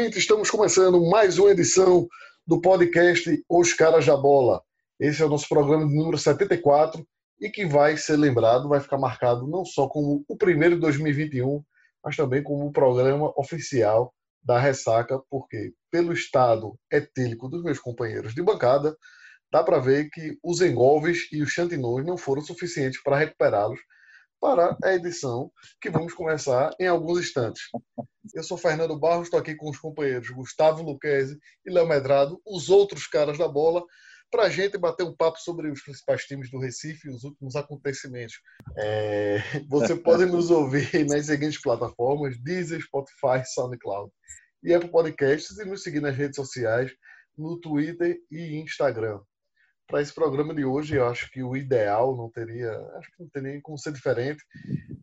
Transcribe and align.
ouvinte, 0.00 0.18
estamos 0.18 0.50
começando 0.50 0.98
mais 1.10 1.38
uma 1.38 1.50
edição 1.50 2.08
do 2.46 2.58
podcast 2.58 3.44
Os 3.46 3.74
Caras 3.74 4.06
da 4.06 4.16
Bola. 4.16 4.62
Esse 4.98 5.20
é 5.20 5.26
o 5.26 5.28
nosso 5.28 5.46
programa 5.46 5.86
de 5.86 5.94
número 5.94 6.16
74 6.16 7.06
e 7.38 7.50
que 7.50 7.66
vai 7.66 7.98
ser 7.98 8.16
lembrado, 8.16 8.66
vai 8.66 8.80
ficar 8.80 8.96
marcado 8.96 9.46
não 9.46 9.62
só 9.62 9.86
como 9.86 10.24
o 10.26 10.38
primeiro 10.38 10.76
de 10.76 10.80
2021, 10.80 11.62
mas 12.02 12.16
também 12.16 12.42
como 12.42 12.66
o 12.66 12.72
programa 12.72 13.30
oficial 13.38 14.14
da 14.42 14.58
ressaca, 14.58 15.20
porque 15.28 15.74
pelo 15.90 16.14
estado 16.14 16.74
etílico 16.90 17.46
dos 17.46 17.62
meus 17.62 17.78
companheiros 17.78 18.34
de 18.34 18.42
bancada, 18.42 18.96
dá 19.52 19.62
para 19.62 19.80
ver 19.80 20.08
que 20.08 20.38
os 20.42 20.62
engolves 20.62 21.30
e 21.30 21.42
os 21.42 21.50
chantinões 21.50 22.06
não 22.06 22.16
foram 22.16 22.40
suficientes 22.40 23.02
para 23.02 23.18
recuperá-los 23.18 23.78
para 24.40 24.76
a 24.82 24.94
edição 24.94 25.52
que 25.80 25.90
vamos 25.90 26.14
começar 26.14 26.74
em 26.80 26.86
alguns 26.86 27.20
instantes. 27.20 27.64
Eu 28.34 28.42
sou 28.42 28.56
Fernando 28.56 28.98
Barros, 28.98 29.26
estou 29.26 29.38
aqui 29.38 29.54
com 29.54 29.68
os 29.68 29.78
companheiros 29.78 30.30
Gustavo 30.30 30.82
Luquezzi 30.82 31.38
e 31.66 31.70
Léo 31.70 31.86
Medrado, 31.86 32.40
os 32.46 32.70
outros 32.70 33.06
caras 33.06 33.36
da 33.36 33.46
bola, 33.46 33.84
para 34.30 34.44
a 34.44 34.48
gente 34.48 34.78
bater 34.78 35.04
um 35.04 35.14
papo 35.14 35.38
sobre 35.38 35.70
os 35.70 35.82
principais 35.82 36.24
times 36.24 36.50
do 36.50 36.58
Recife 36.58 37.08
e 37.08 37.10
os 37.10 37.24
últimos 37.24 37.54
acontecimentos. 37.54 38.40
É... 38.78 39.42
Você 39.68 39.94
pode 39.94 40.24
nos 40.24 40.50
ouvir 40.50 41.04
nas 41.06 41.26
seguintes 41.26 41.60
plataformas: 41.60 42.40
Deezer, 42.40 42.80
Spotify, 42.80 43.44
SoundCloud 43.44 44.10
e 44.62 44.72
Apple 44.72 44.90
Podcasts 44.90 45.58
e 45.58 45.64
nos 45.64 45.82
seguir 45.82 46.00
nas 46.00 46.16
redes 46.16 46.36
sociais, 46.36 46.90
no 47.36 47.58
Twitter 47.60 48.18
e 48.30 48.56
Instagram 48.60 49.20
para 49.90 50.00
esse 50.00 50.14
programa 50.14 50.54
de 50.54 50.64
hoje, 50.64 50.94
eu 50.94 51.06
acho 51.08 51.28
que 51.32 51.42
o 51.42 51.56
ideal 51.56 52.16
não 52.16 52.30
teria, 52.30 52.70
acho 52.96 53.10
que 53.10 53.22
não 53.22 53.28
teria 53.28 53.60
como 53.60 53.76
ser 53.76 53.92
diferente. 53.92 54.42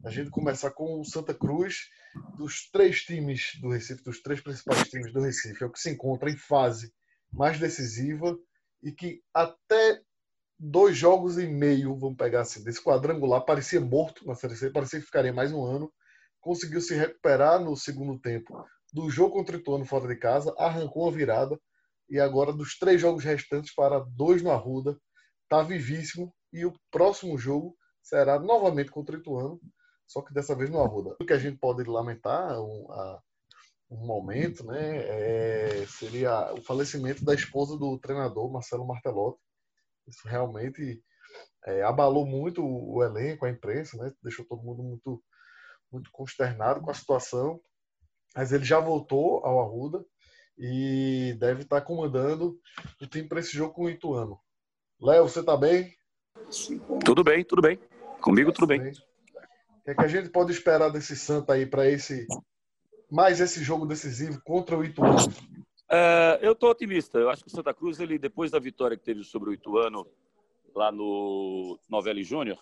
A 0.06 0.10
gente 0.10 0.32
começar 0.32 0.72
com 0.72 1.00
o 1.00 1.06
Santa 1.06 1.34
Cruz, 1.34 1.90
dos 2.38 2.70
três 2.72 3.02
times 3.02 3.60
do 3.62 3.70
Recife, 3.70 4.02
dos 4.02 4.22
três 4.22 4.40
principais 4.40 4.90
times 4.90 5.12
do 5.12 5.20
Recife, 5.20 5.62
é 5.62 5.68
o 5.68 5.72
que 5.72 5.80
se 5.80 5.92
encontra 5.92 6.30
em 6.30 6.38
fase 6.38 6.94
mais 7.32 7.60
decisiva 7.60 8.38
e 8.82 8.94
que 8.94 9.22
até 9.34 10.00
dois 10.58 10.96
jogos 10.96 11.38
e 11.38 11.46
meio, 11.46 11.98
vamos 11.98 12.18
pegar 12.18 12.42
assim, 12.42 12.64
desse 12.64 12.82
quadrangular, 12.82 13.44
parecia 13.44 13.82
morto 13.82 14.26
na 14.26 14.36
Série 14.36 14.56
C, 14.56 14.72
parecia 14.72 15.00
que 15.00 15.06
ficaria 15.06 15.34
mais 15.34 15.52
um 15.52 15.64
ano. 15.66 15.92
Conseguiu 16.40 16.80
se 16.80 16.96
recuperar 16.96 17.60
no 17.60 17.76
segundo 17.76 18.18
tempo 18.18 18.66
do 18.94 19.10
jogo 19.10 19.34
contra 19.34 19.58
o 19.58 19.60
Ituano 19.60 19.86
fora 19.86 20.08
de 20.08 20.16
casa, 20.16 20.56
arrancou 20.58 21.10
a 21.10 21.12
virada 21.12 21.60
e 22.10 22.20
agora 22.20 22.54
dos 22.54 22.78
três 22.78 23.02
jogos 23.02 23.24
restantes 23.24 23.74
para 23.74 24.00
dois 24.00 24.42
no 24.42 24.52
Arruda. 24.52 24.98
Está 25.44 25.62
vivíssimo 25.64 26.34
e 26.52 26.66
o 26.66 26.74
próximo 26.92 27.38
jogo 27.38 27.78
será 28.02 28.40
novamente 28.40 28.92
contra 28.92 29.16
o 29.16 29.20
Ituano, 29.20 29.60
só 30.06 30.22
que 30.22 30.34
dessa 30.34 30.56
vez 30.56 30.70
no 30.70 30.82
Arruda. 30.82 31.16
O 31.22 31.26
que 31.26 31.34
a 31.34 31.38
gente 31.38 31.58
pode 31.58 31.84
lamentar 31.84 32.60
um, 32.62 32.92
a, 32.92 33.22
um 33.90 34.06
momento, 34.06 34.66
né, 34.66 34.98
é, 34.98 35.86
seria 35.88 36.54
o 36.54 36.62
falecimento 36.62 37.24
da 37.24 37.34
esposa 37.34 37.78
do 37.78 37.98
treinador 38.00 38.52
Marcelo 38.52 38.86
Martelotti. 38.86 39.40
Isso 40.08 40.28
realmente 40.28 41.02
é, 41.66 41.84
abalou 41.84 42.26
muito 42.26 42.64
o, 42.64 42.96
o 42.96 43.04
elenco, 43.04 43.46
a 43.46 43.50
imprensa, 43.50 43.98
né, 43.98 44.14
deixou 44.24 44.46
todo 44.46 44.64
mundo 44.64 44.84
muito 44.84 45.22
muito 45.90 46.12
consternado 46.12 46.82
com 46.82 46.92
a 46.92 46.94
situação. 46.94 47.62
Mas 48.36 48.52
ele 48.52 48.66
já 48.66 48.80
voltou 48.80 49.46
ao 49.46 49.62
Arruda 49.62 50.04
e 50.58 51.36
deve 51.40 51.62
estar 51.62 51.82
comandando 51.82 52.60
o 53.02 53.06
time 53.06 53.28
para 53.28 53.40
esse 53.40 53.56
jogo 53.56 53.74
com 53.74 53.84
o 53.86 53.90
Ituano. 53.90 54.40
Léo, 55.00 55.28
você 55.28 55.42
está 55.42 55.56
bem? 55.56 55.94
Tudo 57.06 57.24
bem, 57.24 57.44
tudo 57.44 57.62
bem. 57.62 57.80
Comigo 58.20 58.52
tudo 58.52 58.68
bem. 58.68 58.80
O 58.80 58.92
que, 59.84 59.92
é 59.92 59.96
que 59.96 60.04
a 60.04 60.08
gente 60.08 60.30
pode 60.30 60.52
esperar 60.52 60.90
desse 60.90 61.16
Santa 61.16 61.54
aí 61.54 61.66
para 61.66 61.88
esse 61.90 62.26
mais 63.10 63.40
esse 63.40 63.64
jogo 63.64 63.86
decisivo 63.86 64.42
contra 64.44 64.78
o 64.78 64.84
Ituano? 64.84 65.16
Uh, 65.18 66.36
eu 66.42 66.52
estou 66.52 66.70
otimista. 66.70 67.18
Eu 67.18 67.30
acho 67.30 67.44
que 67.44 67.50
o 67.50 67.56
Santa 67.56 67.74
Cruz, 67.74 68.00
ele 68.00 68.20
depois 68.20 68.52
da 68.52 68.60
vitória 68.60 68.98
que 68.98 69.04
teve 69.04 69.24
sobre 69.24 69.50
o 69.50 69.54
Ituano 69.54 70.06
lá 70.76 70.92
no 70.92 71.80
Novelli 71.90 72.24
Júnior, 72.24 72.58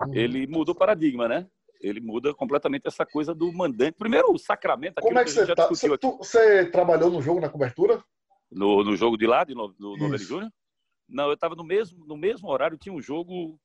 uhum. 0.00 0.14
ele 0.14 0.46
mudou 0.46 0.74
o 0.74 0.78
paradigma, 0.78 1.26
né? 1.26 1.46
Ele 1.80 2.00
muda 2.00 2.34
completamente 2.34 2.86
essa 2.86 3.06
coisa 3.06 3.34
do 3.34 3.52
mandante. 3.52 3.96
Primeiro, 3.98 4.32
o 4.32 4.38
sacramento. 4.38 5.00
Como 5.00 5.18
é 5.18 5.24
que, 5.24 5.30
que 5.30 5.36
você 5.36 5.54
tá? 5.54 5.68
Você, 5.68 5.98
tu, 5.98 6.18
você, 6.18 6.66
trabalhou 6.66 7.10
no 7.10 7.22
jogo 7.22 7.40
na 7.40 7.48
cobertura? 7.48 8.02
No, 8.50 8.82
no 8.82 8.96
jogo 8.96 9.16
de 9.16 9.26
lá, 9.26 9.44
de 9.44 9.54
no, 9.54 9.74
no 9.78 9.96
Novelli 9.96 10.24
Júnior? 10.24 10.52
Não, 11.08 11.28
eu 11.28 11.34
estava 11.34 11.54
no 11.54 11.64
mesmo, 11.64 12.04
no 12.04 12.16
mesmo 12.16 12.48
horário, 12.48 12.76
tinha 12.76 12.92
um 12.92 13.00
jogo. 13.00 13.58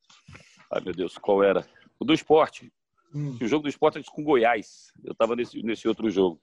Ai, 0.71 0.81
meu 0.81 0.93
Deus, 0.93 1.17
qual 1.17 1.43
era? 1.43 1.67
O 1.99 2.05
do 2.05 2.13
esporte. 2.13 2.71
Hum. 3.13 3.37
O 3.41 3.47
jogo 3.47 3.63
do 3.63 3.69
esporte 3.69 4.01
com 4.11 4.23
Goiás. 4.23 4.91
Eu 5.03 5.11
estava 5.11 5.35
nesse, 5.35 5.61
nesse 5.61 5.87
outro 5.87 6.09
jogo. 6.09 6.41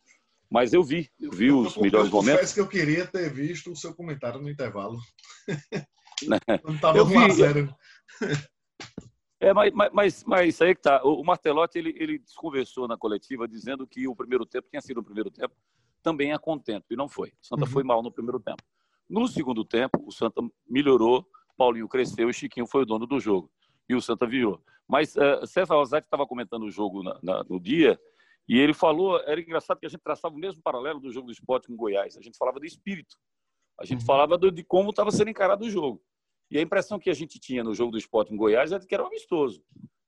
Mas 0.51 0.73
eu 0.73 0.83
vi, 0.83 1.09
eu 1.21 1.31
vi 1.31 1.53
os 1.53 1.77
eu, 1.77 1.83
melhores 1.83 2.09
eu 2.09 2.13
momentos. 2.13 2.41
Confesso 2.41 2.55
que 2.55 2.61
eu 2.61 2.69
queria 2.69 3.07
ter 3.07 3.33
visto 3.33 3.71
o 3.71 3.77
seu 3.77 3.95
comentário 3.95 4.41
no 4.41 4.51
intervalo. 4.51 4.99
Não 6.65 6.75
estava 6.75 7.03
1 7.03 7.19
a 7.21 7.29
0 7.29 7.75
É, 9.41 9.55
mas, 9.55 9.73
mas, 9.93 10.25
mas 10.25 10.61
aí 10.61 10.75
que 10.75 10.83
tá. 10.83 11.03
O 11.03 11.25
Martelotti 11.25 11.79
ele, 11.79 11.95
ele 11.99 12.19
desconversou 12.19 12.87
na 12.87 12.99
coletiva 12.99 13.49
dizendo 13.49 13.87
que 13.87 14.07
o 14.07 14.15
primeiro 14.15 14.45
tempo 14.45 14.69
tinha 14.69 14.83
sido 14.83 15.01
o 15.01 15.03
primeiro 15.03 15.31
tempo 15.31 15.55
também 16.03 16.33
a 16.33 16.39
contento 16.39 16.85
e 16.91 16.97
não 16.97 17.09
foi. 17.09 17.31
O 17.31 17.47
Santa 17.47 17.65
uhum. 17.65 17.71
foi 17.71 17.83
mal 17.83 18.03
no 18.03 18.13
primeiro 18.13 18.39
tempo. 18.39 18.63
No 19.09 19.27
segundo 19.27 19.65
tempo, 19.65 20.03
o 20.07 20.13
Santa 20.13 20.43
melhorou, 20.69 21.27
Paulinho 21.57 21.89
cresceu 21.89 22.29
e 22.29 22.35
Chiquinho 22.35 22.67
foi 22.67 22.83
o 22.83 22.87
dono 22.87 23.07
do 23.07 23.19
jogo 23.19 23.51
e 23.89 23.95
o 23.95 24.01
Santa 24.01 24.27
virou. 24.27 24.63
Mas 24.87 25.17
uh, 25.17 25.47
César 25.47 25.75
Rosati 25.75 26.07
estava 26.07 26.27
comentando 26.27 26.65
o 26.65 26.71
jogo 26.71 27.03
na, 27.03 27.19
na, 27.23 27.45
no 27.45 27.59
dia 27.59 27.99
e 28.49 28.59
ele 28.59 28.75
falou, 28.75 29.19
era 29.21 29.41
engraçado 29.41 29.79
que 29.81 29.87
a 29.87 29.89
gente 29.89 30.03
traçava 30.03 30.35
o 30.35 30.39
mesmo 30.39 30.63
paralelo 30.63 31.01
do 31.01 31.11
jogo 31.11 31.27
do 31.27 31.33
esporte 31.33 31.67
com 31.67 31.77
Goiás. 31.77 32.17
A 32.17 32.21
gente 32.21 32.37
falava 32.37 32.61
do 32.61 32.67
espírito, 32.67 33.17
a 33.79 33.85
gente 33.85 34.01
uhum. 34.01 34.07
falava 34.07 34.37
do, 34.37 34.51
de 34.51 34.63
como 34.63 34.91
estava 34.91 35.11
sendo 35.11 35.31
encarado 35.31 35.65
o 35.65 35.71
jogo. 35.71 36.03
E 36.51 36.59
a 36.59 36.63
impressão 36.63 36.99
que 36.99 37.09
a 37.09 37.15
gente 37.15 37.39
tinha 37.39 37.63
no 37.63 37.75
jogo 37.75 37.93
do 37.93 37.99
esporte 37.99 38.33
em 38.33 38.37
Goiás 38.37 38.73
era 38.73 38.85
que 38.85 38.95
era 38.95 39.05
um 39.05 39.07
amistoso. 39.07 39.63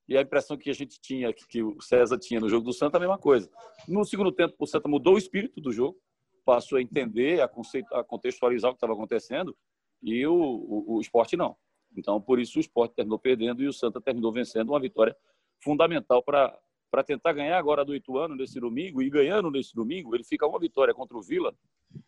E 0.09 0.17
a 0.17 0.23
impressão 0.23 0.57
que 0.57 0.69
a 0.69 0.73
gente 0.73 1.01
tinha, 1.01 1.33
que 1.33 1.63
o 1.63 1.81
César 1.81 2.19
tinha 2.19 2.41
no 2.41 2.49
jogo 2.49 2.65
do 2.65 2.73
Santa, 2.73 2.97
a 2.97 3.01
mesma 3.01 3.19
coisa. 3.19 3.49
No 3.87 4.05
segundo 4.05 4.33
tempo, 4.33 4.55
o 4.59 4.67
Santa 4.67 4.89
mudou 4.89 5.15
o 5.15 5.19
espírito 5.19 5.61
do 5.61 5.73
jogo, 5.73 5.97
passou 6.45 6.79
a 6.79 6.83
entender, 6.83 7.41
a, 7.41 7.49
conceito, 7.49 7.95
a 7.95 8.03
contextualizar 8.03 8.71
o 8.71 8.75
que 8.75 8.79
estava 8.79 8.93
acontecendo, 8.93 9.57
e 10.03 10.27
o, 10.27 10.35
o, 10.35 10.97
o 10.97 11.01
esporte 11.01 11.37
não. 11.37 11.57
Então, 11.97 12.21
por 12.21 12.41
isso, 12.41 12.59
o 12.59 12.61
esporte 12.61 12.95
terminou 12.95 13.19
perdendo 13.19 13.63
e 13.63 13.69
o 13.69 13.73
Santa 13.73 14.01
terminou 14.01 14.33
vencendo 14.33 14.71
uma 14.71 14.81
vitória 14.81 15.17
fundamental 15.61 16.23
para 16.23 16.59
para 16.93 17.03
tentar 17.03 17.33
ganhar 17.33 17.57
agora 17.57 17.87
do 17.87 17.97
Ituano 17.97 18.37
nesse 18.37 18.61
domingo 18.61 19.01
e 19.03 19.09
ganhando 19.09 19.51
nesse 19.51 19.75
domingo, 19.75 20.15
ele 20.15 20.23
fica 20.23 20.47
uma 20.47 20.59
vitória 20.59 20.93
contra 20.93 21.17
o 21.17 21.23
Vila 21.23 21.55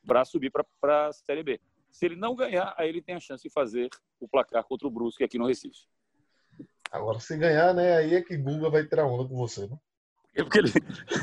para 0.07 0.27
subir 0.27 0.53
para 0.79 1.09
a 1.09 1.11
Série 1.11 1.43
B. 1.43 1.59
Se 1.95 2.07
ele 2.07 2.17
não 2.17 2.35
ganhar, 2.35 2.75
aí 2.77 2.89
ele 2.89 3.01
tem 3.01 3.15
a 3.15 3.21
chance 3.21 3.45
de 3.45 3.49
fazer 3.49 3.89
o 4.19 4.27
placar 4.27 4.65
contra 4.65 4.89
o 4.89 4.91
Brusque 4.91 5.23
aqui 5.23 5.39
no 5.39 5.47
Recife. 5.47 5.87
Agora, 6.91 7.21
se 7.21 7.37
ganhar, 7.37 7.73
né, 7.73 7.97
aí 7.97 8.17
é 8.17 8.21
que 8.21 8.37
Guga 8.37 8.69
vai 8.69 8.85
tirar 8.85 9.07
onda 9.07 9.29
com 9.29 9.37
você, 9.37 9.69
né? 9.69 9.79
É 10.35 10.43
porque 10.43 10.59
ele... 10.59 10.73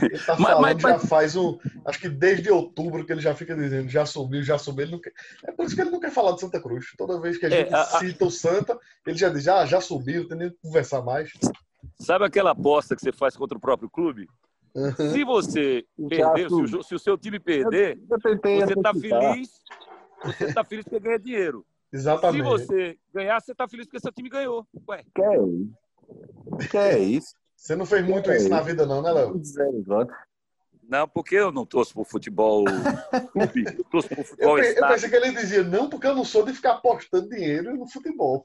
ele 0.02 0.20
tá 0.20 0.38
falando 0.40 0.62
mas, 0.62 0.82
mas, 0.82 0.94
já 0.94 1.00
faz 1.00 1.36
um. 1.36 1.60
Acho 1.84 2.00
que 2.00 2.08
desde 2.08 2.50
outubro 2.50 3.06
que 3.06 3.12
ele 3.12 3.20
já 3.20 3.36
fica 3.36 3.54
dizendo, 3.54 3.90
já 3.90 4.06
subiu, 4.06 4.42
já 4.42 4.58
subiu. 4.58 4.86
Ele 4.86 4.94
não 4.94 5.02
quer... 5.02 5.12
É 5.44 5.52
por 5.52 5.66
isso 5.66 5.76
que 5.76 5.82
ele 5.82 5.92
não 5.92 6.00
quer 6.00 6.12
falar 6.12 6.32
de 6.32 6.40
Santa 6.40 6.62
Cruz. 6.62 6.94
Toda 6.98 7.20
vez 7.20 7.38
que 7.38 7.46
a 7.46 7.50
é, 7.50 7.52
gente 7.52 7.74
é, 7.74 7.76
a, 7.76 7.84
cita 7.84 8.24
o 8.24 8.32
Santa, 8.32 8.80
ele 9.06 9.18
já 9.18 9.28
diz, 9.28 9.50
ah, 9.50 9.66
já 9.66 9.82
subiu, 9.82 10.26
tem 10.26 10.38
nem 10.38 10.50
que 10.50 10.58
conversar 10.64 11.02
mais. 11.02 11.34
Sabe 12.00 12.24
aquela 12.24 12.52
aposta 12.52 12.96
que 12.96 13.02
você 13.02 13.12
faz 13.12 13.36
contra 13.36 13.58
o 13.58 13.62
próprio 13.62 13.90
clube? 13.90 14.26
Uhum. 14.74 15.12
Se 15.12 15.26
você 15.26 15.86
perder, 16.08 16.48
se 16.48 16.56
o, 16.78 16.84
se 16.84 16.96
o, 16.96 17.00
seu 17.00 17.18
time 17.18 17.42
perder, 17.42 18.00
eu, 18.10 18.18
eu 18.32 18.66
você 18.66 18.74
está 18.74 18.94
feliz 18.94 19.50
você 20.24 20.46
está 20.46 20.64
feliz 20.64 20.84
porque 20.84 21.00
ganha 21.00 21.20
dinheiro. 21.20 21.66
Exatamente. 21.92 22.44
Se 22.44 22.50
você 22.50 23.00
ganhar, 23.14 23.40
você 23.40 23.52
está 23.52 23.68
feliz 23.68 23.86
porque 23.86 24.00
seu 24.00 24.12
time 24.12 24.30
ganhou. 24.30 24.66
Ué. 24.88 25.04
Que 25.14 25.22
é 25.22 25.38
isso? 25.38 26.70
Que 26.70 26.78
é 26.78 27.00
isso? 27.00 27.36
Você 27.56 27.76
não 27.76 27.86
fez 27.86 28.06
muito 28.06 28.30
que 28.30 28.36
isso 28.36 28.48
é 28.48 28.50
na 28.50 28.62
vida, 28.62 28.86
não, 28.86 29.02
né, 29.02 29.12
Léo? 29.12 29.40
Não, 30.84 31.08
porque 31.08 31.36
eu 31.36 31.52
não 31.52 31.66
torço 31.66 31.94
pro 31.94 32.04
futebol. 32.04 32.66
eu 32.68 33.84
torço 33.92 34.10
pro 34.10 34.24
futebol. 34.24 34.58
Eu, 34.58 34.64
eu 34.74 34.88
pensei 34.88 35.10
que 35.10 35.16
ele 35.16 35.32
dizia, 35.32 35.64
não, 35.64 35.90
porque 35.90 36.08
eu 36.08 36.16
não 36.16 36.26
sou 36.26 36.44
de 36.44 36.54
ficar 36.54 36.74
apostando 36.74 37.30
dinheiro 37.30 37.76
no 37.78 37.88
futebol. 37.88 38.44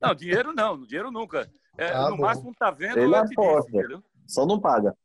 Não, 0.00 0.14
dinheiro 0.14 0.52
não, 0.54 0.84
dinheiro 0.84 1.10
nunca. 1.10 1.48
É, 1.76 1.92
ah, 1.92 2.10
no 2.10 2.16
bom. 2.16 2.22
máximo 2.22 2.54
tá 2.58 2.70
vendo 2.70 2.98
ele 2.98 3.14
aposta, 3.14 3.70
disse, 3.70 4.02
Só 4.26 4.46
não 4.46 4.58
paga. 4.58 4.96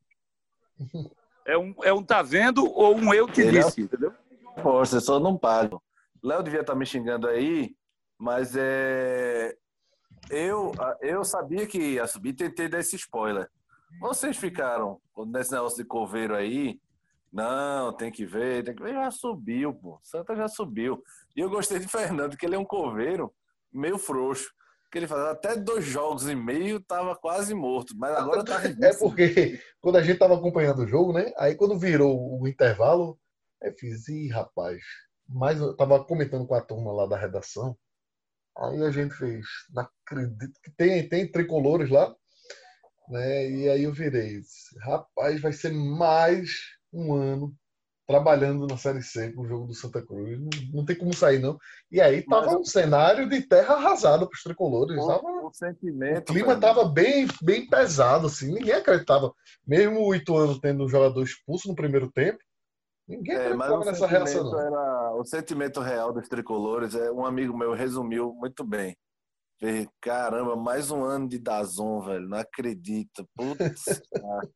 É 1.46 1.58
um, 1.58 1.76
é 1.84 1.94
um 1.94 2.02
tá 2.02 2.22
vendo 2.22 2.66
ou 2.66 2.96
um 2.96 3.14
eu 3.14 3.28
te 3.28 3.42
ele 3.42 3.62
disse, 3.62 3.82
entendeu? 3.82 4.14
Aposta, 4.58 5.00
só 5.00 5.20
não 5.20 5.38
paga. 5.38 5.78
Léo 6.26 6.42
devia 6.42 6.62
estar 6.62 6.74
tá 6.74 6.80
me 6.80 6.86
xingando 6.86 7.28
aí, 7.28 7.76
mas 8.18 8.56
é. 8.56 9.56
Eu, 10.30 10.72
eu 11.02 11.24
sabia 11.24 11.68
que 11.68 11.78
ia 11.78 12.08
subir, 12.08 12.34
tentei 12.34 12.68
dar 12.68 12.80
esse 12.80 12.96
spoiler. 12.96 13.48
Vocês 14.00 14.36
ficaram 14.36 15.00
nesse 15.28 15.52
negócio 15.52 15.78
de 15.78 15.88
coveiro 15.88 16.36
aí. 16.36 16.80
Não, 17.32 17.94
tem 17.96 18.12
que 18.12 18.26
ver, 18.26 18.64
tem 18.64 18.76
que 18.76 18.82
ver. 18.82 18.94
Já 18.94 19.12
subiu, 19.12 19.74
pô. 19.76 20.00
Santa 20.02 20.36
já 20.36 20.48
subiu. 20.48 21.04
E 21.36 21.42
eu 21.42 21.50
gostei 21.50 21.78
de 21.78 21.88
Fernando, 21.88 22.36
que 22.36 22.46
ele 22.46 22.56
é 22.56 22.60
um 22.60 22.66
coveiro 22.66 23.32
meio 23.72 24.00
frouxo. 24.00 24.52
Que 24.92 24.98
ele 24.98 25.08
fazia 25.08 25.30
até 25.30 25.56
dois 25.56 25.86
jogos 25.86 26.28
e 26.28 26.34
meio, 26.34 26.80
tava 26.80 27.16
quase 27.16 27.54
morto. 27.54 27.94
Mas 27.96 28.16
agora 28.16 28.44
tá. 28.44 28.62
É 28.82 28.98
porque 28.98 29.62
quando 29.80 29.98
a 29.98 30.02
gente 30.02 30.18
tava 30.18 30.36
acompanhando 30.36 30.80
o 30.80 30.88
jogo, 30.88 31.14
né? 31.14 31.32
Aí 31.38 31.56
quando 31.56 31.78
virou 31.78 32.42
o 32.42 32.48
intervalo, 32.48 33.20
Aí 33.66 33.72
fiz, 33.72 34.08
ih, 34.08 34.30
rapaz. 34.30 34.82
Mas 35.28 35.60
eu 35.60 35.76
tava 35.76 36.04
comentando 36.04 36.46
com 36.46 36.56
a 36.56 36.62
turma 36.62 36.92
lá 36.92 37.06
da 37.06 37.18
redação. 37.18 37.78
Aí 38.58 38.84
a 38.84 38.92
gente 38.92 39.14
fez, 39.14 39.46
não 39.74 39.84
acredito 39.84 40.60
que 40.64 40.72
tem, 40.72 41.08
tem 41.08 41.30
tricolores 41.30 41.90
lá. 41.90 42.16
Né? 43.10 43.50
E 43.50 43.70
aí 43.70 43.84
eu 43.84 43.94
virei, 43.94 44.42
rapaz, 44.82 45.42
vai 45.42 45.52
ser 45.52 45.72
mais 45.72 46.52
um 46.92 47.14
ano 47.14 47.56
trabalhando 48.08 48.68
na 48.68 48.78
Série 48.78 49.02
C 49.02 49.32
com 49.34 49.42
o 49.42 49.48
jogo 49.48 49.68
do 49.68 49.74
Santa 49.74 50.02
Cruz. 50.02 50.40
Não, 50.40 50.50
não 50.74 50.86
tem 50.86 50.96
como 50.96 51.14
sair, 51.14 51.40
não. 51.40 51.58
E 51.92 52.00
aí 52.00 52.22
tava 52.22 52.48
Mas, 52.48 52.56
um 52.56 52.64
cenário 52.64 53.28
de 53.28 53.42
terra 53.42 53.76
arrasada 53.76 54.28
para 54.28 54.36
os 54.36 54.44
tricolores. 54.44 54.98
O, 54.98 55.08
tava, 55.08 55.50
sentimento, 55.54 56.30
o 56.30 56.34
clima 56.34 56.54
estava 56.54 56.86
bem, 56.86 57.28
bem 57.42 57.68
pesado, 57.68 58.28
assim. 58.28 58.54
Ninguém 58.54 58.74
acreditava. 58.74 59.34
Mesmo 59.68 60.02
o 60.02 60.14
Ituano 60.14 60.60
tendo 60.60 60.86
um 60.86 60.90
jogador 60.90 61.24
expulso 61.24 61.68
no 61.68 61.76
primeiro 61.76 62.12
tempo, 62.12 62.40
ninguém 63.08 63.36
é, 63.36 63.48
acreditava 63.48 63.86
nessa 63.86 64.08
reação. 64.08 64.60
Era, 64.60 65.16
o 65.16 65.26
sentimento 65.26 65.80
real 65.82 66.14
dos 66.14 66.28
tricolores, 66.28 66.96
é, 66.96 67.12
um 67.12 67.26
amigo 67.26 67.58
meu 67.58 67.74
resumiu 67.74 68.34
muito 68.34 68.64
bem. 68.64 68.96
Caramba, 70.02 70.56
mais 70.56 70.92
um 70.92 71.04
ano 71.04 71.28
de 71.28 71.40
Dazon, 71.40 72.02
velho. 72.02 72.28
Não 72.28 72.38
acredito. 72.38 73.28
Putz. 73.36 74.02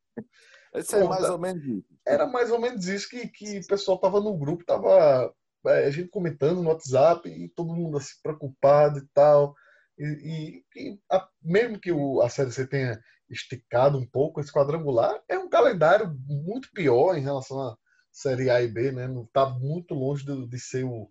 Esse 0.74 0.96
é 0.96 1.04
mais 1.04 1.28
ou 1.28 1.38
menos 1.38 1.64
isso. 1.64 1.88
Era 2.06 2.26
mais 2.26 2.50
ou 2.50 2.60
menos 2.60 2.86
isso 2.86 3.08
que, 3.08 3.26
que 3.28 3.58
o 3.58 3.66
pessoal 3.66 3.98
tava 3.98 4.20
no 4.20 4.36
grupo, 4.36 4.64
tava 4.64 5.32
é, 5.66 5.86
a 5.86 5.90
gente 5.90 6.08
comentando 6.10 6.62
no 6.62 6.68
WhatsApp 6.68 7.28
e 7.28 7.48
todo 7.48 7.74
mundo 7.74 7.98
assim, 7.98 8.14
preocupado 8.22 8.98
e 8.98 9.06
tal. 9.12 9.54
E, 9.98 10.62
e, 10.76 10.80
e 10.80 11.00
a, 11.10 11.28
mesmo 11.42 11.80
que 11.80 11.90
o, 11.90 12.20
a 12.22 12.28
Série 12.28 12.52
C 12.52 12.66
tenha 12.66 13.00
esticado 13.28 13.98
um 13.98 14.06
pouco 14.06 14.40
esse 14.40 14.52
quadrangular, 14.52 15.20
é 15.28 15.38
um 15.38 15.48
calendário 15.48 16.16
muito 16.26 16.68
pior 16.72 17.16
em 17.16 17.22
relação 17.22 17.60
à 17.60 17.76
Série 18.12 18.50
A 18.50 18.62
e 18.62 18.68
B, 18.68 18.92
né? 18.92 19.06
Não 19.06 19.24
está 19.24 19.48
muito 19.48 19.94
longe 19.94 20.24
de, 20.24 20.46
de 20.46 20.58
ser 20.58 20.84
o, 20.84 21.08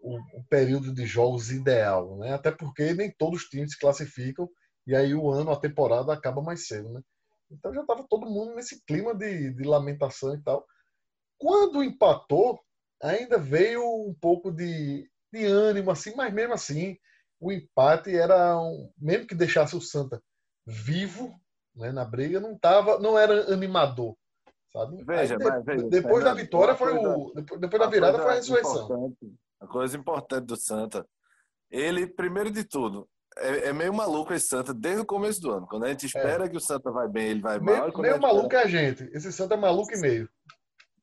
o, 0.00 0.16
o, 0.38 0.44
período 0.48 0.92
de 0.92 1.06
jogos 1.06 1.50
ideal, 1.50 2.16
né? 2.18 2.32
Até 2.34 2.50
porque 2.50 2.94
nem 2.94 3.10
todos 3.10 3.42
os 3.42 3.48
times 3.48 3.72
se 3.72 3.78
classificam 3.78 4.48
e 4.86 4.94
aí 4.94 5.14
o 5.14 5.30
ano, 5.30 5.50
a 5.50 5.60
temporada 5.60 6.12
acaba 6.12 6.40
mais 6.42 6.66
cedo, 6.66 6.92
né? 6.92 7.02
Então 7.50 7.72
já 7.74 7.80
estava 7.80 8.06
todo 8.08 8.30
mundo 8.30 8.54
nesse 8.54 8.84
clima 8.84 9.14
de, 9.14 9.52
de 9.52 9.62
lamentação 9.64 10.34
e 10.34 10.42
tal. 10.42 10.66
Quando 11.38 11.82
empatou, 11.82 12.60
ainda 13.02 13.38
veio 13.38 13.82
um 13.82 14.14
pouco 14.14 14.50
de, 14.50 15.08
de 15.32 15.44
ânimo, 15.44 15.90
assim, 15.90 16.14
mas 16.14 16.32
mesmo 16.32 16.54
assim, 16.54 16.96
o 17.40 17.52
empate 17.52 18.16
era 18.16 18.58
um, 18.58 18.90
mesmo 18.96 19.26
que 19.26 19.34
deixasse 19.34 19.76
o 19.76 19.80
Santa 19.80 20.22
vivo 20.66 21.38
né, 21.74 21.92
na 21.92 22.04
briga, 22.04 22.40
não 22.40 22.58
tava, 22.58 22.98
não 22.98 23.18
era 23.18 23.52
animador. 23.52 24.16
Sabe? 24.76 25.02
Veja, 25.04 25.38
de, 25.38 25.44
mas, 25.44 25.64
veja, 25.64 25.88
depois 25.88 26.22
da 26.22 26.34
vitória 26.34 26.74
foi 26.74 26.92
o. 26.92 27.32
Depois, 27.34 27.80
da 27.80 27.86
virada 27.86 28.18
foi 28.18 28.32
a 28.32 28.34
ressurreição. 28.34 29.16
A 29.58 29.66
coisa 29.66 29.96
importante 29.96 30.44
do 30.44 30.56
Santa. 30.56 31.06
Ele, 31.70 32.06
primeiro 32.06 32.50
de 32.50 32.62
tudo, 32.62 33.08
é, 33.38 33.68
é, 33.68 33.72
meio 33.72 33.94
maluco 33.94 34.34
esse 34.34 34.48
Santa 34.48 34.74
desde 34.74 35.00
o 35.00 35.06
começo 35.06 35.40
do 35.40 35.50
ano. 35.50 35.66
Quando 35.66 35.84
a 35.84 35.88
gente 35.88 36.04
é. 36.04 36.06
espera 36.08 36.44
é. 36.44 36.48
que 36.48 36.58
o 36.58 36.60
Santa 36.60 36.90
vai 36.90 37.08
bem, 37.08 37.28
ele 37.28 37.40
vai 37.40 37.58
meio, 37.58 37.78
mal. 37.78 38.02
Meio 38.02 38.20
maluco 38.20 38.54
é 38.54 38.64
a 38.64 38.66
gente. 38.66 39.04
Esse 39.14 39.32
Santa 39.32 39.54
é 39.54 39.56
maluco 39.56 39.94
e 39.94 39.98
meio. 39.98 40.28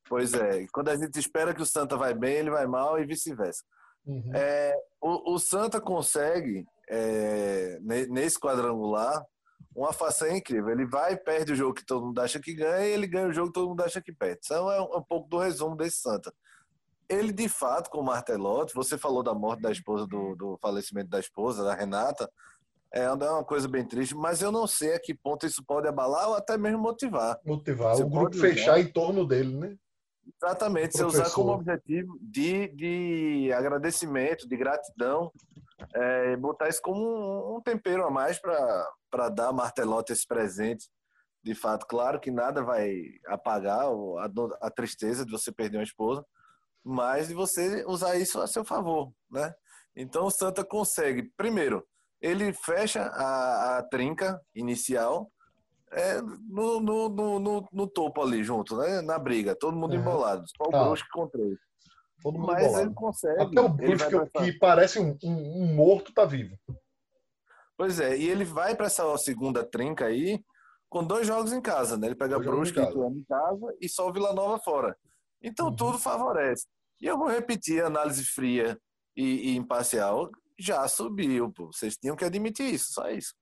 Pois 0.07 0.35
é. 0.35 0.67
Quando 0.71 0.89
a 0.89 0.95
gente 0.95 1.17
espera 1.17 1.53
que 1.53 1.61
o 1.61 1.65
Santa 1.65 1.97
vai 1.97 2.13
bem, 2.13 2.35
ele 2.35 2.51
vai 2.51 2.67
mal 2.67 2.99
e 2.99 3.05
vice-versa. 3.07 3.63
Uhum. 4.05 4.31
É, 4.35 4.75
o, 5.01 5.33
o, 5.33 5.39
Santa 5.39 5.81
consegue, 5.81 6.63
é, 6.89 7.79
nesse 7.81 8.39
quadrangular, 8.39 9.25
uma 9.75 9.93
façanha 9.93 10.37
incrível. 10.37 10.69
Ele 10.69 10.85
vai 10.85 11.17
perde 11.17 11.53
o 11.53 11.55
jogo 11.55 11.73
que 11.73 11.85
todo 11.85 12.05
mundo 12.05 12.19
acha 12.19 12.39
que 12.39 12.53
ganha 12.53 12.87
e 12.87 12.91
ele 12.91 13.07
ganha 13.07 13.27
o 13.27 13.33
jogo 13.33 13.47
que 13.47 13.53
todo 13.53 13.69
mundo 13.69 13.81
acha 13.81 14.01
que 14.01 14.13
perde. 14.13 14.39
Então 14.45 14.71
é 14.71 14.81
um, 14.81 14.93
é 14.93 14.97
um 14.97 15.03
pouco 15.03 15.27
do 15.29 15.37
resumo 15.37 15.75
desse 15.75 15.97
Santa. 15.97 16.33
Ele, 17.09 17.31
de 17.31 17.49
fato, 17.49 17.89
com 17.89 17.99
o 17.99 18.03
Martelotti, 18.03 18.73
você 18.73 18.97
falou 18.97 19.21
da 19.21 19.33
morte 19.33 19.61
da 19.61 19.71
esposa, 19.71 20.07
do, 20.07 20.35
do 20.35 20.57
falecimento 20.61 21.09
da 21.09 21.19
esposa, 21.19 21.63
da 21.63 21.73
Renata, 21.73 22.29
é 22.93 23.09
uma 23.09 23.43
coisa 23.43 23.67
bem 23.67 23.83
triste, 23.83 24.15
mas 24.15 24.41
eu 24.41 24.51
não 24.51 24.67
sei 24.67 24.93
a 24.93 24.99
que 24.99 25.15
ponto 25.15 25.47
isso 25.47 25.63
pode 25.65 25.87
abalar 25.87 26.29
ou 26.29 26.35
até 26.35 26.57
mesmo 26.57 26.77
motivar. 26.77 27.39
Motivar, 27.43 27.95
você 27.95 28.03
o 28.03 28.09
grupo 28.09 28.37
fechar 28.37 28.79
em 28.79 28.85
torno 28.85 29.25
dele, 29.25 29.57
né? 29.57 29.75
Exatamente, 30.41 30.97
você 30.97 31.05
usar 31.05 31.31
como 31.31 31.51
objetivo 31.51 32.17
de, 32.21 32.67
de 32.69 33.53
agradecimento, 33.53 34.47
de 34.47 34.57
gratidão, 34.57 35.31
é, 35.93 36.35
botar 36.37 36.69
isso 36.69 36.81
como 36.81 37.01
um, 37.01 37.57
um 37.57 37.61
tempero 37.61 38.05
a 38.05 38.11
mais 38.11 38.39
para 38.39 39.29
dar 39.29 39.49
a 39.49 39.53
Martelotti 39.53 40.13
esse 40.13 40.25
presente. 40.25 40.89
De 41.43 41.53
fato, 41.53 41.85
claro 41.85 42.21
que 42.21 42.31
nada 42.31 42.63
vai 42.63 43.03
apagar 43.27 43.85
a, 43.85 44.29
a 44.61 44.69
tristeza 44.69 45.25
de 45.25 45.31
você 45.31 45.51
perder 45.51 45.77
uma 45.77 45.83
esposa, 45.83 46.25
mas 46.83 47.27
de 47.27 47.33
você 47.33 47.83
usar 47.85 48.15
isso 48.15 48.39
a 48.39 48.47
seu 48.47 48.63
favor, 48.63 49.11
né? 49.29 49.53
Então 49.95 50.25
o 50.25 50.31
Santa 50.31 50.63
consegue, 50.63 51.31
primeiro, 51.35 51.85
ele 52.21 52.53
fecha 52.53 53.03
a, 53.03 53.77
a 53.77 53.83
trinca 53.83 54.41
inicial 54.55 55.29
é, 55.93 56.21
no, 56.21 56.79
no, 56.79 57.09
no, 57.09 57.67
no, 57.71 57.87
topo 57.87 58.21
ali 58.21 58.43
junto, 58.43 58.77
né? 58.77 59.01
Na 59.01 59.17
briga, 59.19 59.55
todo 59.55 59.77
mundo 59.77 59.93
uhum. 59.93 60.01
embolado. 60.01 60.43
Só 60.57 60.67
o 60.67 60.71
tá. 60.71 60.83
Brusque 60.83 61.09
contra 61.09 61.41
ele. 61.41 61.57
Todo 62.21 62.37
mundo 62.37 62.47
Mas 62.47 62.63
embolado. 62.63 62.85
ele 62.85 62.93
consegue. 62.93 63.41
Até 63.41 63.61
o 63.61 63.69
Brusque, 63.69 64.09
que, 64.09 64.43
que 64.43 64.59
parece 64.59 64.99
um, 64.99 65.17
um, 65.23 65.63
um, 65.63 65.75
morto, 65.75 66.13
tá 66.13 66.25
vivo. 66.25 66.57
Pois 67.77 67.99
é, 67.99 68.17
e 68.17 68.29
ele 68.29 68.45
vai 68.45 68.75
para 68.75 68.85
essa 68.85 69.17
segunda 69.17 69.63
trinca 69.63 70.05
aí 70.05 70.43
com 70.89 71.03
dois 71.03 71.25
jogos 71.25 71.51
em 71.51 71.61
casa, 71.61 71.97
né? 71.97 72.07
Ele 72.07 72.15
pega 72.15 72.35
dois 72.35 72.45
Brusque 72.45 72.79
em 72.79 72.85
casa. 72.85 73.07
em 73.07 73.23
casa 73.23 73.77
e 73.81 73.89
só 73.89 74.07
o 74.07 74.13
Vila 74.13 74.33
Nova 74.33 74.59
fora. 74.59 74.95
Então 75.41 75.67
uhum. 75.67 75.75
tudo 75.75 75.97
favorece. 75.97 76.67
E 77.01 77.05
eu 77.05 77.17
vou 77.17 77.27
repetir 77.27 77.83
a 77.83 77.87
análise 77.87 78.23
fria 78.23 78.79
e, 79.15 79.51
e 79.51 79.55
imparcial. 79.55 80.29
Já 80.57 80.87
subiu, 80.87 81.51
pô. 81.51 81.67
Vocês 81.67 81.97
tinham 81.97 82.15
que 82.15 82.23
admitir 82.23 82.73
isso, 82.73 82.93
só 82.93 83.09
isso. 83.09 83.33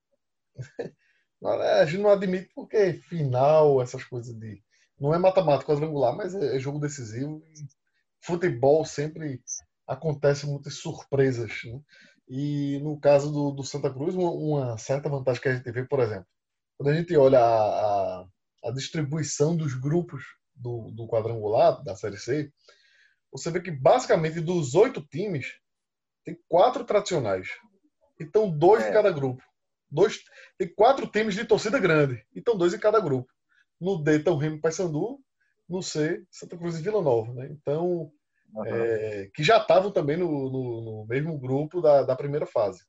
a 1.43 1.85
gente 1.85 2.01
não 2.01 2.11
admite 2.11 2.49
porque 2.53 2.93
final, 2.93 3.81
essas 3.81 4.03
coisas 4.03 4.33
de. 4.35 4.61
Não 4.99 5.13
é 5.13 5.17
matemática 5.17 5.73
quadrangular, 5.73 6.15
mas 6.15 6.35
é, 6.35 6.55
é 6.55 6.59
jogo 6.59 6.79
decisivo. 6.79 7.41
futebol 8.21 8.85
sempre 8.85 9.41
acontece 9.87 10.45
muitas 10.45 10.75
surpresas. 10.75 11.51
Né? 11.65 11.81
E 12.27 12.79
no 12.83 12.99
caso 12.99 13.31
do, 13.31 13.51
do 13.51 13.63
Santa 13.63 13.91
Cruz, 13.91 14.13
uma, 14.15 14.31
uma, 14.31 14.77
certa 14.77 15.09
vantagem 15.09 15.41
que 15.41 15.49
a 15.49 15.55
gente 15.55 15.71
vê, 15.71 15.83
por 15.83 15.99
exemplo, 15.99 16.27
quando 16.77 16.89
a 16.89 16.93
gente 16.95 17.15
olha 17.17 17.39
a, 17.39 18.21
a, 18.21 18.25
a 18.65 18.71
distribuição 18.71 19.57
dos 19.57 19.73
grupos 19.73 20.23
do, 20.55 20.91
do 20.91 21.07
quadrangular, 21.07 21.83
da 21.83 21.95
Série 21.95 22.17
C, 22.17 22.51
você 23.31 23.49
vê 23.49 23.59
que 23.61 23.71
basicamente 23.71 24.39
dos 24.39 24.75
oito 24.75 25.01
times, 25.01 25.47
tem 26.23 26.37
quatro 26.47 26.83
tradicionais. 26.83 27.47
Então, 28.19 28.49
dois 28.49 28.83
é. 28.83 28.89
em 28.89 28.93
cada 28.93 29.11
grupo. 29.11 29.43
Dois, 29.91 30.19
tem 30.57 30.73
quatro 30.73 31.05
times 31.07 31.35
de 31.35 31.43
torcida 31.43 31.77
grande. 31.77 32.25
Então, 32.35 32.57
dois 32.57 32.73
em 32.73 32.79
cada 32.79 32.99
grupo. 32.99 33.29
No 33.79 34.01
D 34.01 34.17
estão 34.17 34.37
Remo 34.37 34.55
e 34.55 34.61
Paysandu. 34.61 35.19
No 35.67 35.81
C, 35.81 36.23
Santa 36.29 36.57
Cruz 36.57 36.79
e 36.79 36.81
Vila 36.81 37.01
Nova. 37.01 37.33
Né? 37.33 37.49
Então, 37.51 38.11
uhum. 38.53 38.65
é, 38.65 39.29
que 39.33 39.43
já 39.43 39.57
estavam 39.57 39.91
também 39.91 40.17
no, 40.17 40.27
no, 40.27 40.81
no, 40.81 41.05
mesmo 41.07 41.37
grupo 41.37 41.81
da, 41.81 42.03
da 42.03 42.15
primeira 42.15 42.45
fase. 42.45 42.83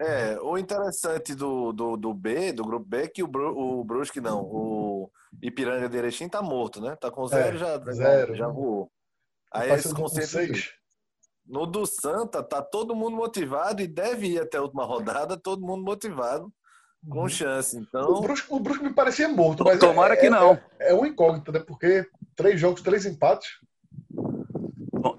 É, 0.00 0.38
o 0.40 0.58
interessante 0.58 1.34
do, 1.34 1.72
do, 1.72 1.96
do 1.96 2.12
B, 2.12 2.52
do 2.52 2.64
grupo 2.64 2.84
B, 2.84 3.02
é 3.02 3.08
que 3.08 3.22
o, 3.22 3.28
Bru, 3.28 3.56
o 3.56 3.84
Brusque 3.84 4.20
não, 4.20 4.42
o 4.42 5.10
Ipiranga 5.40 5.88
de 5.88 5.96
Erechim 5.96 6.28
tá 6.28 6.42
morto, 6.42 6.80
né? 6.80 6.96
Tá 6.96 7.10
com 7.10 7.26
zero, 7.26 7.56
é, 7.56 7.58
já, 7.58 7.78
zero, 7.78 8.34
já 8.34 8.48
voou. 8.48 8.90
Aí 9.52 9.70
eles 9.70 9.92
concentram. 9.92 10.54
No 11.46 11.66
do 11.66 11.84
Santa, 11.84 12.42
tá 12.42 12.62
todo 12.62 12.94
mundo 12.94 13.16
motivado 13.16 13.82
e 13.82 13.86
deve 13.86 14.28
ir 14.28 14.40
até 14.40 14.58
a 14.58 14.62
última 14.62 14.84
rodada, 14.84 15.36
todo 15.36 15.66
mundo 15.66 15.84
motivado, 15.84 16.52
com 17.08 17.22
uhum. 17.22 17.28
chance. 17.28 17.76
Então... 17.76 18.10
O 18.10 18.20
Brusco, 18.20 18.56
o 18.56 18.60
Brusco 18.60 18.84
me 18.84 18.94
parecia 18.94 19.28
morto, 19.28 19.64
mas 19.64 19.78
Tomara 19.78 20.14
é, 20.14 20.16
que 20.16 20.30
não. 20.30 20.52
É, 20.78 20.90
é, 20.90 20.94
um 20.94 21.04
incógnito, 21.04 21.52
né? 21.52 21.60
Porque 21.60 22.06
três 22.36 22.60
jogos, 22.60 22.80
três 22.80 23.04
empates. 23.04 23.48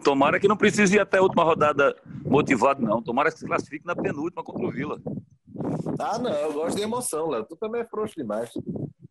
Tomara 0.03 0.39
que 0.39 0.48
não 0.48 0.58
precise 0.58 0.96
ir 0.96 1.00
até 1.00 1.18
a 1.18 1.22
última 1.22 1.44
rodada 1.44 1.96
motivado, 2.25 2.82
não. 2.82 3.01
Tomara 3.01 3.32
que 3.32 3.39
se 3.39 3.46
classifique 3.46 3.86
na 3.86 3.96
penúltima 3.96 4.44
contra 4.44 4.65
o 4.65 4.72
Vila. 4.72 5.00
Ah, 6.00 6.18
não, 6.18 6.32
eu 6.32 6.53
gosto 6.53 6.77
de 6.77 6.84
emoção, 6.84 7.30
Léo. 7.30 7.46
Tu 7.46 7.56
também 7.58 7.82
é 7.82 7.86
frouxo 7.86 8.15
demais. 8.15 8.50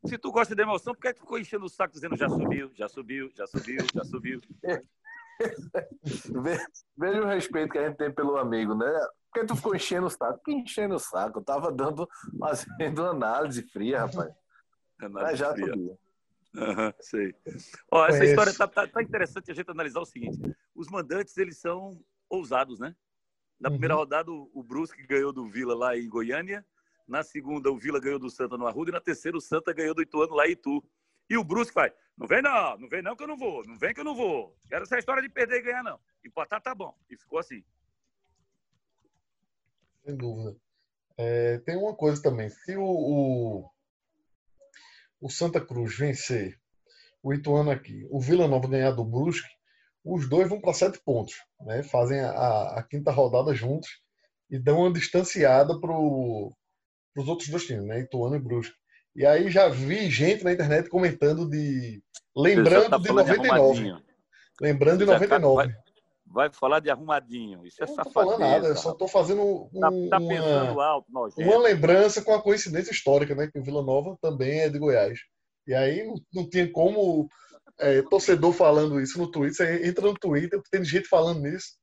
Se 0.06 0.18
tu 0.18 0.32
gosta 0.32 0.54
de 0.54 0.62
emoção, 0.62 0.94
por 0.94 1.00
que, 1.00 1.08
é 1.08 1.12
que 1.12 1.20
tu 1.20 1.22
ficou 1.22 1.38
enchendo 1.38 1.64
o 1.64 1.68
saco 1.68 1.94
dizendo 1.94 2.16
já 2.16 2.28
subiu, 2.28 2.70
já 2.74 2.88
subiu, 2.88 3.30
já 3.36 3.46
subiu, 3.46 3.78
já 3.94 4.04
subiu? 4.04 4.40
Veja 6.96 7.22
o 7.22 7.26
respeito 7.26 7.72
que 7.72 7.78
a 7.78 7.88
gente 7.88 7.96
tem 7.96 8.12
pelo 8.12 8.36
amigo, 8.36 8.74
né? 8.74 8.90
Por 9.32 9.40
que 9.40 9.46
tu 9.46 9.56
ficou 9.56 9.74
enchendo 9.74 10.06
o 10.06 10.10
saco? 10.10 10.42
Que 10.44 10.52
enchendo 10.52 10.94
o 10.94 10.98
saco? 10.98 11.38
Eu 11.38 11.44
tava 11.44 11.72
dando, 11.72 12.08
fazendo 12.38 13.06
análise 13.06 13.62
fria, 13.62 14.00
rapaz. 14.00 14.32
Análise 15.00 15.24
Mas 15.24 15.38
já 15.38 15.52
fria. 15.52 15.98
Uhum, 16.54 16.92
sei. 17.00 17.34
Ó, 17.90 18.06
essa 18.06 18.24
história 18.24 18.52
tá, 18.52 18.68
tá, 18.68 18.86
tá, 18.86 19.02
interessante 19.02 19.50
a 19.50 19.54
gente 19.54 19.70
analisar 19.70 20.00
o 20.00 20.06
seguinte: 20.06 20.38
os 20.74 20.88
mandantes 20.88 21.36
eles 21.38 21.58
são 21.58 21.98
ousados, 22.28 22.78
né? 22.78 22.94
Na 23.58 23.70
primeira 23.70 23.94
uhum. 23.94 24.00
rodada, 24.00 24.30
o 24.30 24.62
Brusque 24.62 25.06
ganhou 25.06 25.32
do 25.32 25.46
Vila 25.46 25.74
lá 25.74 25.96
em 25.96 26.08
Goiânia. 26.08 26.66
Na 27.06 27.22
segunda, 27.22 27.70
o 27.70 27.78
Vila 27.78 28.00
ganhou 28.00 28.18
do 28.18 28.28
Santa 28.28 28.58
no 28.58 28.66
Arruda. 28.66 28.90
E 28.90 28.92
na 28.92 29.00
terceira, 29.00 29.36
o 29.36 29.40
Santa 29.40 29.72
ganhou 29.72 29.94
do 29.94 30.02
Ituano 30.02 30.34
lá 30.34 30.46
em 30.46 30.52
Itu. 30.52 30.82
E 31.30 31.38
o 31.38 31.44
Brusque 31.44 31.74
vai, 31.74 31.92
Não 32.16 32.26
vem 32.26 32.42
não, 32.42 32.78
não 32.78 32.88
vem 32.88 33.02
não 33.02 33.16
que 33.16 33.22
eu 33.22 33.28
não 33.28 33.36
vou. 33.36 33.64
Não 33.66 33.78
vem 33.78 33.94
que 33.94 34.00
eu 34.00 34.04
não 34.04 34.14
vou. 34.14 34.56
Quero 34.68 34.84
essa 34.84 34.98
história 34.98 35.22
de 35.22 35.28
perder 35.28 35.58
e 35.58 35.62
ganhar, 35.62 35.82
não. 35.82 35.98
Empatar 36.24 36.60
tá 36.60 36.74
bom. 36.74 36.96
E 37.10 37.16
ficou 37.16 37.38
assim. 37.38 37.64
Sem 40.04 40.16
dúvida. 40.16 40.56
É, 41.16 41.58
tem 41.58 41.76
uma 41.76 41.94
coisa 41.94 42.20
também. 42.22 42.48
Se 42.48 42.76
o, 42.76 42.84
o, 42.84 43.70
o, 45.20 45.30
Santa 45.30 45.64
Cruz 45.64 45.96
vencer 45.96 46.58
o 47.22 47.32
Ituano 47.32 47.70
aqui, 47.70 48.06
o 48.10 48.20
Vila 48.20 48.48
Nova 48.48 48.68
ganhar 48.68 48.92
do 48.92 49.04
Brusque, 49.04 49.48
os 50.04 50.28
dois 50.28 50.48
vão 50.48 50.60
para 50.60 50.74
sete 50.74 51.00
pontos. 51.04 51.34
Né? 51.60 51.82
Fazem 51.82 52.20
a, 52.20 52.78
a, 52.78 52.82
quinta 52.82 53.10
rodada 53.10 53.54
juntos 53.54 53.88
e 54.50 54.58
dão 54.58 54.80
uma 54.80 54.92
distanciada 54.92 55.78
para 55.80 55.92
os 55.92 57.28
outros 57.28 57.48
dois 57.48 57.64
times, 57.64 57.84
né? 57.84 58.00
Ituano 58.00 58.36
e 58.36 58.40
Brusque. 58.40 58.76
E 59.14 59.26
aí 59.26 59.50
já 59.50 59.68
vi 59.68 60.10
gente 60.10 60.42
na 60.42 60.52
internet 60.52 60.88
comentando 60.88 61.48
de. 61.48 62.02
Lembrando 62.34 62.90
tá 62.90 62.98
de 62.98 63.08
99. 63.08 63.82
De 63.82 64.02
lembrando 64.60 64.98
de 65.00 65.04
99. 65.04 65.54
Vai, 65.54 65.74
vai 66.26 66.50
falar 66.52 66.80
de 66.80 66.90
arrumadinho. 66.90 67.66
Isso 67.66 67.82
é 67.82 67.86
safadeza. 67.86 68.04
Não 68.04 68.12
tô 68.12 68.12
falando 68.12 68.40
nada, 68.40 68.68
eu 68.68 68.76
só 68.76 68.94
tô 68.94 69.08
fazendo 69.08 69.42
um, 69.42 69.80
tá, 69.80 69.90
tá 70.10 70.18
uma, 70.18 70.84
alto, 70.84 71.06
uma 71.36 71.58
lembrança 71.58 72.22
com 72.22 72.34
a 72.34 72.42
coincidência 72.42 72.90
histórica, 72.90 73.34
né? 73.34 73.48
Que 73.52 73.58
o 73.58 73.62
Vila 73.62 73.82
Nova 73.82 74.16
também 74.20 74.60
é 74.60 74.70
de 74.70 74.78
Goiás. 74.78 75.18
E 75.66 75.74
aí 75.74 76.04
não, 76.04 76.14
não 76.32 76.48
tinha 76.48 76.70
como 76.70 77.28
é, 77.78 78.00
torcedor 78.02 78.52
falando 78.52 79.00
isso 79.00 79.18
no 79.18 79.30
Twitter. 79.30 79.54
Você 79.54 79.86
entra 79.86 80.06
no 80.06 80.14
Twitter, 80.14 80.60
tem 80.70 80.84
gente 80.84 81.06
falando 81.06 81.40
nisso. 81.40 81.76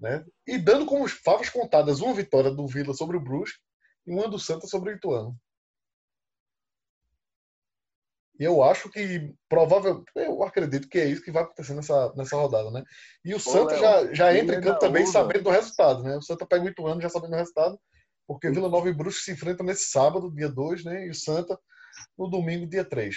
Né? 0.00 0.24
E 0.46 0.58
dando 0.58 0.86
como 0.86 1.08
favas 1.08 1.50
contadas 1.50 2.00
uma 2.00 2.14
vitória 2.14 2.50
do 2.50 2.66
Vila 2.66 2.94
sobre 2.94 3.16
o 3.16 3.20
Brusque 3.20 3.58
e 4.06 4.12
uma 4.12 4.28
do 4.28 4.38
Santa 4.38 4.66
sobre 4.66 4.92
o 4.92 4.94
Ituano. 4.94 5.36
E 8.38 8.44
eu 8.44 8.62
acho 8.62 8.88
que 8.90 9.34
provável, 9.48 10.04
eu 10.14 10.42
acredito 10.44 10.88
que 10.88 10.98
é 10.98 11.06
isso 11.06 11.22
que 11.22 11.32
vai 11.32 11.42
acontecer 11.42 11.74
nessa, 11.74 12.12
nessa 12.14 12.36
rodada, 12.36 12.70
né? 12.70 12.84
E 13.24 13.34
o 13.34 13.42
Pô, 13.42 13.50
Santa 13.50 13.76
já, 13.76 14.14
já 14.14 14.36
entra 14.36 14.56
em 14.56 14.60
campo 14.60 14.78
também 14.78 15.02
usa. 15.02 15.12
sabendo 15.12 15.44
do 15.44 15.50
resultado, 15.50 16.02
né? 16.02 16.16
O 16.16 16.22
Santa 16.22 16.46
pega 16.46 16.64
o 16.64 16.68
Ituano 16.68 17.00
já 17.00 17.08
sabendo 17.08 17.32
do 17.32 17.36
resultado, 17.36 17.78
porque 18.26 18.50
Vila 18.50 18.68
Nova 18.68 18.88
e 18.88 18.94
Brusque 18.94 19.24
se 19.24 19.32
enfrentam 19.32 19.66
nesse 19.66 19.86
sábado, 19.86 20.32
dia 20.32 20.48
2, 20.48 20.84
né? 20.84 21.06
E 21.06 21.10
o 21.10 21.14
Santa 21.14 21.58
no 22.16 22.28
domingo, 22.28 22.66
dia 22.66 22.84
3. 22.84 23.16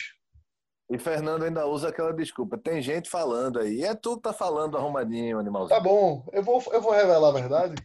E 0.90 0.98
Fernando 0.98 1.44
ainda 1.44 1.66
usa 1.68 1.90
aquela 1.90 2.12
desculpa. 2.12 2.58
Tem 2.58 2.82
gente 2.82 3.10
falando 3.10 3.60
aí. 3.60 3.84
É 3.84 3.96
tu 3.96 4.18
que 4.18 4.24
tá 4.24 4.34
falando 4.34 4.78
arrumadinho, 4.78 5.40
animalzinho. 5.40 5.78
Tá 5.78 5.82
bom. 5.82 6.28
Eu 6.34 6.44
vou, 6.44 6.62
eu 6.72 6.82
vou 6.82 6.92
revelar 6.92 7.30
a 7.30 7.32
verdade. 7.32 7.76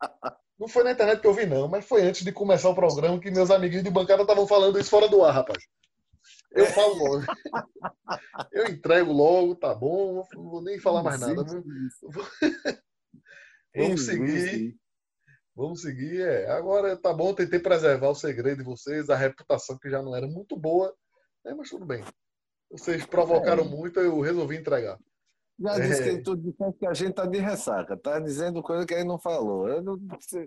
Não 0.58 0.66
foi 0.66 0.82
na 0.82 0.90
internet 0.90 1.20
que 1.20 1.26
eu 1.26 1.32
vi, 1.32 1.46
não, 1.46 1.68
mas 1.68 1.84
foi 1.84 2.02
antes 2.02 2.24
de 2.24 2.32
começar 2.32 2.68
o 2.68 2.74
programa 2.74 3.20
que 3.20 3.30
meus 3.30 3.48
amiguinhos 3.48 3.84
de 3.84 3.92
bancada 3.92 4.22
estavam 4.22 4.44
falando 4.44 4.76
isso 4.76 4.90
fora 4.90 5.06
do 5.06 5.24
ar, 5.24 5.32
rapaz. 5.32 5.62
Eu 6.52 6.66
falo 6.66 6.94
logo. 6.94 7.24
Eu 8.52 8.66
entrego 8.68 9.12
logo, 9.12 9.54
tá 9.54 9.74
bom, 9.74 10.26
não 10.34 10.50
vou 10.50 10.62
nem 10.62 10.78
falar 10.78 11.02
mais 11.02 11.20
nada. 11.20 11.44
Vamos 13.74 14.04
seguir. 14.06 14.76
Vamos 15.54 15.82
seguir. 15.82 16.22
É. 16.22 16.50
Agora 16.50 16.96
tá 16.96 17.12
bom, 17.12 17.34
tentei 17.34 17.58
preservar 17.58 18.08
o 18.08 18.14
segredo 18.14 18.58
de 18.58 18.64
vocês, 18.64 19.10
a 19.10 19.16
reputação 19.16 19.78
que 19.78 19.90
já 19.90 20.02
não 20.02 20.14
era 20.14 20.26
muito 20.26 20.56
boa, 20.56 20.94
né? 21.44 21.54
mas 21.54 21.68
tudo 21.68 21.84
bem. 21.84 22.04
Vocês 22.70 23.04
provocaram 23.04 23.64
é. 23.64 23.68
muito, 23.68 24.00
eu 24.00 24.20
resolvi 24.20 24.56
entregar. 24.56 24.98
Já 25.60 25.78
disse 25.78 26.02
é. 26.02 26.16
que 26.16 26.22
tu 26.22 26.36
disse 26.36 26.56
que 26.78 26.86
a 26.86 26.94
gente 26.94 27.14
tá 27.14 27.26
de 27.26 27.38
ressaca, 27.38 27.96
tá 27.96 28.20
dizendo 28.20 28.62
coisa 28.62 28.86
que 28.86 28.94
ele 28.94 29.04
não 29.04 29.18
falou. 29.18 29.82
Não, 29.82 29.98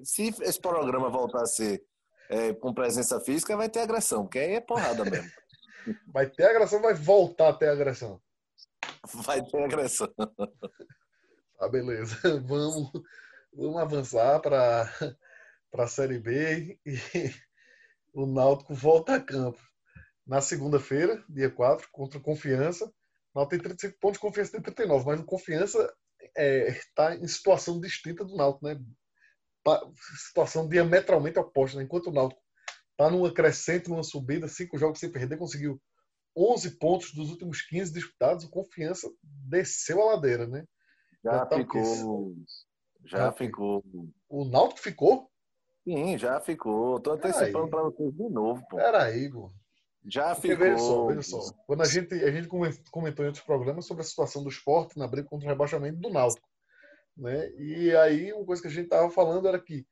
se 0.03 0.33
esse 0.41 0.59
programa 0.59 1.09
voltar 1.09 1.41
a 1.41 1.45
ser 1.45 1.83
é, 2.29 2.53
com 2.53 2.73
presença 2.73 3.19
física, 3.19 3.57
vai 3.57 3.69
ter 3.69 3.81
agressão, 3.81 4.23
porque 4.23 4.39
aí 4.39 4.53
é 4.53 4.61
porrada 4.61 5.03
mesmo. 5.03 5.29
Vai 6.07 6.29
ter 6.29 6.45
agressão, 6.45 6.81
vai 6.81 6.93
voltar 6.93 7.49
a 7.49 7.53
ter 7.53 7.69
agressão. 7.69 8.21
Vai 9.13 9.43
ter 9.43 9.63
agressão. 9.63 10.13
Tá, 11.57 11.69
beleza. 11.69 12.17
Vamos, 12.45 12.91
vamos 13.53 13.81
avançar 13.81 14.39
para 14.39 14.89
a 15.73 15.87
Série 15.87 16.19
B 16.19 16.79
e 16.85 16.95
o 18.13 18.25
Náutico 18.25 18.73
volta 18.73 19.15
a 19.15 19.19
campo. 19.21 19.61
Na 20.25 20.41
segunda-feira, 20.41 21.23
dia 21.27 21.49
4, 21.49 21.89
contra 21.91 22.19
o 22.19 22.21
Confiança. 22.21 22.85
O 23.33 23.39
Náutico 23.39 23.49
tem 23.49 23.59
35 23.59 23.99
pontos, 23.99 24.19
Confiança 24.19 24.51
tem 24.53 24.61
39, 24.61 25.05
mas 25.05 25.19
o 25.19 25.25
Confiança 25.25 25.93
está 26.19 26.41
é, 26.41 26.81
tá 26.95 27.15
em 27.15 27.27
situação 27.27 27.79
distinta 27.79 28.23
do 28.23 28.35
Náutico, 28.35 28.65
né? 28.65 28.79
Situação 30.27 30.67
diametralmente 30.67 31.37
oposta. 31.37 31.77
Né? 31.77 31.83
Enquanto 31.83 32.07
o 32.07 32.13
Náutico 32.13 32.41
Está 33.01 33.09
numa 33.09 33.33
crescente, 33.33 33.89
numa 33.89 34.03
subida, 34.03 34.47
cinco 34.47 34.77
jogos 34.77 34.99
sem 34.99 35.09
perder, 35.09 35.35
conseguiu 35.35 35.81
11 36.37 36.77
pontos 36.77 37.11
dos 37.13 37.31
últimos 37.31 37.63
15 37.63 37.91
disputados. 37.91 38.45
O 38.45 38.49
Confiança 38.51 39.11
desceu 39.23 40.03
a 40.03 40.13
ladeira, 40.13 40.45
né? 40.45 40.65
Já, 41.23 41.43
tá 41.47 41.57
ficou. 41.57 42.35
Já, 43.03 43.17
já 43.17 43.31
ficou. 43.31 43.83
O 44.29 44.45
Náutico 44.45 44.79
ficou? 44.79 45.31
Sim, 45.83 46.15
já 46.15 46.39
ficou. 46.39 46.97
Estou 46.97 47.13
antecipando 47.13 47.69
para 47.69 47.81
vocês 47.81 48.13
de 48.13 48.29
novo, 48.29 48.63
pô. 48.69 48.77
Peraí. 48.77 49.31
Já 50.05 50.35
Porque 50.35 50.49
ficou. 50.49 50.65
Veja 50.67 50.77
só, 50.77 51.05
veja 51.07 51.21
só. 51.23 51.39
Quando 51.65 51.81
a 51.81 51.85
gente, 51.85 52.13
a 52.13 52.31
gente 52.31 52.47
comentou 52.47 53.25
em 53.25 53.29
outros 53.29 53.43
programas 53.43 53.87
sobre 53.87 54.01
a 54.01 54.05
situação 54.05 54.43
do 54.43 54.49
esporte 54.49 54.99
na 54.99 55.07
briga 55.07 55.27
contra 55.27 55.47
o 55.47 55.49
rebaixamento 55.49 55.97
do 55.97 56.11
Náutico. 56.11 56.47
Né? 57.17 57.49
E 57.57 57.95
aí, 57.95 58.31
uma 58.31 58.45
coisa 58.45 58.61
que 58.61 58.67
a 58.67 58.71
gente 58.71 58.85
estava 58.85 59.09
falando 59.09 59.47
era 59.47 59.59
que 59.59 59.87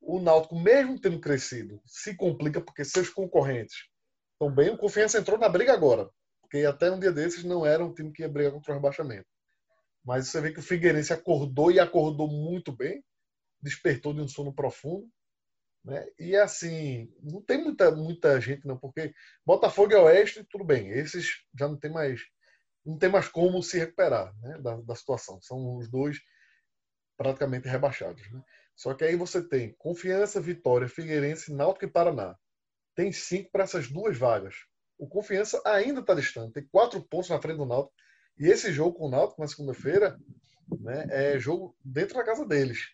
o 0.00 0.18
Náutico, 0.18 0.58
mesmo 0.58 1.00
tendo 1.00 1.20
crescido, 1.20 1.80
se 1.84 2.16
complica 2.16 2.60
porque 2.60 2.84
seus 2.84 3.08
concorrentes 3.10 3.88
estão 4.32 4.52
bem. 4.52 4.70
O 4.70 4.78
Confiança 4.78 5.18
entrou 5.18 5.38
na 5.38 5.48
briga 5.48 5.72
agora, 5.72 6.10
porque 6.40 6.64
até 6.64 6.90
um 6.90 6.98
dia 6.98 7.12
desses 7.12 7.44
não 7.44 7.64
era 7.64 7.84
um 7.84 7.92
time 7.92 8.12
que 8.12 8.22
ia 8.22 8.28
brigar 8.28 8.52
contra 8.52 8.72
o 8.72 8.74
rebaixamento. 8.74 9.26
Mas 10.04 10.28
você 10.28 10.40
vê 10.40 10.52
que 10.52 10.60
o 10.60 10.62
Figueirense 10.62 11.12
acordou 11.12 11.70
e 11.70 11.78
acordou 11.78 12.26
muito 12.26 12.72
bem, 12.72 13.04
despertou 13.60 14.14
de 14.14 14.20
um 14.20 14.28
sono 14.28 14.52
profundo. 14.52 15.06
Né? 15.84 16.06
E 16.18 16.36
assim, 16.36 17.12
não 17.22 17.42
tem 17.42 17.62
muita, 17.62 17.90
muita 17.90 18.40
gente, 18.40 18.66
não, 18.66 18.78
porque 18.78 19.14
Botafogo 19.44 19.92
e 19.92 19.96
Oeste, 19.96 20.44
tudo 20.50 20.64
bem, 20.64 20.90
esses 20.90 21.42
já 21.58 21.68
não 21.68 21.76
tem 21.76 21.90
mais, 21.90 22.20
não 22.84 22.98
tem 22.98 23.10
mais 23.10 23.28
como 23.28 23.62
se 23.62 23.78
recuperar 23.78 24.34
né, 24.40 24.58
da, 24.58 24.76
da 24.76 24.94
situação. 24.94 25.40
São 25.42 25.76
os 25.76 25.88
dois 25.90 26.18
praticamente 27.16 27.68
rebaixados. 27.68 28.30
Né? 28.30 28.42
Só 28.80 28.94
que 28.94 29.04
aí 29.04 29.14
você 29.14 29.46
tem 29.46 29.74
Confiança, 29.76 30.40
Vitória, 30.40 30.88
Figueirense, 30.88 31.52
Náutico 31.52 31.84
e 31.84 31.90
Paraná. 31.90 32.34
Tem 32.94 33.12
cinco 33.12 33.50
para 33.52 33.64
essas 33.64 33.88
duas 33.88 34.16
vagas. 34.16 34.54
O 34.96 35.06
Confiança 35.06 35.60
ainda 35.66 36.00
está 36.00 36.14
distante, 36.14 36.54
tem 36.54 36.66
quatro 36.72 37.02
pontos 37.02 37.28
na 37.28 37.38
frente 37.38 37.58
do 37.58 37.66
Náutico. 37.66 37.94
E 38.38 38.46
esse 38.46 38.72
jogo 38.72 38.96
com 38.96 39.04
o 39.04 39.10
Náutico 39.10 39.42
na 39.42 39.48
segunda-feira 39.48 40.18
né, 40.80 41.06
é 41.10 41.38
jogo 41.38 41.76
dentro 41.84 42.14
da 42.14 42.24
casa 42.24 42.46
deles. 42.46 42.88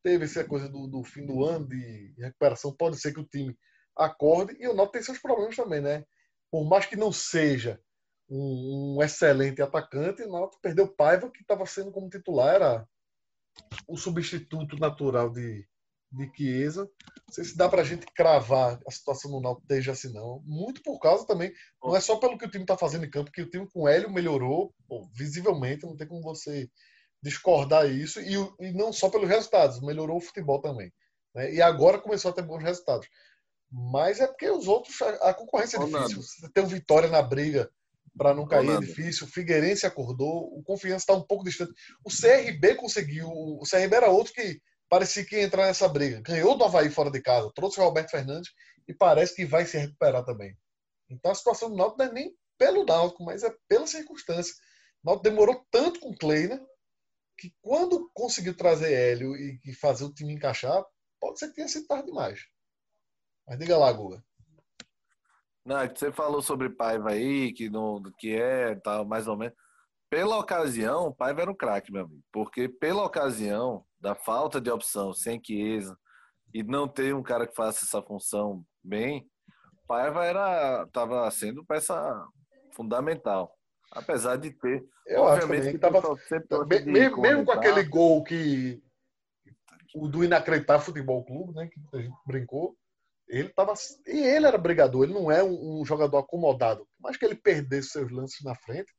Teve 0.00 0.26
essa 0.26 0.44
coisa 0.44 0.68
do, 0.68 0.86
do, 0.86 1.02
fim 1.02 1.26
do 1.26 1.44
ano 1.44 1.66
de 1.66 2.14
recuperação. 2.18 2.72
Pode 2.72 3.00
ser 3.00 3.12
que 3.12 3.18
o 3.18 3.26
time 3.26 3.58
acorde 3.96 4.56
e 4.60 4.68
o 4.68 4.74
Náutico 4.74 4.92
tem 4.92 5.02
seus 5.02 5.18
problemas 5.18 5.56
também, 5.56 5.80
né? 5.80 6.04
Por 6.52 6.64
mais 6.64 6.86
que 6.86 6.94
não 6.94 7.10
seja 7.10 7.80
um, 8.30 8.94
um 8.96 9.02
excelente 9.02 9.60
atacante, 9.60 10.22
o 10.22 10.30
Náutico 10.30 10.62
perdeu 10.62 10.86
Paiva, 10.86 11.28
que 11.32 11.42
estava 11.42 11.66
sendo 11.66 11.90
como 11.90 12.08
titular, 12.08 12.54
era 12.54 12.88
o 13.86 13.96
substituto 13.96 14.76
natural 14.76 15.30
de, 15.30 15.66
de 16.10 16.30
Chiesa. 16.36 16.82
Não 17.26 17.34
sei 17.34 17.44
se 17.44 17.56
dá 17.56 17.68
para 17.68 17.82
a 17.82 17.84
gente 17.84 18.06
cravar 18.14 18.78
a 18.86 18.90
situação 18.90 19.30
do 19.30 19.40
Náutico 19.40 19.66
desde 19.66 19.90
assim, 19.90 20.12
não. 20.12 20.42
Muito 20.44 20.82
por 20.82 20.98
causa 20.98 21.26
também, 21.26 21.52
não 21.82 21.96
é 21.96 22.00
só 22.00 22.16
pelo 22.16 22.38
que 22.38 22.44
o 22.44 22.50
time 22.50 22.64
está 22.64 22.76
fazendo 22.76 23.04
em 23.04 23.10
campo, 23.10 23.32
que 23.32 23.42
o 23.42 23.50
time 23.50 23.68
com 23.68 23.88
Hélio 23.88 24.10
melhorou 24.10 24.74
pô, 24.86 25.08
visivelmente, 25.14 25.86
não 25.86 25.96
tem 25.96 26.06
como 26.06 26.22
você 26.22 26.68
discordar 27.22 27.88
isso, 27.88 28.20
e, 28.20 28.34
e 28.60 28.72
não 28.72 28.92
só 28.92 29.08
pelos 29.08 29.28
resultados, 29.28 29.80
melhorou 29.80 30.16
o 30.16 30.20
futebol 30.20 30.60
também. 30.60 30.92
Né? 31.34 31.54
E 31.54 31.62
agora 31.62 32.00
começou 32.00 32.30
a 32.30 32.34
ter 32.34 32.42
bons 32.42 32.62
resultados. 32.62 33.08
Mas 33.70 34.20
é 34.20 34.26
porque 34.26 34.50
os 34.50 34.68
outros, 34.68 35.00
a, 35.00 35.30
a 35.30 35.34
concorrência 35.34 35.78
é 35.78 35.84
difícil. 35.84 36.22
Você 36.22 36.52
tem 36.52 36.64
um 36.64 36.66
Vitória 36.66 37.08
na 37.08 37.22
briga 37.22 37.70
para 38.16 38.34
não 38.34 38.46
cair 38.46 38.70
é 38.70 38.78
difícil. 38.78 39.26
O 39.26 39.30
Figueirense 39.30 39.86
acordou, 39.86 40.56
o 40.56 40.62
Confiança 40.62 41.04
está 41.04 41.14
um 41.14 41.26
pouco 41.26 41.44
distante. 41.44 41.72
O 42.04 42.10
CRB 42.10 42.74
conseguiu. 42.74 43.28
O 43.28 43.62
CRB 43.68 43.96
era 43.96 44.10
outro 44.10 44.32
que 44.32 44.60
parecia 44.88 45.24
que 45.24 45.36
ia 45.36 45.42
entrar 45.42 45.66
nessa 45.66 45.88
briga. 45.88 46.20
Ganhou 46.20 46.56
do 46.56 46.64
Havaí 46.64 46.90
fora 46.90 47.10
de 47.10 47.20
casa, 47.20 47.50
trouxe 47.54 47.80
o 47.80 47.84
Roberto 47.84 48.10
Fernandes 48.10 48.50
e 48.86 48.94
parece 48.94 49.34
que 49.34 49.46
vai 49.46 49.64
se 49.64 49.78
recuperar 49.78 50.24
também. 50.24 50.56
Então 51.08 51.30
a 51.30 51.34
situação 51.34 51.70
do 51.70 51.76
Náutico 51.76 51.98
não 51.98 52.06
é 52.06 52.12
nem 52.12 52.34
pelo 52.58 52.84
Náutico, 52.84 53.24
mas 53.24 53.42
é 53.42 53.54
pela 53.68 53.86
circunstância. 53.86 54.54
O 55.02 55.08
Náutico 55.08 55.30
demorou 55.30 55.66
tanto 55.70 56.00
com 56.00 56.10
o 56.10 56.16
Kleiner 56.16 56.60
que 57.38 57.52
quando 57.60 58.10
conseguiu 58.12 58.54
trazer 58.54 58.92
Hélio 58.92 59.34
e 59.34 59.72
fazer 59.80 60.04
o 60.04 60.12
time 60.12 60.34
encaixar, 60.34 60.84
pode 61.18 61.38
ser 61.38 61.48
que 61.48 61.54
tenha 61.54 61.68
sido 61.68 61.86
tarde 61.86 62.06
demais. 62.06 62.40
Mas 63.46 63.58
diga 63.58 63.76
lá, 63.76 63.92
Guga. 63.92 64.22
Não, 65.64 65.78
é 65.78 65.88
você 65.88 66.10
falou 66.10 66.42
sobre 66.42 66.68
Paiva 66.68 67.10
aí, 67.10 67.52
que, 67.52 67.70
no, 67.70 68.02
que 68.18 68.34
é 68.34 68.74
tal, 68.76 69.04
mais 69.04 69.28
ou 69.28 69.36
menos. 69.36 69.54
Pela 70.10 70.38
ocasião, 70.38 71.12
Paiva 71.12 71.42
era 71.42 71.50
um 71.50 71.54
craque, 71.54 71.92
meu 71.92 72.04
amigo. 72.04 72.22
Porque 72.32 72.68
pela 72.68 73.04
ocasião 73.04 73.84
da 74.00 74.14
falta 74.14 74.60
de 74.60 74.70
opção 74.70 75.12
sem 75.12 75.40
Chiesa 75.42 75.96
e 76.52 76.62
não 76.62 76.86
ter 76.86 77.14
um 77.14 77.22
cara 77.22 77.46
que 77.46 77.54
faça 77.54 77.84
essa 77.84 78.02
função 78.02 78.64
bem, 78.82 79.26
Paiva 79.86 80.24
era 80.24 80.86
tava 80.92 81.30
sendo 81.30 81.64
peça 81.64 81.94
fundamental. 82.74 83.56
Apesar 83.90 84.36
de 84.36 84.50
ter. 84.50 84.84
Eu 85.06 85.22
obviamente, 85.22 85.70
que 85.70 85.78
tava, 85.78 86.00
mesmo, 86.66 87.20
mesmo 87.20 87.44
com 87.44 87.52
aquele 87.52 87.82
gol 87.84 88.24
que. 88.24 88.82
O 89.94 90.08
do 90.08 90.24
Inacreditável 90.24 90.86
Futebol 90.86 91.22
Clube, 91.24 91.54
né? 91.54 91.68
Que 91.68 91.96
a 91.96 92.00
gente 92.00 92.16
brincou. 92.26 92.74
Ele 93.32 93.48
tava. 93.48 93.72
E 94.06 94.18
ele 94.18 94.46
era 94.46 94.58
brigador, 94.58 95.04
ele 95.04 95.14
não 95.14 95.32
é 95.32 95.42
um, 95.42 95.80
um 95.80 95.84
jogador 95.86 96.18
acomodado. 96.18 96.86
Mas 97.00 97.16
que 97.16 97.24
ele 97.24 97.34
perdesse 97.34 97.88
seus 97.88 98.12
lances 98.12 98.44
na 98.44 98.54
frente, 98.54 98.92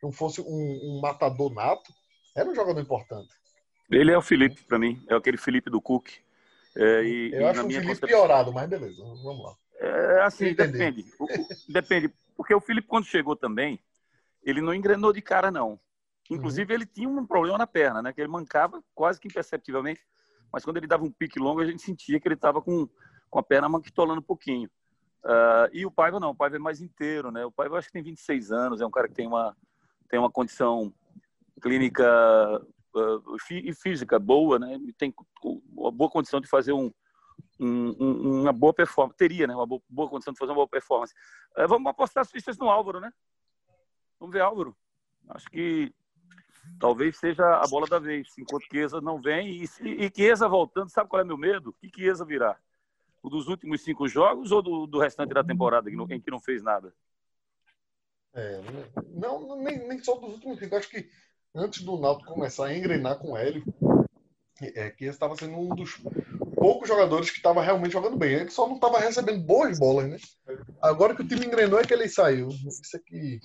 não 0.00 0.12
fosse 0.12 0.40
um, 0.40 0.46
um 0.46 1.00
matador 1.02 1.52
nato, 1.52 1.92
era 2.36 2.48
um 2.48 2.54
jogador 2.54 2.80
importante. 2.80 3.34
Ele 3.90 4.12
é 4.12 4.16
o 4.16 4.22
Felipe, 4.22 4.62
para 4.62 4.78
mim. 4.78 5.04
É 5.08 5.16
aquele 5.16 5.36
Felipe 5.36 5.68
do 5.68 5.80
Cook. 5.80 6.08
É, 6.76 7.02
e, 7.02 7.32
eu 7.34 7.40
e 7.40 7.44
acho 7.44 7.60
o 7.60 7.64
Felipe 7.64 7.86
concepção... 7.88 8.08
piorado, 8.08 8.52
mas 8.52 8.70
beleza, 8.70 9.02
vamos 9.02 9.42
lá. 9.42 9.56
É, 9.80 10.20
assim, 10.22 10.54
depende. 10.54 11.04
O, 11.18 11.24
o, 11.24 11.48
depende. 11.68 12.14
Porque 12.36 12.54
o 12.54 12.60
Felipe, 12.60 12.86
quando 12.86 13.06
chegou 13.06 13.34
também, 13.34 13.80
ele 14.44 14.60
não 14.60 14.72
engrenou 14.72 15.12
de 15.12 15.20
cara, 15.20 15.50
não. 15.50 15.80
Inclusive, 16.30 16.72
uhum. 16.72 16.78
ele 16.78 16.86
tinha 16.86 17.08
um 17.08 17.26
problema 17.26 17.58
na 17.58 17.66
perna, 17.66 18.00
né? 18.00 18.12
Que 18.12 18.20
ele 18.20 18.28
mancava 18.28 18.80
quase 18.94 19.18
que 19.18 19.26
imperceptivelmente. 19.26 20.00
Mas 20.52 20.64
quando 20.64 20.76
ele 20.76 20.86
dava 20.86 21.02
um 21.02 21.10
pique 21.10 21.40
longo, 21.40 21.60
a 21.60 21.66
gente 21.66 21.82
sentia 21.82 22.20
que 22.20 22.28
ele 22.28 22.36
estava 22.36 22.62
com, 22.62 22.88
com 23.30 23.38
a 23.38 23.42
perna 23.42 23.68
manquitolando 23.68 24.20
um 24.20 24.24
pouquinho. 24.24 24.68
Uh, 25.24 25.68
e 25.72 25.86
o 25.86 25.90
Paiva 25.90 26.18
não, 26.18 26.30
o 26.30 26.34
Paiva 26.34 26.56
é 26.56 26.58
mais 26.58 26.80
inteiro, 26.80 27.30
né? 27.30 27.44
O 27.44 27.52
Paiva 27.52 27.78
acho 27.78 27.88
que 27.88 27.92
tem 27.92 28.02
26 28.02 28.50
anos, 28.52 28.80
é 28.80 28.86
um 28.86 28.90
cara 28.90 29.08
que 29.08 29.14
tem 29.14 29.26
uma, 29.26 29.56
tem 30.08 30.18
uma 30.18 30.30
condição 30.30 30.92
clínica 31.60 32.04
uh, 32.94 33.36
e 33.50 33.74
física 33.74 34.18
boa, 34.18 34.58
né? 34.58 34.76
E 34.76 34.92
tem 34.92 35.14
uma 35.44 35.90
boa 35.90 36.10
condição 36.10 36.40
de 36.40 36.48
fazer 36.48 36.72
um, 36.72 36.90
um, 37.58 38.40
uma 38.40 38.52
boa 38.52 38.72
performance. 38.72 39.16
Teria, 39.16 39.46
né? 39.46 39.54
Uma 39.54 39.66
boa, 39.66 39.82
boa, 39.88 40.08
condição 40.08 40.32
de 40.32 40.38
fazer 40.38 40.52
uma 40.52 40.56
boa 40.56 40.68
performance. 40.68 41.14
Uh, 41.56 41.68
vamos 41.68 41.88
apostar 41.90 42.22
as 42.22 42.30
fichas 42.30 42.56
no 42.56 42.70
Álvaro, 42.70 42.98
né? 42.98 43.12
Vamos 44.18 44.32
ver, 44.32 44.40
Álvaro. 44.40 44.74
Acho 45.28 45.48
que 45.50 45.92
talvez 46.78 47.18
seja 47.18 47.44
a 47.56 47.66
bola 47.68 47.86
da 47.86 47.98
vez, 47.98 48.28
enquanto 48.38 48.64
Chiesa 48.70 49.00
não 49.02 49.20
vem. 49.20 49.62
E, 49.62 49.64
e 49.82 50.10
Chiesa 50.14 50.48
voltando, 50.48 50.88
sabe 50.88 51.10
qual 51.10 51.20
é 51.20 51.24
meu 51.24 51.36
medo? 51.36 51.74
Que 51.74 51.90
Chiesa 51.94 52.24
virá? 52.24 52.58
O 53.22 53.28
dos 53.28 53.48
últimos 53.48 53.82
cinco 53.82 54.08
jogos 54.08 54.50
ou 54.50 54.62
do, 54.62 54.86
do 54.86 54.98
restante 54.98 55.34
da 55.34 55.44
temporada, 55.44 55.90
em 55.90 56.20
que 56.20 56.30
não 56.30 56.40
fez 56.40 56.62
nada? 56.62 56.92
É, 58.32 58.60
não, 59.08 59.56
nem, 59.56 59.86
nem 59.88 60.02
só 60.02 60.16
dos 60.16 60.34
últimos 60.34 60.58
cinco. 60.58 60.76
Acho 60.76 60.88
que 60.88 61.08
antes 61.54 61.82
do 61.82 61.98
Náutico 61.98 62.32
começar 62.32 62.66
a 62.66 62.76
engrenar 62.76 63.18
com 63.18 63.32
o 63.32 63.36
Hélio, 63.36 63.64
é, 64.60 64.90
que 64.90 65.06
estava 65.06 65.36
sendo 65.36 65.56
um 65.56 65.68
dos 65.74 66.00
poucos 66.54 66.88
jogadores 66.88 67.30
que 67.30 67.38
estava 67.38 67.62
realmente 67.62 67.92
jogando 67.92 68.16
bem. 68.16 68.34
Ele 68.34 68.50
só 68.50 68.66
não 68.66 68.76
estava 68.76 68.98
recebendo 68.98 69.42
boas 69.44 69.78
bolas, 69.78 70.08
né? 70.08 70.18
Agora 70.80 71.14
que 71.14 71.22
o 71.22 71.26
time 71.26 71.46
engrenou 71.46 71.80
é 71.80 71.84
que 71.84 71.92
ele 71.92 72.08
saiu. 72.08 72.48
Isso 72.48 72.96
aqui 72.96 73.40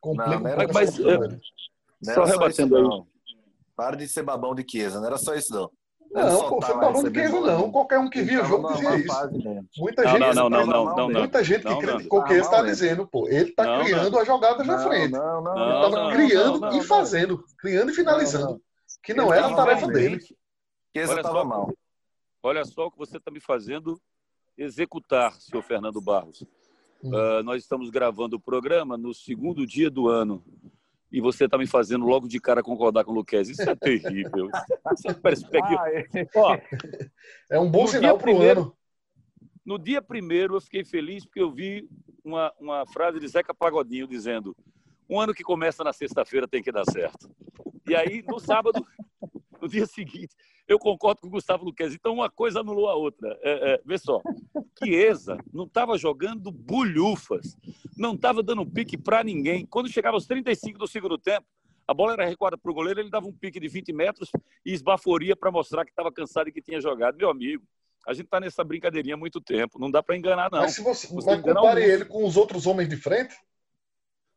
complica 0.00 0.38
não, 0.38 0.40
não, 0.40 0.72
mas, 0.72 0.94
mas, 0.94 2.14
Só 2.14 2.24
rebatendo 2.24 2.76
aí. 2.76 3.02
Para 3.74 3.96
de 3.96 4.08
ser 4.08 4.22
babão 4.22 4.54
de 4.54 4.64
Chiesa, 4.68 5.00
não 5.00 5.06
era 5.06 5.18
só 5.18 5.34
isso 5.34 5.52
não. 5.52 5.70
Não, 6.16 6.48
pô, 6.48 6.60
você 6.60 6.72
falou 6.72 7.02
de 7.02 7.14
Chiesa 7.14 7.40
não. 7.40 7.70
Qualquer 7.70 7.98
um 7.98 8.08
que 8.08 8.22
via 8.22 8.42
o 8.42 8.46
jogo 8.46 8.72
dizia 8.72 8.96
isso. 8.96 9.70
Muita 9.78 10.08
gente, 10.08 10.34
não, 10.34 10.48
não, 10.48 10.66
não, 10.66 10.96
não, 10.96 11.10
muita 11.10 11.44
gente 11.44 11.66
que 11.66 11.76
criticou 11.76 12.22
o 12.22 12.26
Chiesa 12.26 12.44
está 12.44 12.62
dizendo, 12.62 13.06
pô, 13.06 13.28
ele 13.28 13.50
está 13.50 13.82
criando 13.82 14.18
as 14.18 14.26
jogadas 14.26 14.66
na 14.66 14.78
frente. 14.78 15.12
Não, 15.12 15.42
não, 15.42 15.56
ele 15.56 15.74
estava 15.74 16.12
criando 16.12 16.76
e 16.76 16.82
fazendo, 16.82 17.44
criando 17.58 17.90
e 17.90 17.94
finalizando. 17.94 18.60
Que 19.02 19.12
não 19.12 19.32
era 19.32 19.46
a 19.48 19.54
tarefa 19.54 19.86
dele. 19.88 20.20
Chiesa 20.94 21.16
estava 21.16 21.44
mal. 21.44 21.70
Olha 22.42 22.64
só 22.64 22.86
o 22.86 22.90
que 22.90 22.98
você 22.98 23.18
está 23.18 23.30
me 23.30 23.40
fazendo 23.40 24.00
executar, 24.56 25.32
senhor 25.34 25.62
Fernando 25.62 26.00
Barros. 26.00 26.42
Uh, 27.02 27.42
nós 27.44 27.62
estamos 27.62 27.90
gravando 27.90 28.36
o 28.36 28.40
programa 28.40 28.96
no 28.96 29.12
segundo 29.12 29.66
dia 29.66 29.90
do 29.90 30.08
ano 30.08 30.42
e 31.16 31.20
você 31.20 31.46
está 31.46 31.56
me 31.56 31.66
fazendo 31.66 32.04
logo 32.04 32.28
de 32.28 32.38
cara 32.38 32.62
concordar 32.62 33.02
com 33.02 33.10
o 33.10 33.14
Luquez. 33.14 33.48
Isso 33.48 33.62
é 33.62 33.74
terrível. 33.74 34.50
Isso 34.92 35.08
é 35.08 35.14
perspectiva. 35.14 35.80
Ah, 35.80 35.90
é. 35.90 36.26
Ó, 36.36 36.58
é 37.50 37.58
um 37.58 37.70
bom 37.70 37.86
sinal 37.86 38.18
para 38.18 38.30
o 38.30 38.42
ano. 38.42 38.76
No 39.64 39.78
dia 39.78 40.02
primeiro, 40.02 40.56
eu 40.56 40.60
fiquei 40.60 40.84
feliz 40.84 41.24
porque 41.24 41.40
eu 41.40 41.50
vi 41.50 41.88
uma, 42.22 42.52
uma 42.60 42.86
frase 42.88 43.18
de 43.18 43.26
Zeca 43.28 43.54
Pagodinho 43.54 44.06
dizendo: 44.06 44.54
um 45.08 45.18
ano 45.18 45.32
que 45.32 45.42
começa 45.42 45.82
na 45.82 45.90
sexta-feira 45.90 46.46
tem 46.46 46.62
que 46.62 46.70
dar 46.70 46.84
certo. 46.84 47.30
E 47.88 47.96
aí, 47.96 48.22
no 48.28 48.38
sábado, 48.38 48.86
no 49.66 49.68
dia 49.68 49.86
seguinte, 49.86 50.34
eu 50.66 50.78
concordo 50.78 51.20
com 51.20 51.26
o 51.26 51.30
Gustavo 51.30 51.64
Luquez. 51.64 51.94
Então, 51.94 52.14
uma 52.14 52.30
coisa 52.30 52.60
anulou 52.60 52.88
a 52.88 52.94
outra. 52.94 53.38
É, 53.42 53.74
é, 53.74 53.80
vê 53.84 53.98
só, 53.98 54.22
Chiesa 54.78 55.36
não 55.52 55.64
estava 55.64 55.98
jogando 55.98 56.50
bulhufas, 56.50 57.56
não 57.96 58.14
estava 58.14 58.42
dando 58.42 58.64
pique 58.64 58.96
para 58.96 59.22
ninguém. 59.22 59.66
Quando 59.66 59.90
chegava 59.90 60.16
aos 60.16 60.26
35 60.26 60.78
do 60.78 60.86
segundo 60.86 61.18
tempo, 61.18 61.46
a 61.86 61.94
bola 61.94 62.14
era 62.14 62.26
recuada 62.26 62.58
para 62.58 62.70
o 62.70 62.74
goleiro, 62.74 62.98
ele 62.98 63.10
dava 63.10 63.26
um 63.26 63.32
pique 63.32 63.60
de 63.60 63.68
20 63.68 63.92
metros 63.92 64.30
e 64.64 64.72
esbaforia 64.72 65.36
para 65.36 65.52
mostrar 65.52 65.84
que 65.84 65.90
estava 65.90 66.10
cansado 66.10 66.48
e 66.48 66.52
que 66.52 66.60
tinha 66.60 66.80
jogado. 66.80 67.16
Meu 67.16 67.30
amigo, 67.30 67.62
a 68.06 68.12
gente 68.12 68.24
está 68.24 68.40
nessa 68.40 68.64
brincadeirinha 68.64 69.14
há 69.14 69.18
muito 69.18 69.40
tempo. 69.40 69.78
Não 69.78 69.90
dá 69.90 70.02
para 70.02 70.16
enganar, 70.16 70.50
não. 70.50 70.62
Mas 70.62 70.74
se 70.74 70.82
você, 70.82 71.06
você 71.06 71.30
mas 71.30 71.40
compare 71.40 71.84
ele 71.84 72.04
com 72.04 72.24
os 72.24 72.36
outros 72.36 72.66
homens 72.66 72.88
de 72.88 72.96
frente? 72.96 73.36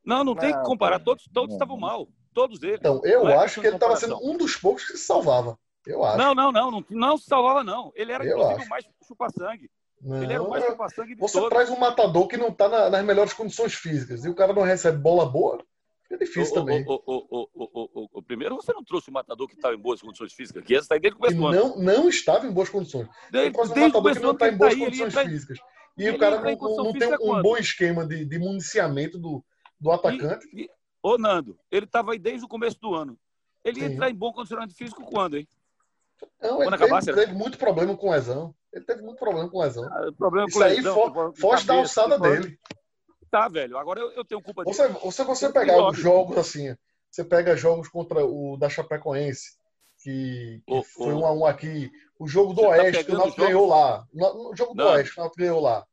Não, 0.06 0.24
não 0.24 0.36
tem 0.36 0.54
que 0.54 0.64
comparar. 0.64 1.00
Todos, 1.00 1.28
todos 1.34 1.54
estavam 1.54 1.78
mal. 1.78 2.08
Todos 2.40 2.64
eles. 2.64 2.78
Então, 2.80 3.02
eu 3.04 3.28
é 3.28 3.36
acho 3.38 3.60
que 3.60 3.68
ele 3.68 3.76
estava 3.76 3.96
sendo 3.98 4.18
um 4.24 4.38
dos 4.38 4.56
poucos 4.56 4.86
que 4.86 4.98
se 4.98 5.06
salvava. 5.06 5.58
Eu 5.86 6.04
acho. 6.04 6.18
Não, 6.18 6.34
não, 6.34 6.52
não. 6.52 6.72
Não, 6.72 6.86
não 6.90 7.18
se 7.18 7.26
salvava, 7.26 7.64
não. 7.64 7.92
Ele 7.96 8.12
era, 8.12 8.24
eu 8.24 8.38
inclusive, 8.38 8.66
o 8.66 8.70
mais 8.70 8.86
chupa-sangue. 9.06 9.70
Ele 10.02 10.34
era 10.34 10.42
o 10.42 10.50
mais 10.50 10.64
chupa-sangue 10.64 11.16
de 11.16 11.20
Você 11.22 11.34
todos. 11.34 11.50
traz 11.50 11.70
um 11.70 11.78
matador 11.78 12.28
que 12.28 12.38
não 12.38 12.48
está 12.48 12.70
na, 12.70 12.90
nas 12.90 13.04
melhores 13.04 13.34
condições 13.34 13.74
físicas 13.74 14.24
e 14.24 14.30
o 14.30 14.36
cara 14.36 14.54
não 14.54 14.62
recebe 14.62 14.98
bola 14.98 15.26
boa, 15.26 15.62
é 16.10 16.18
difícil 16.18 16.54
o, 16.54 16.56
também. 16.56 16.84
O, 16.88 17.02
o, 17.06 18.10
o, 18.14 18.24
primeiro, 18.24 18.56
você 18.56 18.74
não 18.74 18.84
trouxe 18.84 19.10
o 19.10 19.14
matador 19.14 19.48
que 19.48 19.54
estava 19.54 19.76
em 19.76 19.80
boas 19.80 20.02
condições 20.02 20.34
físicas, 20.34 20.64
que 20.64 20.74
esse 20.74 20.84
está 20.84 20.98
desde 20.98 21.16
o 21.16 21.20
começo 21.20 21.38
do 21.38 21.48
ano. 21.48 21.60
Não, 21.60 21.78
não 21.78 22.10
estava 22.10 22.48
em 22.48 22.52
boas 22.52 22.70
condições. 22.70 23.08
Desde, 23.32 23.56
um 23.56 23.62
matador 23.62 24.14
que 24.14 24.20
não 24.20 24.32
está 24.32 24.48
em 24.48 24.58
boas 24.58 24.74
tá 24.74 24.80
condições 24.80 25.18
aí, 25.18 25.28
físicas. 25.28 25.60
E 25.98 26.10
o 26.10 26.18
cara 26.18 26.40
não, 26.40 26.56
não 26.78 26.94
tem 26.94 27.14
um, 27.22 27.42
bom 27.42 27.58
esquema 27.58 28.08
de, 28.08 28.26
de 28.26 28.40
municiamento 28.40 29.20
do, 29.20 29.44
do 29.80 29.92
atacante. 29.92 30.48
E, 30.52 30.64
e, 30.64 30.70
ô, 31.02 31.18
Nando, 31.18 31.58
ele 31.72 31.86
estava 31.86 32.14
aí 32.14 32.20
desde 32.20 32.46
o 32.46 32.50
começo 32.50 32.80
do 32.80 32.94
ano. 32.94 33.18
Ele 33.64 33.82
ia 33.82 33.88
entrar 33.88 34.10
em 34.10 34.16
bom 34.16 34.32
condicionamento 34.32 34.76
físico 34.76 35.04
quando, 35.04 35.38
hein? 35.38 35.48
Não, 36.42 36.64
ele 36.64 36.78
teve, 36.78 37.14
teve, 37.14 37.34
muito 37.34 37.58
problema 37.58 37.96
com 37.96 38.12
lesão. 38.12 38.54
Ele 38.74 38.86
teve 38.86 39.02
muito 39.02 39.18
problema 39.18 39.50
com 39.50 39.60
lesão. 39.60 39.86
Ah, 39.86 40.12
problema 40.18 40.48
Isso 40.48 40.58
com 40.58 40.64
aí 40.64 40.76
lesão, 40.76 41.34
foge 41.34 41.66
da 41.66 41.74
alçada 41.76 42.20
dele. 42.20 42.58
Tá, 43.32 43.48
velho. 43.48 43.78
Agora 43.78 44.00
eu, 44.00 44.12
eu 44.12 44.26
tenho 44.26 44.42
culpa 44.42 44.64
disso. 44.66 44.82
Você, 45.02 45.24
você 45.24 45.52
pegar 45.52 45.88
os 45.88 45.98
jogos 45.98 46.38
assim, 46.38 46.76
você 47.10 47.24
pega 47.24 47.56
jogos 47.56 47.88
contra 47.88 48.26
o 48.26 48.58
da 48.58 48.70
Chapecoense, 48.70 49.58
que, 50.04 50.62
que 50.66 50.84
foi 50.84 51.14
um 51.14 51.26
a 51.26 51.32
um 51.32 51.46
aqui. 51.46 51.92
O 52.18 52.28
jogo 52.28 52.54
do 52.54 52.62
tá 52.62 52.70
Oeste, 52.70 52.98
tá 52.98 53.04
que 53.04 53.12
o 53.12 53.18
Náutico 53.18 53.42
ganhou 53.42 53.68
lá. 53.68 54.06
O 54.14 54.56
jogo 54.56 54.74
do 54.74 54.84
Não. 54.84 54.92
Oeste, 54.92 55.14
que 55.14 55.20
o 55.20 55.24
Náutico 55.24 55.42
ganhou 55.42 55.62
lá. 55.62 55.86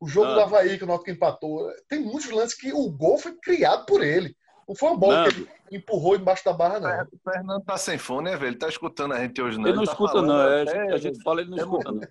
O 0.00 0.06
jogo 0.06 0.28
Não. 0.28 0.34
do 0.34 0.40
Havaí, 0.40 0.78
que 0.78 0.84
o 0.84 0.86
Náutico 0.86 1.10
empatou. 1.10 1.70
Tem 1.88 2.00
muitos 2.00 2.30
lances 2.30 2.56
que 2.56 2.72
o 2.72 2.90
gol 2.90 3.18
foi 3.18 3.34
criado 3.34 3.84
por 3.84 4.02
ele. 4.02 4.36
Não 4.68 4.74
foi 4.74 4.90
uma 4.90 4.98
bola 4.98 5.14
Nando. 5.22 5.34
que 5.34 5.40
ele 5.40 5.50
empurrou 5.78 6.14
embaixo 6.14 6.44
da 6.44 6.52
barra, 6.52 6.78
não. 6.78 7.08
O 7.10 7.18
Fernando 7.18 7.64
tá 7.64 7.78
sem 7.78 7.96
fone, 7.96 8.30
né, 8.30 8.36
velho? 8.36 8.50
Ele 8.50 8.58
tá 8.58 8.68
escutando 8.68 9.14
a 9.14 9.20
gente 9.20 9.40
hoje, 9.40 9.56
não. 9.56 9.66
Ele 9.66 9.76
não 9.76 9.82
ele 9.82 9.86
tá 9.86 9.92
escuta, 9.92 10.20
não. 10.20 10.42
É, 10.42 10.62
até... 10.62 10.92
A 10.92 10.98
gente 10.98 11.22
fala, 11.22 11.40
ele 11.40 11.50
não 11.50 11.58
é 11.58 11.60
escuta, 11.62 11.90
não. 11.90 12.02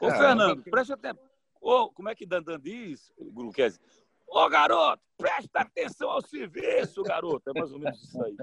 Ô, 0.00 0.10
Fernando, 0.10 0.62
preste 0.62 0.92
atenção. 0.92 1.28
Ô, 1.60 1.90
como 1.90 2.08
é 2.08 2.14
que 2.14 2.24
Dandan 2.24 2.58
diz, 2.58 3.12
Luquezzi? 3.18 3.78
Ô, 4.26 4.48
garoto, 4.48 5.02
presta 5.18 5.60
atenção 5.60 6.08
ao 6.08 6.22
serviço, 6.22 7.02
garoto. 7.02 7.50
É 7.50 7.58
mais 7.58 7.70
ou 7.72 7.78
menos 7.78 8.02
isso 8.02 8.22
aí. 8.24 8.36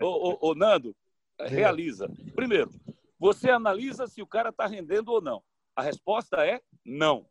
Ô, 0.00 0.30
ô, 0.30 0.50
ô 0.50 0.54
Nando, 0.54 0.96
realiza. 1.38 2.08
Primeiro, 2.34 2.70
você 3.18 3.50
analisa 3.50 4.06
se 4.06 4.22
o 4.22 4.26
cara 4.26 4.48
está 4.48 4.66
rendendo 4.66 5.12
ou 5.12 5.20
não. 5.20 5.42
A 5.74 5.82
resposta 5.82 6.46
é 6.46 6.62
não. 6.84 7.26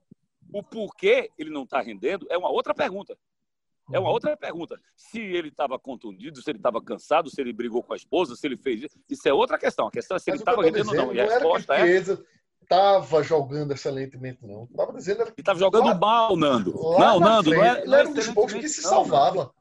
O 0.54 0.62
porquê 0.62 1.32
ele 1.38 1.50
não 1.50 1.64
está 1.64 1.82
rendendo 1.82 2.28
é 2.30 2.38
uma 2.38 2.50
outra 2.50 2.74
pergunta. 2.76 3.18
É 3.92 4.00
uma 4.00 4.08
uhum. 4.08 4.14
outra 4.14 4.36
pergunta. 4.36 4.80
Se 4.96 5.20
ele 5.20 5.50
estava 5.50 5.78
contundido, 5.78 6.42
se 6.42 6.50
ele 6.50 6.58
estava 6.58 6.82
cansado, 6.82 7.30
se 7.30 7.40
ele 7.40 7.54
brigou 7.54 7.84
com 7.84 7.94
a 7.94 7.96
esposa, 7.96 8.36
se 8.36 8.46
ele 8.48 8.58
fez 8.58 8.84
isso. 8.84 9.00
Isso 9.08 9.28
é 9.28 9.34
outra 9.34 9.58
questão. 9.60 9.88
A 9.88 9.92
questão 9.92 10.18
é 10.18 10.20
se 10.20 10.32
Mas 10.32 10.42
ele 10.42 10.42
estava 10.42 10.64
rendendo 10.64 10.90
ou 10.90 10.96
não. 10.96 11.14
E 11.14 11.22
a 11.22 11.26
resposta 11.26 11.76
é. 11.76 12.04
Estava 12.62 13.22
jogando 13.22 13.74
excelentemente, 13.74 14.40
não. 14.44 14.64
Estava 14.64 14.92
dizendo. 14.92 15.22
Ele 15.22 15.34
estava 15.38 15.60
jogando 15.60 15.86
lá, 15.86 15.96
mal, 15.96 16.36
Nando. 16.36 16.74
Não, 16.74 17.20
Nando, 17.20 17.52
frente, 17.52 17.60
não 17.60 17.66
é. 17.66 17.82
Ele 17.84 17.96
era 17.96 18.10
um 18.10 18.14
dos 18.14 18.28
poucos 18.30 18.54
que 18.54 18.68
se 18.68 18.82
salvava. 18.82 19.54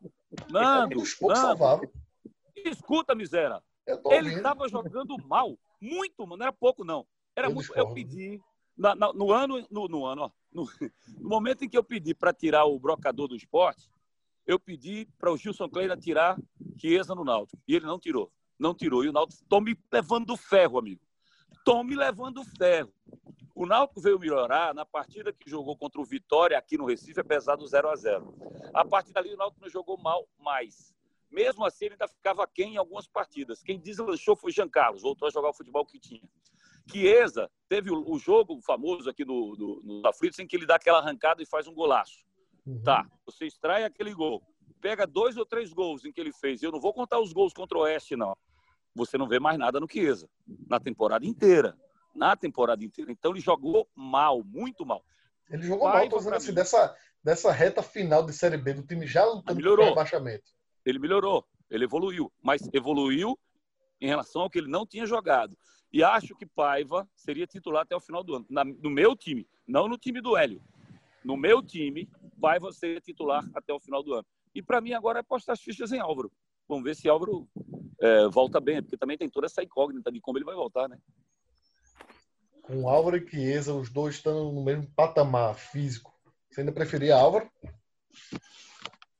Nando. 0.51 0.97
Um 0.97 1.01
dos 1.01 1.15
poucos 1.15 1.39
Nando. 1.39 1.49
salvava. 1.49 1.91
Escuta, 2.57 3.15
miséria. 3.15 3.63
Ele 4.11 4.35
estava 4.35 4.67
jogando 4.69 5.19
mal. 5.27 5.59
Muito, 5.79 6.27
mano. 6.27 6.39
Não 6.39 6.47
era 6.47 6.53
pouco, 6.53 6.83
não. 6.83 7.07
Era 7.37 7.49
eu 7.49 7.55
muito. 7.55 7.67
Discordo. 7.67 7.91
Eu 7.91 7.95
pedi. 7.95 8.41
Na, 8.77 8.95
na, 8.95 9.13
no 9.13 9.31
ano, 9.31 9.65
no, 9.71 9.87
no 9.87 10.05
ano, 10.05 10.23
ó, 10.23 10.31
no, 10.53 10.65
no 11.21 11.29
momento 11.29 11.65
em 11.65 11.69
que 11.69 11.79
eu 11.79 11.85
pedi 11.85 12.13
para 12.13 12.33
tirar 12.33 12.65
o 12.65 12.79
brocador 12.79 13.29
do 13.29 13.37
esporte, 13.37 13.89
eu 14.47 14.59
pedi 14.59 15.09
para 15.19 15.33
o 15.33 15.37
Gilson 15.37 15.69
Kleina 15.69 15.97
tirar 15.97 16.39
Chiesa 16.79 17.15
no 17.15 17.25
Náutico. 17.25 17.63
E 17.67 17.75
ele 17.75 17.87
não 17.87 17.99
tirou. 17.99 18.31
Não 18.59 18.75
tirou. 18.75 19.05
E 19.05 19.09
o 19.09 19.13
Náutico 19.13 19.43
estou 19.43 19.61
me 19.61 19.77
levando 19.93 20.27
do 20.27 20.37
ferro, 20.37 20.79
amigo. 20.79 21.01
tome 21.65 21.95
levando 21.95 22.45
ferro. 22.45 22.93
O 23.55 23.67
Náutico 23.67 24.01
veio 24.01 24.19
melhorar 24.19 24.75
na 24.75 24.85
partida 24.85 25.33
que 25.33 25.49
jogou 25.49 25.77
contra 25.77 26.01
o 26.01 26.05
Vitória 26.05 26.59
aqui 26.59 26.77
no 26.77 26.87
Recife, 26.87 27.21
apesar 27.21 27.57
do 27.57 27.67
0 27.67 27.89
a 27.89 27.97
0 27.97 28.35
A 28.75 28.85
partir 28.85 29.13
dali, 29.13 29.33
o 29.33 29.37
Náutico 29.37 29.63
não 29.63 29.71
jogou 29.71 29.97
mal 29.97 30.29
mais. 30.39 30.93
Mesmo 31.31 31.65
assim, 31.65 31.87
ele 31.87 31.95
ainda 31.95 32.09
ficava 32.09 32.47
quem 32.47 32.75
em 32.75 32.77
algumas 32.77 33.07
partidas. 33.07 33.63
Quem 33.63 33.79
deslanchou 33.79 34.37
foi 34.37 34.53
Jean 34.53 34.69
Carlos, 34.69 35.03
voltou 35.03 35.27
a 35.27 35.31
jogar 35.31 35.51
o 35.51 35.55
futebol 35.55 35.85
que 35.87 35.99
tinha. 35.99 36.23
Chiesa 36.91 37.51
teve 37.69 37.91
o, 37.91 38.09
o 38.11 38.19
jogo 38.19 38.61
famoso 38.61 39.09
aqui 39.09 39.25
no, 39.25 39.57
no, 39.57 39.81
no 39.83 40.07
Aflitos 40.07 40.39
em 40.39 40.47
que 40.47 40.55
ele 40.55 40.67
dá 40.67 40.77
aquela 40.77 40.99
arrancada 40.99 41.43
e 41.43 41.47
faz 41.47 41.67
um 41.67 41.75
golaço. 41.75 42.25
Uhum. 42.67 42.83
Tá, 42.83 43.07
você 43.27 43.47
extrai 43.47 43.85
aquele 43.85 44.15
gol, 44.15 44.43
pega 44.81 45.07
dois 45.07 45.37
ou 45.37 45.45
três 45.45 45.73
gols 45.73 46.05
em 46.05 46.13
que 46.13 46.21
ele 46.21 46.33
fez. 46.33 46.63
Eu 46.63 46.73
não 46.73 46.81
vou 46.81 46.93
contar 46.93 47.21
os 47.21 47.33
gols 47.33 47.53
contra 47.53 47.79
o 47.79 47.83
Oeste, 47.83 48.17
não. 48.17 48.37
Você 48.95 49.19
não 49.19 49.29
vê 49.29 49.39
mais 49.39 49.59
nada 49.59 49.81
no 49.81 49.91
Chiesa, 49.91 50.29
na 50.69 50.79
temporada 50.79 51.27
inteira 51.27 51.77
na 52.15 52.37
temporada 52.37 52.85
inteira. 52.85 53.11
Então 53.11 53.33
ele 53.33 53.41
jogou 53.41 53.89
mal, 53.95 54.43
muito 54.45 54.87
mal. 54.87 55.05
Ele 55.51 55.63
jogou 55.63 55.91
Paiva, 55.91 55.99
mal, 55.99 56.09
tô 56.09 56.19
dizendo 56.19 56.37
assim, 56.37 56.55
dessa, 56.55 56.97
dessa 57.23 57.51
reta 57.51 57.83
final 57.83 58.25
de 58.25 58.33
Série 58.33 58.57
B 58.57 58.75
do 58.75 58.83
time 58.83 59.07
já 59.07 59.25
lutando 59.25 59.57
melhorou. 59.57 59.89
rebaixamento. 59.89 60.53
Ele 60.87 60.99
melhorou, 60.99 61.45
ele 61.71 61.85
evoluiu, 61.85 62.33
mas 62.43 62.63
evoluiu 62.73 63.39
em 64.01 64.07
relação 64.07 64.43
ao 64.43 64.51
que 64.51 64.59
ele 64.59 64.69
não 64.69 64.87
tinha 64.87 65.07
jogado. 65.07 65.57
E 65.93 66.03
acho 66.03 66.35
que 66.35 66.47
Paiva 66.47 67.09
seria 67.15 67.47
titular 67.47 67.83
até 67.83 67.95
o 67.95 68.01
final 68.01 68.23
do 68.23 68.37
ano. 68.37 68.47
Na, 68.49 68.65
no 68.65 68.91
meu 68.91 69.17
time, 69.17 69.47
não 69.67 69.89
no 69.89 69.99
time 69.99 70.21
do 70.21 70.37
Hélio. 70.37 70.63
No 71.25 71.37
meu 71.37 71.63
time, 71.63 72.09
Paiva 72.41 72.71
seria 72.73 73.01
titular 73.01 73.43
até 73.55 73.73
o 73.73 73.81
final 73.81 74.03
do 74.03 74.15
ano. 74.15 74.27
E 74.55 74.63
para 74.63 74.81
mim 74.81 74.93
agora 74.93 75.21
é 75.21 75.23
postar 75.23 75.55
as 75.55 75.61
fichas 75.61 75.93
em 75.93 75.99
Álvaro. 75.99 76.31
Vamos 76.69 76.85
ver 76.85 76.95
se 76.95 77.09
Álvaro 77.09 77.49
é, 78.01 78.29
volta 78.29 78.61
bem, 78.61 78.83
porque 78.83 78.97
também 78.97 79.17
tem 79.17 79.29
toda 79.29 79.47
essa 79.47 79.63
incógnita 79.63 80.13
de 80.13 80.21
como 80.21 80.39
ele 80.39 80.45
vai 80.45 80.55
voltar, 80.55 80.89
né? 80.89 80.99
com 82.65 82.89
Álvaro 82.89 83.17
e 83.17 83.29
Chiesa, 83.29 83.75
os 83.75 83.91
dois 83.91 84.17
estando 84.17 84.51
no 84.51 84.65
mesmo 84.65 84.87
patamar 84.97 85.55
físico, 85.55 86.13
você 86.51 86.61
ainda 86.61 86.73
preferia 86.73 87.17
Álvaro? 87.17 87.51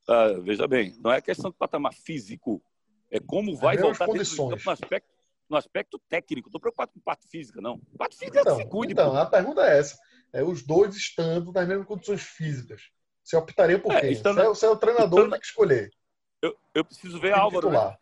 Ah, 0.09 0.33
veja 0.43 0.67
bem, 0.67 0.97
não 0.99 1.13
é 1.13 1.21
questão 1.21 1.51
de 1.51 1.57
patamar 1.57 1.93
físico, 1.93 2.63
é 3.11 3.21
como 3.21 3.55
vai 3.57 3.77
voltar 3.77 4.07
condições. 4.07 4.65
no 4.65 4.73
aspecto, 4.73 5.09
no 5.49 5.57
aspecto 5.57 6.01
técnico. 6.09 6.49
Estou 6.49 6.61
preocupado 6.61 6.93
com 6.93 7.01
parte 7.01 7.29
física, 7.29 7.61
não. 7.61 7.79
Parte 7.99 8.17
física 8.17 8.41
então, 8.41 8.57
se 8.57 8.67
cuide. 8.67 8.93
Então, 8.93 9.11
pô. 9.11 9.17
a 9.17 9.27
pergunta 9.27 9.61
é 9.63 9.79
essa. 9.79 9.99
É 10.35 10.43
os 10.43 10.67
dois 10.67 10.97
estando 10.97 11.53
nas 11.53 11.69
mesmas 11.69 11.87
condições 11.87 12.23
físicas. 12.23 12.91
Você 13.23 13.37
optaria 13.37 13.79
por 13.79 13.93
é, 13.93 14.01
quem? 14.01 14.13
Estando, 14.13 14.35
você, 14.35 14.43
é, 14.43 14.49
você 14.49 14.67
é 14.67 14.69
o 14.69 14.77
treinador, 14.77 15.21
estando, 15.21 15.31
tem 15.31 15.41
que 15.41 15.47
escolher. 15.47 15.91
Eu, 16.43 16.59
eu 16.75 16.85
preciso 16.85 17.21
ver 17.21 17.33
Álvaro. 17.33 17.71
Né? 17.71 17.97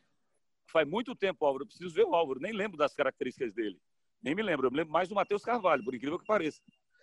Faz 0.67 0.89
muito 0.89 1.15
tempo, 1.15 1.45
Álvaro. 1.45 1.65
Eu 1.65 1.69
preciso 1.69 1.95
ver 1.95 2.05
o 2.05 2.15
Álvaro. 2.15 2.41
Nem 2.41 2.53
lembro 2.53 2.79
das 2.79 2.95
características 2.95 3.53
dele. 3.53 3.79
Nem 4.23 4.35
me 4.35 4.43
lembro. 4.43 4.67
Eu 4.67 4.71
me 4.71 4.79
lembro 4.79 4.91
mais 4.91 5.11
do 5.11 5.15
Matheus 5.15 5.45
Carvalho, 5.45 5.85
por 5.85 5.95
incrível 5.95 6.19
que 6.19 6.25
pareça. 6.25 6.63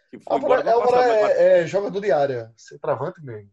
Que 0.09 0.19
Álvaro, 0.25 0.67
Álvaro 0.67 0.95
é, 0.95 1.21
mas... 1.21 1.37
é, 1.37 1.67
jogador 1.67 2.01
de 2.01 2.11
área, 2.11 2.51
centroavante 2.57 3.21
mesmo. 3.21 3.51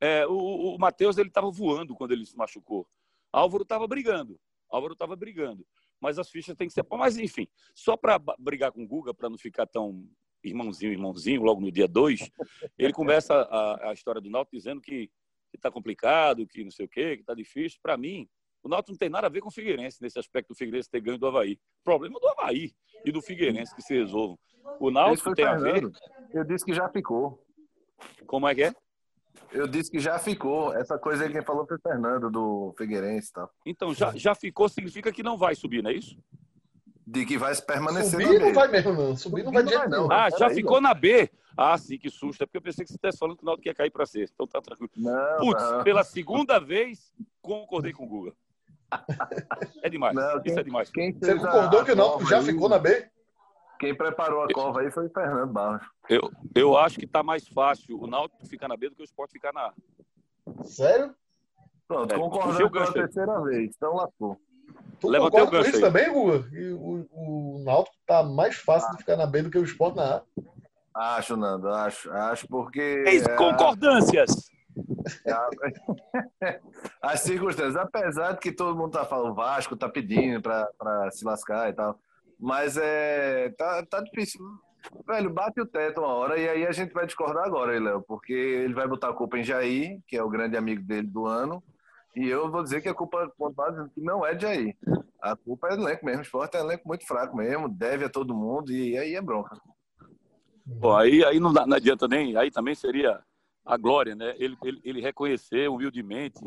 É, 0.00 0.24
o, 0.28 0.76
o 0.76 0.78
Matheus 0.78 1.18
estava 1.18 1.50
voando 1.50 1.96
quando 1.96 2.12
ele 2.12 2.24
se 2.24 2.36
machucou. 2.36 2.86
Álvaro 3.32 3.64
estava 3.64 3.88
brigando. 3.88 4.40
Álvaro 4.70 4.92
estava 4.92 5.16
brigando. 5.16 5.66
Mas 6.00 6.20
as 6.20 6.30
fichas 6.30 6.56
têm 6.56 6.68
que 6.68 6.72
ser. 6.72 6.86
Mas, 6.88 7.18
enfim, 7.18 7.48
só 7.74 7.96
para 7.96 8.16
brigar 8.38 8.70
com 8.70 8.84
o 8.84 8.86
Guga, 8.86 9.12
para 9.12 9.28
não 9.28 9.36
ficar 9.36 9.66
tão 9.66 10.08
irmãozinho, 10.42 10.92
irmãozinho, 10.92 11.42
logo 11.42 11.60
no 11.60 11.70
dia 11.70 11.88
2, 11.88 12.30
ele 12.78 12.92
começa 12.92 13.34
a, 13.34 13.90
a 13.90 13.92
história 13.92 14.20
do 14.20 14.30
Náutico 14.30 14.56
dizendo 14.56 14.80
que 14.80 15.10
está 15.52 15.70
complicado, 15.70 16.46
que 16.46 16.64
não 16.64 16.70
sei 16.70 16.86
o 16.86 16.88
quê, 16.88 17.16
que 17.16 17.22
está 17.22 17.34
difícil. 17.34 17.78
Para 17.82 17.96
mim, 17.96 18.28
o 18.62 18.68
Náutico 18.68 18.92
não 18.92 18.98
tem 18.98 19.08
nada 19.08 19.26
a 19.26 19.30
ver 19.30 19.40
com 19.40 19.48
o 19.48 19.52
Figueirense, 19.52 20.02
nesse 20.02 20.18
aspecto 20.18 20.48
do 20.48 20.54
Figueirense 20.54 20.90
ter 20.90 21.00
ganho 21.00 21.18
do 21.18 21.26
Havaí. 21.26 21.54
O 21.80 21.84
problema 21.84 22.16
é 22.18 22.20
do 22.20 22.28
Havaí 22.28 22.72
e 23.04 23.12
do 23.12 23.22
Figueirense 23.22 23.74
que 23.74 23.82
se 23.82 23.94
resolvam. 23.94 24.38
O 24.78 24.90
Náutico 24.90 25.34
tem 25.34 25.46
Fernando. 25.46 25.66
a 25.68 25.72
ver. 25.72 25.90
Eu 26.32 26.44
disse 26.44 26.64
que 26.64 26.74
já 26.74 26.88
ficou. 26.88 27.42
Como 28.26 28.46
é 28.46 28.54
que 28.54 28.62
é? 28.64 28.74
Eu 29.52 29.66
disse 29.66 29.90
que 29.90 29.98
já 29.98 30.18
ficou. 30.18 30.72
Essa 30.74 30.98
coisa 30.98 31.24
aí 31.24 31.32
quem 31.32 31.42
falou 31.42 31.66
foi 31.66 31.76
o 31.76 31.80
Fernando, 31.80 32.30
do 32.30 32.74
Figueirense 32.76 33.30
e 33.30 33.32
tal. 33.32 33.50
Então, 33.66 33.94
já, 33.94 34.12
já 34.14 34.34
ficou 34.34 34.68
significa 34.68 35.12
que 35.12 35.22
não 35.22 35.36
vai 35.36 35.54
subir, 35.54 35.82
não 35.82 35.90
é 35.90 35.94
isso? 35.94 36.16
De 37.06 37.24
que 37.24 37.38
vai 37.38 37.54
permanecer 37.56 38.20
Subir 38.22 38.40
não 38.40 38.52
vai 38.52 38.68
mesmo, 38.68 38.92
não. 38.92 39.16
Subir 39.16 39.44
não 39.44 39.52
vai 39.52 39.62
de 39.62 39.70
jeito 39.70 39.88
não. 39.88 40.10
Ah, 40.10 40.28
já 40.30 40.50
ficou 40.50 40.76
aí, 40.76 40.82
na 40.82 40.94
B. 40.94 41.30
Ah, 41.56 41.76
sim, 41.76 41.98
que 41.98 42.08
susto. 42.08 42.42
É 42.42 42.46
porque 42.46 42.58
eu 42.58 42.62
pensei 42.62 42.84
que 42.84 42.90
você 42.90 42.94
estivesse 42.94 43.18
falando 43.18 43.36
que 43.36 43.42
o 43.42 43.46
Náutico 43.46 43.68
ia 43.68 43.74
cair 43.74 43.90
para 43.90 44.06
C. 44.06 44.24
Então 44.32 44.46
tá 44.46 44.60
tranquilo. 44.60 44.90
Putz, 45.38 45.82
pela 45.82 46.04
segunda 46.04 46.58
vez, 46.58 47.12
concordei 47.42 47.92
com 47.92 48.04
o 48.04 48.08
Guga. 48.08 48.32
É 49.82 49.88
demais. 49.88 50.14
Não, 50.14 50.40
quem, 50.40 50.50
Isso 50.50 50.60
é 50.60 50.62
demais. 50.62 50.90
Você 50.90 51.34
concordou 51.36 51.84
que 51.84 51.92
o 51.92 51.96
Náutico 51.96 52.30
já 52.30 52.38
aí, 52.38 52.44
ficou 52.44 52.68
na 52.68 52.78
B? 52.78 53.08
Quem 53.78 53.94
preparou 53.94 54.42
a 54.42 54.52
cova 54.52 54.80
aí 54.80 54.90
foi 54.90 55.06
o 55.06 55.10
Fernando 55.10 55.52
Barros. 55.52 55.86
Eu, 56.08 56.30
eu 56.54 56.76
acho 56.76 56.98
que 56.98 57.06
está 57.06 57.22
mais 57.22 57.48
fácil 57.48 58.00
o 58.00 58.06
Náutico 58.06 58.46
ficar 58.46 58.68
na 58.68 58.76
B 58.76 58.90
do 58.90 58.96
que 58.96 59.02
o 59.02 59.04
Sport 59.04 59.30
ficar 59.30 59.52
na 59.52 59.68
A. 59.68 60.64
Sério? 60.64 61.14
Pronto, 61.88 62.14
é, 62.14 62.18
concordando 62.18 62.70
pela 62.70 62.92
terceira 62.92 63.40
vez. 63.42 63.72
Então 63.74 63.94
lascou. 63.94 64.38
Tu 65.00 65.08
Levantei 65.08 65.40
concorda 65.40 65.62
com 65.62 65.68
isso 65.68 65.76
aí. 65.76 65.82
também, 65.82 66.12
Guga? 66.12 66.48
E 66.52 66.72
o, 66.72 67.08
o 67.10 67.62
Náutico 67.64 67.96
tá 68.06 68.22
mais 68.22 68.56
fácil 68.56 68.88
ah. 68.88 68.92
de 68.92 68.98
ficar 68.98 69.16
na 69.16 69.26
B 69.26 69.42
do 69.42 69.50
que 69.50 69.58
o 69.58 69.64
Sport 69.64 69.96
na 69.96 70.16
A? 70.16 70.22
Acho, 71.16 71.36
Nando, 71.36 71.68
acho. 71.68 72.10
Acho 72.12 72.46
porque. 72.48 73.04
É... 73.06 73.36
Concordâncias! 73.36 74.50
As 77.02 77.20
circunstâncias, 77.20 77.76
apesar 77.76 78.32
de 78.32 78.40
que 78.40 78.52
todo 78.52 78.76
mundo 78.76 78.92
tá 78.92 79.04
falando, 79.04 79.34
Vasco 79.34 79.76
tá 79.76 79.88
pedindo 79.88 80.40
para 80.40 81.10
se 81.10 81.24
lascar 81.24 81.70
e 81.70 81.72
tal, 81.72 81.98
mas 82.38 82.76
é 82.76 83.50
tá, 83.56 83.84
tá 83.86 84.00
difícil. 84.00 84.40
Velho, 85.06 85.30
bate 85.30 85.60
o 85.60 85.66
teto 85.66 86.00
uma 86.00 86.14
hora 86.14 86.38
e 86.38 86.48
aí 86.48 86.66
a 86.66 86.72
gente 86.72 86.92
vai 86.92 87.04
discordar 87.04 87.44
agora, 87.44 87.78
Léo, 87.78 88.02
porque 88.02 88.32
ele 88.32 88.72
vai 88.72 88.88
botar 88.88 89.10
a 89.10 89.14
culpa 89.14 89.38
em 89.38 89.44
Jair, 89.44 90.00
que 90.06 90.16
é 90.16 90.22
o 90.22 90.30
grande 90.30 90.56
amigo 90.56 90.82
dele 90.82 91.06
do 91.06 91.26
ano, 91.26 91.62
e 92.14 92.28
eu 92.28 92.50
vou 92.50 92.62
dizer 92.62 92.80
que 92.80 92.88
a 92.88 92.94
culpa 92.94 93.32
não 93.96 94.26
é 94.26 94.34
de 94.34 94.42
Jair. 94.42 94.76
A 95.20 95.36
culpa 95.36 95.68
é 95.68 95.76
do 95.76 95.82
elenco 95.82 96.04
mesmo. 96.04 96.20
O 96.20 96.22
esporte 96.22 96.56
é 96.56 96.62
um 96.62 96.66
elenco 96.66 96.88
muito 96.88 97.06
fraco 97.06 97.36
mesmo, 97.36 97.68
deve 97.68 98.04
a 98.04 98.10
todo 98.10 98.34
mundo 98.34 98.72
e 98.72 98.96
aí 98.98 99.14
é 99.14 99.20
bronca. 99.20 99.60
Bom, 100.64 100.96
aí, 100.96 101.24
aí 101.24 101.38
não, 101.38 101.52
não 101.52 101.76
adianta 101.76 102.08
nem. 102.08 102.36
Aí 102.36 102.50
também 102.50 102.74
seria 102.74 103.22
a 103.64 103.76
glória, 103.76 104.14
né? 104.14 104.34
Ele, 104.38 104.56
ele, 104.64 104.80
ele 104.84 105.00
reconhecer 105.00 105.68
humildemente 105.68 106.40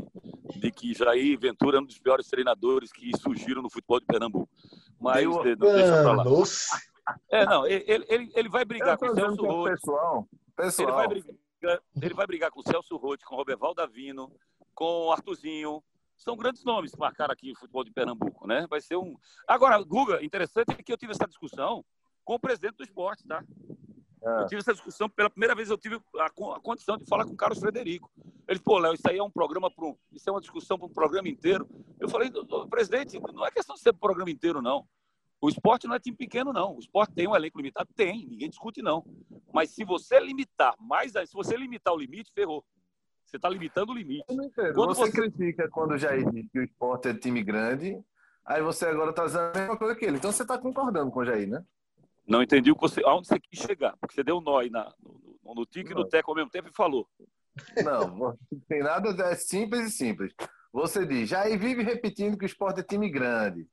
de 0.55 0.71
que 0.71 0.93
Jair 0.93 1.39
Ventura 1.39 1.77
é 1.77 1.81
um 1.81 1.85
dos 1.85 1.99
piores 1.99 2.27
treinadores 2.27 2.91
que 2.91 3.11
surgiram 3.17 3.61
no 3.61 3.69
futebol 3.69 3.99
de 3.99 4.05
Pernambuco. 4.05 4.49
Mas 4.99 5.27
Meu... 5.27 5.43
deixa 5.43 6.01
pra 6.01 6.13
lá. 6.13 6.23
Nossa. 6.23 6.77
É, 7.29 7.45
não, 7.45 7.67
ele, 7.67 8.05
ele, 8.07 8.31
ele 8.33 8.49
vai 8.49 8.63
brigar 8.63 8.97
com 8.97 9.07
o 9.07 9.15
Celso 9.15 9.45
Roth. 9.45 9.71
Pessoal, 9.71 10.27
pessoal. 10.55 10.87
Ele 10.87 10.95
vai 10.95 11.07
brigar, 11.07 11.81
ele 12.01 12.13
vai 12.13 12.27
brigar 12.27 12.51
com 12.51 12.59
o 12.61 12.63
Celso 12.63 12.95
Roth, 12.95 13.21
com 13.25 13.35
o 13.35 13.37
Roberval 13.37 13.73
Davino, 13.73 14.31
com 14.73 15.07
o 15.07 15.11
Artuzinho. 15.11 15.83
São 16.15 16.37
grandes 16.37 16.63
nomes 16.63 16.91
que 16.91 16.99
marcaram 16.99 17.33
aqui 17.33 17.51
o 17.51 17.55
futebol 17.55 17.83
de 17.83 17.91
Pernambuco, 17.91 18.47
né? 18.47 18.65
Vai 18.69 18.81
ser 18.81 18.95
um. 18.95 19.17
Agora, 19.47 19.81
Guga, 19.81 20.23
interessante 20.23 20.71
é 20.71 20.83
que 20.83 20.93
eu 20.93 20.97
tive 20.97 21.11
essa 21.11 21.27
discussão 21.27 21.83
com 22.23 22.35
o 22.35 22.39
presidente 22.39 22.77
do 22.77 22.83
esporte, 22.83 23.27
tá? 23.27 23.43
É. 24.23 24.41
Eu 24.41 24.45
tive 24.47 24.61
essa 24.61 24.73
discussão, 24.73 25.09
pela 25.09 25.29
primeira 25.29 25.53
vez 25.53 25.69
eu 25.69 25.77
tive 25.77 25.99
a, 26.17 26.25
a 26.25 26.59
condição 26.61 26.97
de 26.97 27.05
falar 27.05 27.25
com 27.25 27.33
o 27.33 27.37
Carlos 27.37 27.59
Frederico. 27.59 28.09
Ele, 28.47 28.59
pô, 28.59 28.77
Léo, 28.77 28.93
isso 28.93 29.09
aí 29.09 29.17
é 29.17 29.23
um 29.23 29.29
programa 29.29 29.69
para 29.69 29.85
um, 29.85 29.95
isso 30.11 30.29
é 30.29 30.31
uma 30.31 30.39
discussão 30.39 30.77
para 30.77 30.87
um 30.87 30.93
programa 30.93 31.27
inteiro. 31.27 31.67
Eu 31.99 32.07
falei, 32.07 32.31
presidente, 32.69 33.19
não 33.33 33.45
é 33.45 33.51
questão 33.51 33.75
de 33.75 33.81
ser 33.81 33.91
um 33.91 33.97
programa 33.97 34.31
inteiro, 34.31 34.61
não. 34.61 34.87
O 35.41 35.49
esporte 35.49 35.87
não 35.87 35.95
é 35.95 35.99
time 35.99 36.15
pequeno, 36.15 36.53
não. 36.53 36.77
O 36.77 36.79
esporte 36.79 37.13
tem 37.13 37.27
um 37.27 37.35
elenco 37.35 37.57
limitado? 37.57 37.89
Tem, 37.93 38.25
ninguém 38.25 38.49
discute, 38.49 38.81
não. 38.81 39.05
Mas 39.53 39.71
se 39.71 39.83
você 39.83 40.17
limitar 40.17 40.73
mais, 40.79 41.11
se 41.11 41.33
você 41.33 41.57
limitar 41.57 41.93
o 41.93 41.97
limite, 41.97 42.31
ferrou. 42.31 42.63
Você 43.33 43.37
está 43.37 43.49
limitando 43.49 43.91
o 43.91 43.95
limite. 43.95 44.23
Quando 44.27 44.93
você, 44.93 45.05
você 45.05 45.11
critica 45.11 45.67
quando 45.67 45.97
já 45.97 46.15
diz 46.15 46.47
que 46.51 46.59
o 46.59 46.63
esporte 46.63 47.07
é 47.07 47.15
time 47.15 47.41
grande, 47.41 47.99
aí 48.45 48.61
você 48.61 48.85
agora 48.85 49.09
está 49.09 49.25
dizendo 49.25 49.57
a 49.57 49.59
mesma 49.59 49.75
coisa 49.75 49.95
que 49.95 50.05
ele. 50.05 50.17
Então 50.17 50.31
você 50.31 50.43
está 50.43 50.55
concordando 50.55 51.09
com 51.09 51.21
o 51.21 51.25
Jair, 51.25 51.49
né? 51.49 51.65
Não 52.27 52.43
entendi 52.43 52.69
o 52.69 52.75
que 52.75 52.81
você, 52.81 53.01
aonde 53.03 53.27
você 53.27 53.39
quis 53.39 53.59
chegar, 53.59 53.97
porque 53.97 54.13
você 54.13 54.23
deu 54.23 54.37
um 54.37 54.41
nó 54.41 54.59
aí 54.59 54.69
na, 54.69 54.93
no, 55.43 55.55
no 55.55 55.65
tique 55.65 55.93
e 55.93 55.95
no 55.95 56.07
teco 56.07 56.29
ao 56.29 56.35
mesmo 56.35 56.51
tempo 56.51 56.69
e 56.69 56.75
falou. 56.75 57.09
Não, 57.83 58.37
tem 58.67 58.83
nada, 58.83 59.09
é 59.23 59.33
simples 59.33 59.87
e 59.87 59.89
simples. 59.89 60.31
Você 60.71 61.03
diz, 61.03 61.33
aí 61.33 61.57
vive 61.57 61.81
repetindo 61.81 62.37
que 62.37 62.45
o 62.45 62.47
esporte 62.47 62.81
é 62.81 62.83
time 62.83 63.09
grande. 63.09 63.67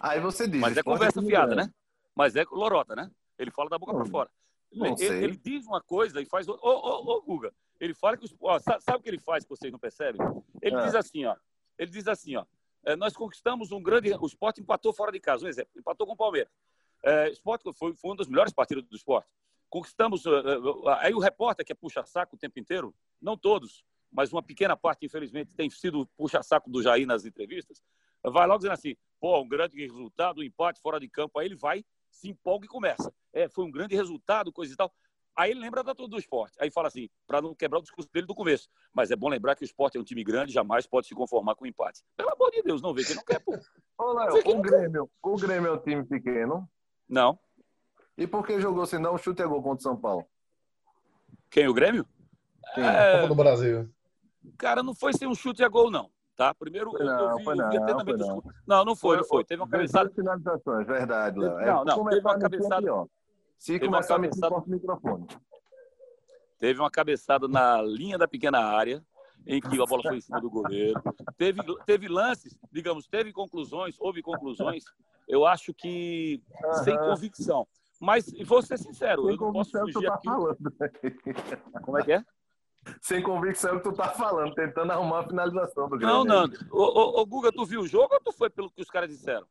Aí 0.00 0.20
você 0.20 0.46
diz. 0.46 0.60
Mas 0.60 0.76
é, 0.76 0.80
é 0.80 0.82
conversa 0.84 1.18
é 1.18 1.24
fiada, 1.24 1.56
grande. 1.56 1.68
né? 1.68 1.74
Mas 2.14 2.36
é 2.36 2.44
lorota, 2.48 2.94
né? 2.94 3.10
Ele 3.36 3.50
fala 3.50 3.68
da 3.68 3.76
boca 3.76 3.92
para 3.92 4.06
fora. 4.06 4.30
Ele, 4.70 5.24
ele, 5.24 5.36
diz 5.36 5.66
uma 5.66 5.80
coisa 5.80 6.22
e 6.22 6.26
faz. 6.26 6.46
Ô, 6.46 6.56
ô, 6.62 7.16
ô, 7.16 7.22
Guga, 7.22 7.52
ele 7.80 7.94
fala 7.94 8.16
que. 8.16 8.26
Ó, 8.40 8.58
sabe, 8.58 8.82
sabe 8.82 8.98
o 8.98 9.02
que 9.02 9.08
ele 9.08 9.18
faz 9.18 9.42
que 9.44 9.50
vocês 9.50 9.72
não 9.72 9.78
percebem? 9.78 10.20
Ele 10.60 10.76
é. 10.76 10.84
diz 10.84 10.94
assim, 10.94 11.24
ó. 11.24 11.34
Ele 11.78 11.90
diz 11.90 12.06
assim, 12.06 12.36
ó. 12.36 12.44
É, 12.84 12.94
nós 12.94 13.14
conquistamos 13.14 13.72
um 13.72 13.82
grande. 13.82 14.12
O 14.12 14.26
esporte 14.26 14.60
empatou 14.60 14.92
fora 14.92 15.10
de 15.10 15.18
casa, 15.18 15.44
um 15.44 15.48
exemplo. 15.48 15.72
Empatou 15.76 16.06
com 16.06 16.12
o 16.12 16.16
Palmeiras. 16.16 16.52
É, 17.02 17.30
esporte 17.30 17.64
foi, 17.74 17.94
foi 17.94 18.10
uma 18.10 18.16
das 18.16 18.28
melhores 18.28 18.52
partidas 18.52 18.84
do 18.84 18.94
esporte. 18.94 19.28
Conquistamos. 19.68 20.26
Uh, 20.26 20.30
uh, 20.30 20.88
aí 20.98 21.14
o 21.14 21.18
repórter 21.18 21.64
que 21.64 21.72
é 21.72 21.74
puxa-saco 21.74 22.36
o 22.36 22.38
tempo 22.38 22.58
inteiro, 22.58 22.94
não 23.20 23.36
todos, 23.36 23.84
mas 24.12 24.32
uma 24.32 24.42
pequena 24.42 24.76
parte, 24.76 25.06
infelizmente, 25.06 25.54
tem 25.54 25.70
sido 25.70 26.06
puxa-saco 26.16 26.68
do 26.68 26.82
Jair 26.82 27.06
nas 27.06 27.24
entrevistas, 27.24 27.82
vai 28.22 28.46
logo 28.46 28.58
dizendo 28.58 28.72
assim: 28.72 28.96
pô, 29.18 29.40
um 29.40 29.48
grande 29.48 29.80
resultado, 29.80 30.40
um 30.40 30.42
empate 30.42 30.80
fora 30.80 31.00
de 31.00 31.08
campo. 31.08 31.38
Aí 31.38 31.46
ele 31.46 31.56
vai 31.56 31.84
se 32.10 32.28
empolga 32.28 32.66
e 32.66 32.68
começa. 32.68 33.12
É, 33.32 33.48
foi 33.48 33.64
um 33.64 33.70
grande 33.70 33.94
resultado, 33.94 34.52
coisa 34.52 34.72
e 34.72 34.76
tal. 34.76 34.92
Aí 35.36 35.52
ele 35.52 35.60
lembra 35.60 35.82
da 35.82 35.94
todo 35.94 36.10
do 36.10 36.18
esporte. 36.18 36.56
Aí 36.60 36.70
fala 36.70 36.88
assim, 36.88 37.08
para 37.26 37.40
não 37.40 37.54
quebrar 37.54 37.78
o 37.78 37.82
discurso 37.82 38.10
dele 38.12 38.26
do 38.26 38.34
começo. 38.34 38.68
Mas 38.92 39.10
é 39.10 39.16
bom 39.16 39.28
lembrar 39.28 39.54
que 39.54 39.62
o 39.62 39.64
esporte 39.64 39.96
é 39.96 40.00
um 40.00 40.04
time 40.04 40.22
grande, 40.24 40.52
jamais 40.52 40.86
pode 40.86 41.06
se 41.06 41.14
conformar 41.14 41.54
com 41.54 41.66
empate. 41.66 42.02
Pelo 42.16 42.30
amor 42.30 42.50
de 42.50 42.62
Deus, 42.62 42.82
não 42.82 42.92
vê 42.92 43.04
que 43.04 43.14
não 43.14 43.24
quer, 43.24 43.40
pô. 43.40 43.58
Ô, 43.98 44.12
Léo, 44.12 44.42
o, 44.44 44.62
Grêmio, 44.62 45.10
o 45.22 45.36
Grêmio 45.36 45.68
é 45.68 45.72
um 45.72 45.78
time 45.78 46.04
pequeno? 46.04 46.68
Não. 47.08 47.38
E 48.16 48.26
por 48.26 48.46
que 48.46 48.60
jogou 48.60 48.84
se 48.86 48.98
não 48.98 49.16
chute 49.16 49.42
a 49.42 49.46
gol 49.46 49.62
contra 49.62 49.78
o 49.78 49.82
São 49.82 49.96
Paulo? 49.96 50.26
Quem, 51.50 51.68
o 51.68 51.74
Grêmio? 51.74 52.06
Quem? 52.74 52.84
É... 52.84 53.16
Copa 53.16 53.28
do 53.28 53.34
Brasil. 53.34 53.90
Cara, 54.58 54.82
não 54.82 54.94
foi 54.94 55.12
sem 55.12 55.28
um 55.28 55.34
chute 55.34 55.62
a 55.62 55.68
gol, 55.68 55.90
não. 55.90 56.10
Tá? 56.36 56.54
Primeiro, 56.54 56.90
foi 56.90 57.04
não, 57.04 57.30
eu 57.30 57.36
vi, 57.36 57.44
foi 57.44 57.54
não, 57.54 57.64
eu 57.66 58.04
foi 58.04 58.16
não. 58.16 58.42
não, 58.66 58.84
não 58.84 58.96
foi, 58.96 59.16
não 59.18 59.24
foi. 59.24 59.44
Teve 59.44 59.60
uma 59.60 59.68
cabeçada. 59.68 60.10
finalizações, 60.10 60.86
verdade, 60.86 61.38
Léo. 61.38 61.66
Não, 61.66 61.84
não, 61.84 62.04
teve 62.06 62.20
uma 62.20 62.38
cabeçada. 62.38 63.06
Se 63.60 63.74
teve 63.74 63.84
começar 63.84 64.16
uma 64.16 64.22
cabeçada... 64.22 64.56
a 64.56 64.62
microfone. 64.66 65.26
Teve 66.58 66.80
uma 66.80 66.90
cabeçada 66.90 67.46
na 67.46 67.82
linha 67.82 68.16
da 68.16 68.26
pequena 68.26 68.58
área, 68.58 69.04
em 69.46 69.60
que 69.60 69.80
a 69.80 69.84
bola 69.84 70.02
foi 70.02 70.16
em 70.16 70.20
cima 70.20 70.40
do 70.40 70.50
goleiro. 70.50 71.00
Teve, 71.36 71.60
teve 71.84 72.08
lances, 72.08 72.58
digamos, 72.72 73.06
teve 73.06 73.32
conclusões, 73.34 73.96
houve 74.00 74.22
conclusões, 74.22 74.84
eu 75.28 75.46
acho 75.46 75.74
que 75.74 76.42
uhum. 76.64 76.72
sem 76.84 76.96
convicção. 76.96 77.68
Mas, 78.00 78.32
vou 78.46 78.62
ser 78.62 78.78
sincero, 78.78 79.24
sem 79.24 79.32
eu 79.32 79.36
não 79.36 79.52
posso 79.52 79.78
fugir 79.78 80.06
tá 80.06 80.14
aqui. 80.14 80.26
Falando. 80.26 80.58
Como 81.84 81.98
é 81.98 82.02
que 82.02 82.12
é? 82.12 82.24
Sem 83.02 83.22
convicção 83.22 83.76
que 83.76 83.82
tu 83.82 83.92
tá 83.92 84.08
falando, 84.08 84.54
tentando 84.54 84.90
arrumar 84.90 85.20
a 85.20 85.28
finalização 85.28 85.86
do 85.86 85.98
Não, 85.98 86.24
Nando. 86.24 86.56
Ô, 86.70 86.82
ô, 86.82 87.20
ô, 87.20 87.26
Guga, 87.26 87.52
tu 87.52 87.66
viu 87.66 87.82
o 87.82 87.86
jogo 87.86 88.14
ou 88.14 88.20
tu 88.20 88.32
foi 88.32 88.48
pelo 88.48 88.70
que 88.70 88.80
os 88.80 88.88
caras 88.88 89.10
disseram? 89.10 89.46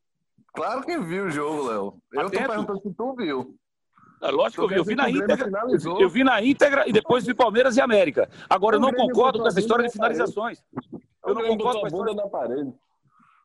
Claro 0.47 0.81
que 0.81 0.97
viu 0.97 1.25
o 1.25 1.29
jogo, 1.29 1.67
Léo. 1.67 2.01
Eu 2.11 2.21
Atento. 2.21 2.41
tô 2.41 2.49
perguntando 2.49 2.81
se 2.81 2.91
tu 2.91 3.15
viu. 3.15 3.59
É, 4.21 4.31
lógico 4.31 4.67
que 4.67 4.73
eu 4.73 4.75
vi. 4.75 4.75
Eu 4.75 4.83
vi 4.83 4.95
na 4.95 5.09
íntegra. 5.09 5.49
Eu 5.99 6.09
vi 6.09 6.23
na 6.23 6.41
íntegra 6.41 6.87
e 6.87 6.91
depois 6.91 7.25
vi 7.25 7.33
Palmeiras 7.33 7.77
e 7.77 7.81
América. 7.81 8.29
Agora, 8.49 8.75
eu 8.75 8.79
não 8.79 8.93
concordo 8.93 9.39
com 9.39 9.47
essa 9.47 9.59
história 9.59 9.85
de 9.85 9.91
finalizações. 9.91 10.63
Eu 11.25 11.33
não 11.33 11.47
concordo 11.47 11.79
com 11.79 11.85
a 11.85 11.89
história... 11.89 12.13
na 12.13 12.27
parede. 12.27 12.73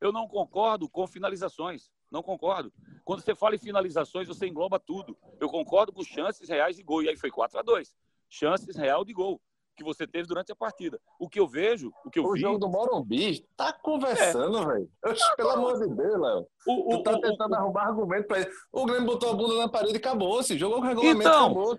Eu 0.01 0.13
não 0.13 0.27
concordo 0.27 0.89
com 0.89 1.07
finalizações. 1.07 1.91
Não 2.11 2.23
concordo. 2.23 2.73
Quando 3.05 3.21
você 3.21 3.35
fala 3.35 3.55
em 3.55 3.59
finalizações, 3.59 4.29
você 4.29 4.47
engloba 4.47 4.79
tudo. 4.79 5.17
Eu 5.41 5.49
concordo 5.49 5.93
com 5.93 6.03
chances 6.03 6.49
reais 6.49 6.77
de 6.77 6.83
gol. 6.83 7.03
E 7.03 7.09
aí 7.09 7.17
foi 7.17 7.31
4 7.31 7.59
a 7.59 7.63
2 7.63 7.95
Chances 8.29 8.77
real 8.77 9.05
de 9.05 9.13
gol 9.13 9.41
que 9.75 9.85
você 9.85 10.07
teve 10.07 10.27
durante 10.27 10.53
a 10.53 10.57
partida. 10.57 11.01
O 11.19 11.29
que 11.29 11.39
eu 11.41 11.47
vejo, 11.47 11.93
o 12.05 12.11
que 12.11 12.19
eu 12.19 12.25
o 12.25 12.33
vi... 12.33 12.39
O 12.39 12.41
jogo 12.41 12.59
do 12.59 12.69
Morumbi 12.69 13.45
tá 13.57 13.73
conversando, 13.73 14.59
é. 14.59 14.67
velho. 14.67 14.91
Pelo 15.37 15.51
amor 15.51 15.79
de 15.79 15.95
Deus, 15.95 16.21
Léo. 16.21 16.47
Tu 16.65 17.03
tá 17.03 17.13
o, 17.13 17.21
tentando 17.21 17.53
o, 17.53 17.55
arrumar 17.57 17.83
argumento 17.89 18.27
pra 18.27 18.41
ele. 18.41 18.51
O 18.73 18.87
Grêmio 18.87 19.07
botou 19.07 19.31
a 19.31 19.35
bunda 19.35 19.57
na 19.57 19.69
parede 19.69 19.95
e 19.95 19.97
acabou. 19.97 20.43
Se 20.43 20.57
jogou 20.57 20.79
o 20.79 20.81
regulamento, 20.81 21.21
então, 21.21 21.45
acabou. 21.45 21.79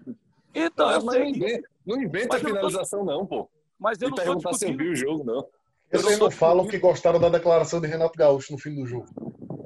Então, 0.53 0.91
eu 0.91 1.03
mas 1.03 1.15
sei 1.15 1.23
não 1.23 1.29
inventa, 1.29 1.69
não 1.85 2.01
inventa 2.01 2.35
a 2.35 2.39
finalização, 2.39 2.99
tô... 2.99 3.05
não, 3.05 3.25
pô. 3.25 3.49
Mas 3.79 4.01
eu 4.01 4.07
e 4.07 4.11
não 4.11 4.17
perguntar 4.17 4.53
se 4.53 4.67
eu 4.67 4.77
vi 4.77 4.89
o 4.89 4.95
jogo, 4.95 5.23
não. 5.23 5.47
Eles 5.91 6.19
não 6.19 6.31
falam 6.31 6.67
que 6.67 6.77
gostaram 6.77 7.19
da 7.19 7.29
declaração 7.29 7.79
de 7.79 7.87
Renato 7.87 8.17
Gaúcho 8.17 8.53
no 8.53 8.57
fim 8.57 8.73
do 8.75 8.85
jogo. 8.85 9.07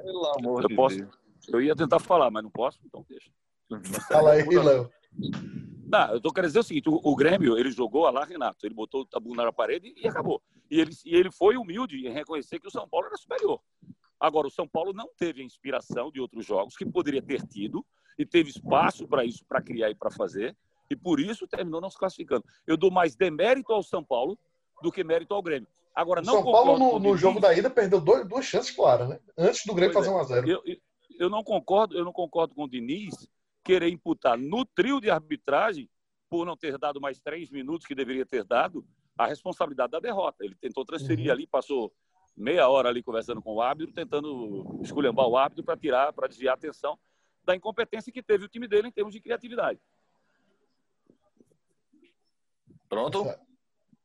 Pelo 0.02 0.26
amor 0.38 0.62
eu 0.62 0.68
de 0.68 0.74
posso, 0.74 0.96
Deus. 0.96 1.10
Eu 1.48 1.60
ia 1.60 1.74
tentar 1.74 1.98
falar, 1.98 2.30
mas 2.30 2.42
não 2.42 2.50
posso, 2.50 2.78
então 2.84 3.04
deixa. 3.08 3.30
Fala 4.08 4.32
aí, 4.32 4.44
Léo. 4.44 4.90
Não, 5.90 6.12
eu 6.12 6.20
tô 6.20 6.32
querendo 6.32 6.50
dizer 6.50 6.60
o 6.60 6.64
seguinte: 6.64 6.88
o, 6.88 7.00
o 7.02 7.16
Grêmio, 7.16 7.58
ele 7.58 7.72
jogou 7.72 8.08
lá, 8.08 8.24
Renato. 8.24 8.64
Ele 8.64 8.74
botou 8.74 9.02
o 9.02 9.04
tabu 9.04 9.34
na 9.34 9.52
parede 9.52 9.92
e 9.96 10.06
acabou. 10.06 10.40
E 10.70 10.80
ele, 10.80 10.92
e 11.04 11.16
ele 11.16 11.30
foi 11.32 11.56
humilde 11.56 12.06
em 12.06 12.12
reconhecer 12.12 12.60
que 12.60 12.68
o 12.68 12.70
São 12.70 12.88
Paulo 12.88 13.08
era 13.08 13.16
superior. 13.16 13.60
Agora, 14.18 14.46
o 14.46 14.50
São 14.50 14.68
Paulo 14.68 14.92
não 14.92 15.08
teve 15.16 15.42
a 15.42 15.44
inspiração 15.44 16.12
de 16.12 16.20
outros 16.20 16.46
jogos 16.46 16.76
que 16.76 16.86
poderia 16.86 17.20
ter 17.20 17.42
tido 17.42 17.84
e 18.16 18.24
teve 18.24 18.50
espaço 18.50 19.08
para 19.08 19.24
isso, 19.24 19.44
para 19.46 19.60
criar 19.60 19.90
e 19.90 19.94
para 19.94 20.10
fazer. 20.10 20.56
E 20.88 20.94
por 20.94 21.18
isso 21.18 21.48
terminou 21.48 21.80
não 21.80 21.90
se 21.90 21.98
classificando. 21.98 22.44
Eu 22.66 22.76
dou 22.76 22.90
mais 22.90 23.16
demérito 23.16 23.72
ao 23.72 23.82
São 23.82 24.04
Paulo 24.04 24.38
do 24.82 24.92
que 24.92 25.02
mérito 25.02 25.34
ao 25.34 25.42
Grêmio. 25.42 25.68
Agora, 25.94 26.22
não 26.22 26.34
São 26.34 26.44
Paulo, 26.44 26.78
no, 26.78 26.98
no 26.98 27.16
jogo 27.16 27.40
da 27.40 27.52
ida, 27.52 27.68
perdeu 27.68 28.00
dois, 28.00 28.26
duas 28.28 28.44
chances 28.44 28.70
claras, 28.70 29.08
né? 29.08 29.18
Antes 29.36 29.64
do 29.66 29.74
Grêmio 29.74 29.92
pois 29.92 30.06
fazer 30.06 30.16
1 30.16 30.18
é. 30.18 30.20
a 30.20 30.24
0 30.24 30.48
eu, 30.48 30.62
eu, 30.64 30.76
eu, 31.18 31.30
não 31.30 31.42
concordo, 31.42 31.96
eu 31.96 32.04
não 32.04 32.12
concordo 32.12 32.54
com 32.54 32.64
o 32.64 32.68
Diniz 32.68 33.28
querer 33.64 33.88
imputar 33.88 34.38
no 34.38 34.64
trio 34.64 35.00
de 35.00 35.10
arbitragem, 35.10 35.88
por 36.28 36.46
não 36.46 36.56
ter 36.56 36.78
dado 36.78 37.00
mais 37.00 37.18
três 37.18 37.50
minutos 37.50 37.86
que 37.86 37.94
deveria 37.94 38.24
ter 38.24 38.44
dado, 38.44 38.86
a 39.18 39.26
responsabilidade 39.26 39.90
da 39.90 40.00
derrota. 40.00 40.44
Ele 40.44 40.54
tentou 40.54 40.84
transferir 40.84 41.26
uhum. 41.26 41.32
ali, 41.32 41.46
passou 41.46 41.92
meia 42.36 42.68
hora 42.68 42.88
ali 42.88 43.02
conversando 43.02 43.42
com 43.42 43.54
o 43.54 43.60
árbitro, 43.60 43.94
tentando 43.94 44.80
esculhambar 44.82 45.26
o 45.26 45.36
árbitro 45.36 45.64
para 45.64 45.76
tirar, 45.76 46.12
para 46.12 46.28
desviar 46.28 46.52
a 46.52 46.54
atenção 46.54 46.98
da 47.44 47.56
incompetência 47.56 48.12
que 48.12 48.22
teve 48.22 48.44
o 48.44 48.48
time 48.48 48.68
dele 48.68 48.88
em 48.88 48.92
termos 48.92 49.12
de 49.12 49.20
criatividade. 49.20 49.80
Pronto? 52.88 53.24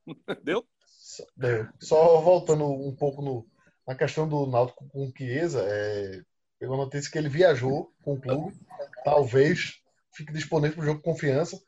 Deu? 0.43 0.67
Deu. 1.35 1.67
Só 1.79 2.21
voltando 2.21 2.65
um 2.65 2.95
pouco 2.95 3.21
no, 3.21 3.47
na 3.87 3.95
questão 3.95 4.27
do 4.27 4.45
Náutico 4.45 4.87
com 4.89 5.11
Chiesa, 5.15 5.63
é, 5.63 6.23
pegou 6.59 6.75
a 6.75 6.85
notícia 6.85 7.11
que 7.11 7.17
ele 7.17 7.29
viajou 7.29 7.93
com 8.03 8.13
o 8.13 8.21
clube 8.21 8.53
talvez 9.05 9.79
fique 10.11 10.33
disponível 10.33 10.77
para 10.77 10.83
o 10.83 10.85
jogo 10.87 11.01
com 11.01 11.11
confiança. 11.11 11.61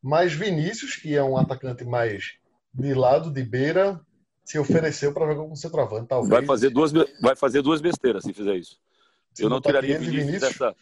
Mas 0.00 0.32
Vinícius, 0.32 0.96
que 0.96 1.16
é 1.16 1.22
um 1.22 1.38
atacante 1.38 1.84
mais 1.84 2.34
de 2.74 2.92
lado, 2.92 3.30
de 3.30 3.42
beira, 3.42 3.98
se 4.44 4.58
ofereceu 4.58 5.14
para 5.14 5.26
jogar 5.26 5.48
com 5.48 5.56
centroavante. 5.56 6.08
Talvez. 6.08 6.28
Vai 6.28 6.44
fazer 6.44 6.70
duas, 6.70 6.92
vai 6.92 7.34
fazer 7.34 7.62
duas 7.62 7.80
besteiras 7.80 8.24
se 8.24 8.32
fizer 8.34 8.56
isso. 8.56 8.78
Se 9.32 9.42
eu 9.42 9.48
não 9.48 9.60
tiraria 9.60 9.98
Vinícius, 9.98 10.26
Vinícius, 10.26 10.52
dessa. 10.52 10.76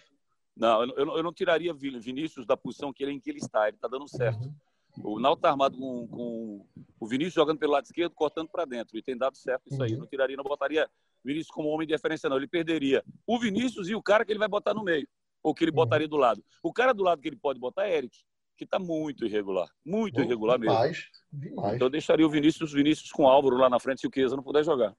Não, 0.57 0.83
eu 0.83 1.07
não, 1.07 1.17
eu 1.17 1.23
não 1.23 1.33
tiraria 1.33 1.73
Vinícius 1.73 2.45
da 2.45 2.57
posição 2.57 2.93
que 2.93 3.05
ele, 3.05 3.13
em 3.13 3.21
que 3.21 3.31
ele 3.31 3.39
está. 3.39 3.69
Ele 3.69 3.77
está 3.77 3.87
dando 3.87 4.09
certo. 4.09 4.43
Uhum. 4.43 5.15
O 5.15 5.21
Naldo 5.21 5.39
está 5.39 5.51
armado 5.51 5.79
com, 5.79 6.09
com, 6.09 6.67
o 6.99 7.07
Vinícius 7.07 7.35
jogando 7.35 7.59
pelo 7.59 7.73
lado 7.73 7.85
esquerdo, 7.85 8.13
cortando 8.15 8.49
para 8.49 8.65
dentro. 8.65 8.99
E 8.99 9.03
tem 9.03 9.17
dado 9.17 9.37
certo 9.37 9.69
isso 9.71 9.81
aí. 9.83 9.93
Uhum. 9.93 10.01
Não 10.01 10.07
tiraria, 10.07 10.37
não 10.37 10.45
botaria 10.45 10.89
Vinícius 11.25 11.51
como 11.55 11.69
homem 11.69 11.87
de 11.87 11.93
referência, 11.93 12.29
não. 12.29 12.37
Ele 12.37 12.49
perderia 12.49 13.05
o 13.27 13.39
Vinícius 13.39 13.89
e 13.89 13.95
o 13.95 14.03
cara 14.03 14.25
que 14.25 14.33
ele 14.33 14.39
vai 14.39 14.49
botar 14.49 14.75
no 14.75 14.83
meio 14.83 15.07
ou 15.43 15.55
que 15.55 15.65
ele 15.65 15.71
botaria 15.71 16.09
do 16.09 16.17
lado. 16.17 16.45
O 16.63 16.73
cara 16.73 16.93
do 16.93 17.03
lado 17.03 17.21
que 17.21 17.29
ele 17.29 17.37
pode 17.37 17.59
botar 17.59 17.87
é 17.87 17.97
Eric, 17.97 18.19
que 18.57 18.65
está 18.65 18.79
muito 18.79 19.25
irregular. 19.25 19.69
Muito 19.85 20.17
Bom, 20.17 20.23
irregular 20.23 20.59
demais, 20.59 20.91
mesmo. 20.91 21.05
Demais. 21.33 21.75
Então 21.75 21.87
eu 21.87 21.91
deixaria 21.91 22.27
o 22.27 22.31
Vinícius, 22.31 22.73
Vinícius 22.73 23.11
com 23.11 23.25
o 23.25 23.29
Álvaro 23.29 23.57
lá 23.57 23.69
na 23.69 23.81
frente 23.81 24.01
se 24.01 24.07
o 24.07 24.11
Chiesa 24.13 24.37
não 24.37 24.43
puder 24.43 24.65
jogar. 24.65 24.95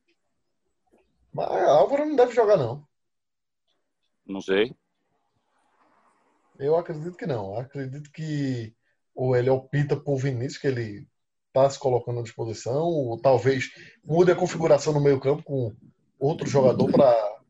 Mas 1.31 1.47
Álvaro 1.49 2.05
não 2.05 2.15
deve 2.15 2.33
jogar, 2.33 2.57
não. 2.57 2.85
Não 4.25 4.41
sei. 4.41 4.75
Eu 6.59 6.75
acredito 6.75 7.15
que 7.15 7.25
não. 7.25 7.53
Eu 7.53 7.59
acredito 7.59 8.11
que 8.11 8.73
ou 9.13 9.35
ele 9.35 9.49
opta 9.49 9.95
por 9.95 10.17
Vinícius, 10.17 10.57
que 10.57 10.67
ele 10.67 11.07
está 11.47 11.69
se 11.69 11.77
colocando 11.77 12.19
à 12.19 12.23
disposição, 12.23 12.85
ou 12.85 13.19
talvez 13.19 13.69
mude 14.03 14.31
a 14.31 14.35
configuração 14.35 14.93
no 14.93 15.01
meio 15.01 15.19
campo 15.19 15.43
com 15.43 15.75
outro 16.21 16.47
jogador 16.47 16.91
para 16.91 17.41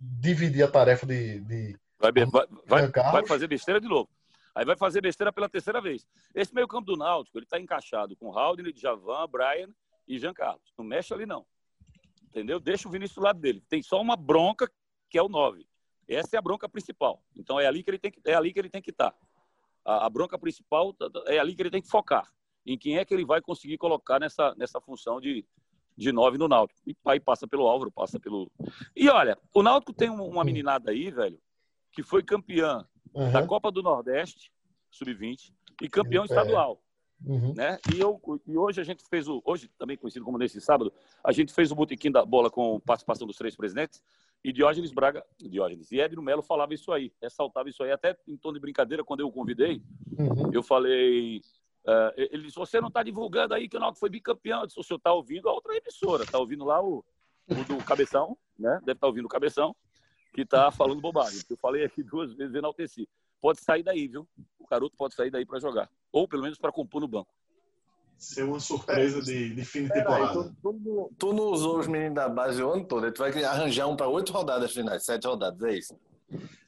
dividir 0.00 0.62
a 0.62 0.70
tarefa 0.70 1.04
de, 1.04 1.40
de 1.40 1.76
Vai, 1.98 2.10
vai, 2.12 2.46
vai, 2.66 2.88
vai 2.88 3.26
fazer 3.26 3.46
besteira 3.46 3.80
de 3.80 3.86
novo. 3.86 4.10
Aí 4.54 4.64
vai 4.64 4.76
fazer 4.76 5.00
besteira 5.00 5.32
pela 5.32 5.48
terceira 5.48 5.80
vez. 5.80 6.04
Esse 6.34 6.52
meio 6.52 6.66
campo 6.66 6.86
do 6.86 6.96
Náutico, 6.96 7.38
ele 7.38 7.44
está 7.44 7.60
encaixado 7.60 8.16
com 8.16 8.36
Haldane, 8.36 8.74
Javan, 8.76 9.26
Brian 9.28 9.68
e 10.06 10.18
Jean 10.18 10.34
Carlos. 10.34 10.72
Não 10.76 10.84
mexe 10.84 11.14
ali, 11.14 11.26
não. 11.26 11.46
Entendeu? 12.24 12.58
Deixa 12.58 12.88
o 12.88 12.90
Vinícius 12.90 13.16
do 13.16 13.22
lado 13.22 13.38
dele. 13.38 13.62
Tem 13.68 13.82
só 13.82 14.00
uma 14.00 14.16
bronca, 14.16 14.68
que 15.08 15.16
é 15.16 15.22
o 15.22 15.28
9. 15.28 15.64
Essa 16.08 16.36
é 16.36 16.38
a 16.38 16.42
bronca 16.42 16.68
principal. 16.68 17.22
Então 17.36 17.58
é 17.60 17.66
ali 17.66 17.84
que 17.84 17.90
ele 17.90 17.98
tem 17.98 18.10
que, 18.10 18.20
é 18.24 18.34
ali 18.34 18.52
que 18.52 18.58
ele 18.58 18.68
tem 18.68 18.82
que 18.82 18.90
estar. 18.90 19.12
Tá. 19.12 19.16
A, 19.84 20.06
a, 20.06 20.10
bronca 20.10 20.36
principal 20.36 20.94
é 21.26 21.38
ali 21.38 21.54
que 21.54 21.62
ele 21.62 21.70
tem 21.70 21.82
que 21.82 21.88
focar. 21.88 22.28
Em 22.66 22.76
quem 22.76 22.98
é 22.98 23.04
que 23.04 23.14
ele 23.14 23.24
vai 23.24 23.40
conseguir 23.40 23.78
colocar 23.78 24.18
nessa, 24.18 24.54
nessa 24.56 24.80
função 24.80 25.20
de, 25.20 25.46
de 25.96 26.12
9 26.12 26.38
no 26.38 26.48
Náutico. 26.48 26.80
E 26.86 26.96
aí 27.04 27.20
passa 27.20 27.46
pelo 27.46 27.66
Álvaro, 27.66 27.90
passa 27.90 28.18
pelo. 28.18 28.50
E 28.94 29.08
olha, 29.08 29.38
o 29.54 29.62
Náutico 29.62 29.92
tem 29.92 30.10
uma 30.10 30.44
meninada 30.44 30.90
aí, 30.90 31.10
velho, 31.10 31.38
que 31.92 32.02
foi 32.02 32.22
campeã 32.22 32.86
uhum. 33.14 33.30
da 33.30 33.46
Copa 33.46 33.70
do 33.70 33.82
Nordeste, 33.82 34.50
sub-20, 34.90 35.52
e 35.80 35.88
campeão 35.88 36.22
é. 36.22 36.26
estadual. 36.26 36.82
Uhum. 37.24 37.54
Né? 37.54 37.78
E, 37.94 38.00
eu, 38.00 38.20
e 38.46 38.58
hoje 38.58 38.80
a 38.80 38.84
gente 38.84 39.04
fez 39.08 39.28
o, 39.28 39.40
hoje 39.44 39.70
também 39.78 39.96
conhecido 39.96 40.24
como 40.24 40.38
nesse 40.38 40.60
sábado, 40.60 40.92
a 41.22 41.30
gente 41.30 41.52
fez 41.52 41.70
o 41.70 41.74
botequim 41.74 42.10
da 42.10 42.24
bola 42.24 42.50
com 42.50 42.80
participação 42.80 43.26
dos 43.26 43.36
três 43.36 43.54
presidentes, 43.54 44.02
e 44.44 44.52
Diógenes 44.52 44.90
Braga, 44.90 45.24
Diógenes 45.38 45.92
e 45.92 46.00
Edno 46.00 46.20
Melo 46.20 46.42
falava 46.42 46.74
isso 46.74 46.90
aí, 46.90 47.12
ressaltava 47.22 47.68
isso 47.68 47.82
aí, 47.82 47.92
até 47.92 48.16
em 48.26 48.36
tom 48.36 48.52
de 48.52 48.58
brincadeira, 48.58 49.04
quando 49.04 49.20
eu 49.20 49.28
o 49.28 49.32
convidei, 49.32 49.80
uhum. 50.18 50.50
eu 50.52 50.62
falei, 50.64 51.40
uh, 51.86 52.12
ele 52.16 52.44
disse, 52.44 52.56
você 52.56 52.80
não 52.80 52.88
está 52.88 53.02
divulgando 53.02 53.54
aí 53.54 53.68
que 53.68 53.76
o 53.76 53.80
Náutico 53.80 54.00
foi 54.00 54.10
bicampeão, 54.10 54.60
eu 54.60 54.66
disse, 54.66 54.80
o 54.80 54.82
senhor 54.82 54.98
está 54.98 55.12
ouvindo 55.12 55.48
a 55.48 55.52
outra 55.52 55.76
emissora, 55.76 56.24
está 56.24 56.38
ouvindo 56.38 56.64
lá 56.64 56.82
o, 56.82 57.04
o 57.48 57.54
do 57.64 57.84
Cabeção, 57.84 58.36
né? 58.58 58.78
deve 58.80 58.92
estar 58.92 59.00
tá 59.00 59.06
ouvindo 59.06 59.26
o 59.26 59.28
Cabeção, 59.28 59.74
que 60.32 60.42
está 60.42 60.70
falando 60.70 61.00
bobagem. 61.00 61.40
Eu 61.48 61.56
falei 61.56 61.84
aqui 61.84 62.02
duas 62.02 62.32
vezes, 62.34 62.54
enalteci. 62.54 63.08
Pode 63.40 63.60
sair 63.60 63.82
daí, 63.82 64.08
viu? 64.08 64.26
O 64.58 64.66
garoto 64.66 64.96
pode 64.96 65.14
sair 65.14 65.30
daí 65.30 65.44
para 65.44 65.58
jogar. 65.58 65.90
Ou 66.10 66.26
pelo 66.26 66.42
menos 66.42 66.58
para 66.58 66.72
compor 66.72 67.00
no 67.00 67.08
banco. 67.08 67.30
Ser 68.16 68.44
uma 68.44 68.60
surpresa 68.60 69.20
de, 69.20 69.52
de 69.52 69.64
fim 69.64 69.82
de 69.82 69.92
temporada. 69.92 70.30
Aí, 70.30 70.34
tu, 70.34 70.54
tu, 70.62 71.12
tu, 71.18 71.32
não 71.32 71.44
usou 71.46 71.80
os 71.80 71.88
meninos 71.88 72.14
da 72.14 72.28
base 72.28 72.62
o 72.62 72.70
ano 72.70 72.86
todo. 72.86 73.10
Tu 73.10 73.18
vai 73.18 73.44
arranjar 73.44 73.88
um 73.88 73.96
para 73.96 74.06
oito 74.06 74.32
rodadas 74.32 74.72
finais, 74.72 75.04
sete 75.04 75.26
rodadas, 75.26 75.60
é 75.64 75.76
isso? 75.76 75.98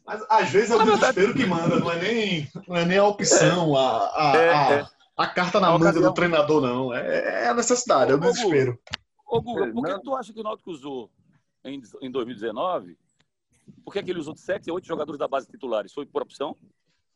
Mas 0.05 0.22
às 0.29 0.50
vezes 0.50 0.70
é 0.70 0.77
o 0.77 0.85
desespero 0.85 1.33
que 1.33 1.46
manda, 1.46 1.79
não 1.79 1.90
é 1.90 1.98
nem, 1.98 2.50
não 2.68 2.77
é 2.77 2.85
nem 2.85 2.98
a 2.98 3.07
opção, 3.07 3.74
a, 3.77 4.33
a, 4.33 4.37
é, 4.37 4.50
a, 4.53 4.72
é. 4.72 4.87
A 5.16 5.27
carta 5.27 5.61
na 5.61 5.70
manga 5.70 5.92
do 5.92 6.14
treinador, 6.14 6.61
não. 6.61 6.92
É, 6.92 7.44
é 7.44 7.48
a 7.48 7.55
necessidade, 7.55 8.11
é 8.11 8.14
o 8.14 8.18
desespero. 8.18 8.79
Ô, 9.27 9.40
Guga, 9.40 9.72
por 9.72 9.85
que 9.85 10.03
tu 10.03 10.14
acha 10.14 10.33
que 10.33 10.40
o 10.40 10.42
Náutico 10.42 10.70
usou 10.70 11.11
em, 11.64 11.81
em 12.00 12.11
2019? 12.11 12.96
Por 13.85 13.92
que, 13.92 14.03
que 14.03 14.11
ele 14.11 14.20
usou 14.20 14.35
de 14.35 14.40
7 14.40 14.70
a 14.70 14.74
8 14.74 14.87
jogadores 14.87 15.18
da 15.18 15.27
base 15.27 15.48
titulares? 15.48 15.92
Foi 15.92 16.05
por 16.05 16.22
opção? 16.22 16.57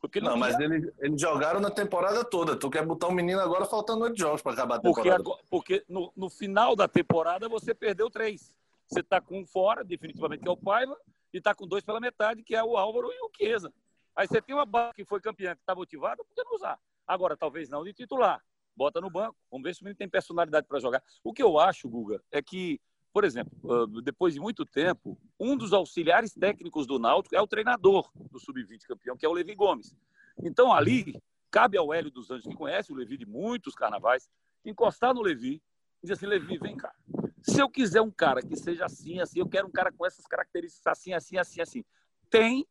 Porque 0.01 0.21
não, 0.21 0.37
mas 0.37 0.57
eles, 0.59 0.89
eles 0.99 1.19
jogaram 1.19 1.59
na 1.59 1.69
temporada 1.69 2.23
toda. 2.23 2.55
Tu 2.55 2.69
quer 2.69 2.85
botar 2.85 3.07
um 3.07 3.13
menino 3.13 3.41
agora 3.41 3.65
faltando 3.65 4.05
oito 4.05 4.17
jogos 4.17 4.41
para 4.41 4.53
acabar 4.53 4.75
a 4.75 4.79
temporada. 4.79 5.21
Porque, 5.21 5.43
porque 5.49 5.85
no, 5.89 6.11
no, 6.15 6.29
final 6.29 6.73
da 6.73 6.87
temporada 6.87 7.49
você 7.49 7.73
perdeu 7.75 8.09
três. 8.09 8.53
Você 8.87 9.01
está 9.01 9.19
com 9.19 9.39
um 9.41 9.45
fora, 9.45 9.83
definitivamente, 9.83 10.41
que 10.41 10.47
é 10.47 10.51
o 10.51 10.57
Paiva, 10.57 10.97
e 11.33 11.37
está 11.37 11.53
com 11.53 11.67
dois 11.67 11.83
pela 11.83 11.99
metade, 11.99 12.43
que 12.43 12.55
é 12.55 12.63
o 12.63 12.77
Álvaro 12.77 13.11
e 13.11 13.19
o 13.25 13.29
Chiesa. 13.35 13.73
Aí 14.15 14.25
você 14.25 14.41
tem 14.41 14.55
uma 14.55 14.65
base 14.65 14.95
que 14.95 15.05
foi 15.05 15.19
campeã, 15.19 15.53
que 15.53 15.61
está 15.61 15.75
motivada, 15.75 16.23
por 16.23 16.33
que 16.33 16.43
não 16.43 16.55
usar? 16.55 16.79
Agora, 17.09 17.35
talvez 17.35 17.67
não 17.67 17.83
de 17.83 17.91
titular. 17.91 18.39
Bota 18.75 19.01
no 19.01 19.09
banco. 19.09 19.35
Vamos 19.49 19.63
ver 19.63 19.73
se 19.73 19.81
o 19.81 19.83
menino 19.83 19.97
tem 19.97 20.07
personalidade 20.07 20.67
para 20.67 20.79
jogar. 20.79 21.01
O 21.23 21.33
que 21.33 21.41
eu 21.41 21.57
acho, 21.59 21.89
Guga, 21.89 22.21
é 22.31 22.39
que, 22.39 22.79
por 23.11 23.23
exemplo, 23.23 23.51
ah, 23.67 24.01
depois 24.03 24.35
de 24.35 24.39
muito 24.39 24.63
tempo, 24.63 25.19
um 25.39 25.57
dos 25.57 25.73
auxiliares 25.73 26.35
técnicos 26.35 26.85
do 26.85 26.99
Náutico 26.99 27.35
é 27.35 27.41
o 27.41 27.47
treinador 27.47 28.11
do 28.13 28.39
Sub-20 28.39 28.83
campeão, 28.83 29.17
que 29.17 29.25
é 29.25 29.29
o 29.29 29.33
Levi 29.33 29.55
Gomes. 29.55 29.95
Então, 30.43 30.71
ali, 30.71 31.19
cabe 31.49 31.79
ao 31.79 31.91
Hélio 31.91 32.11
dos 32.11 32.29
Anjos, 32.29 32.45
que 32.45 32.55
conhece 32.55 32.93
o 32.93 32.95
Levi 32.95 33.17
de 33.17 33.25
muitos 33.25 33.73
carnavais, 33.73 34.29
encostar 34.63 35.11
no 35.11 35.23
Levi 35.23 35.55
e 35.55 36.01
dizer 36.03 36.13
assim, 36.13 36.27
Levi, 36.27 36.59
vem 36.59 36.77
cá. 36.77 36.93
Se 37.41 37.59
eu 37.59 37.67
quiser 37.67 38.01
um 38.01 38.11
cara 38.11 38.39
que 38.39 38.55
seja 38.55 38.85
assim, 38.85 39.19
assim, 39.19 39.39
eu 39.39 39.49
quero 39.49 39.67
um 39.67 39.71
cara 39.71 39.91
com 39.91 40.05
essas 40.05 40.27
características 40.27 40.85
assim, 40.85 41.13
assim, 41.13 41.37
assim, 41.39 41.59
assim. 41.59 41.85
Tem. 42.29 42.67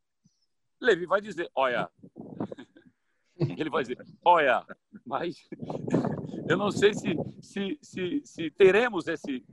Levi 0.81 1.07
vai 1.07 1.21
dizer, 1.21 1.51
olha. 1.57 1.91
Ele 3.59 3.71
vai 3.71 3.83
dizer, 3.83 3.99
olha, 4.25 4.65
mas 5.07 5.49
eu 6.49 6.57
não 6.57 6.71
sei 6.71 6.95
se, 6.95 7.17
se, 7.41 7.79
se, 7.81 8.23
se 8.25 8.51
teremos 8.51 9.07
esse, 9.07 9.45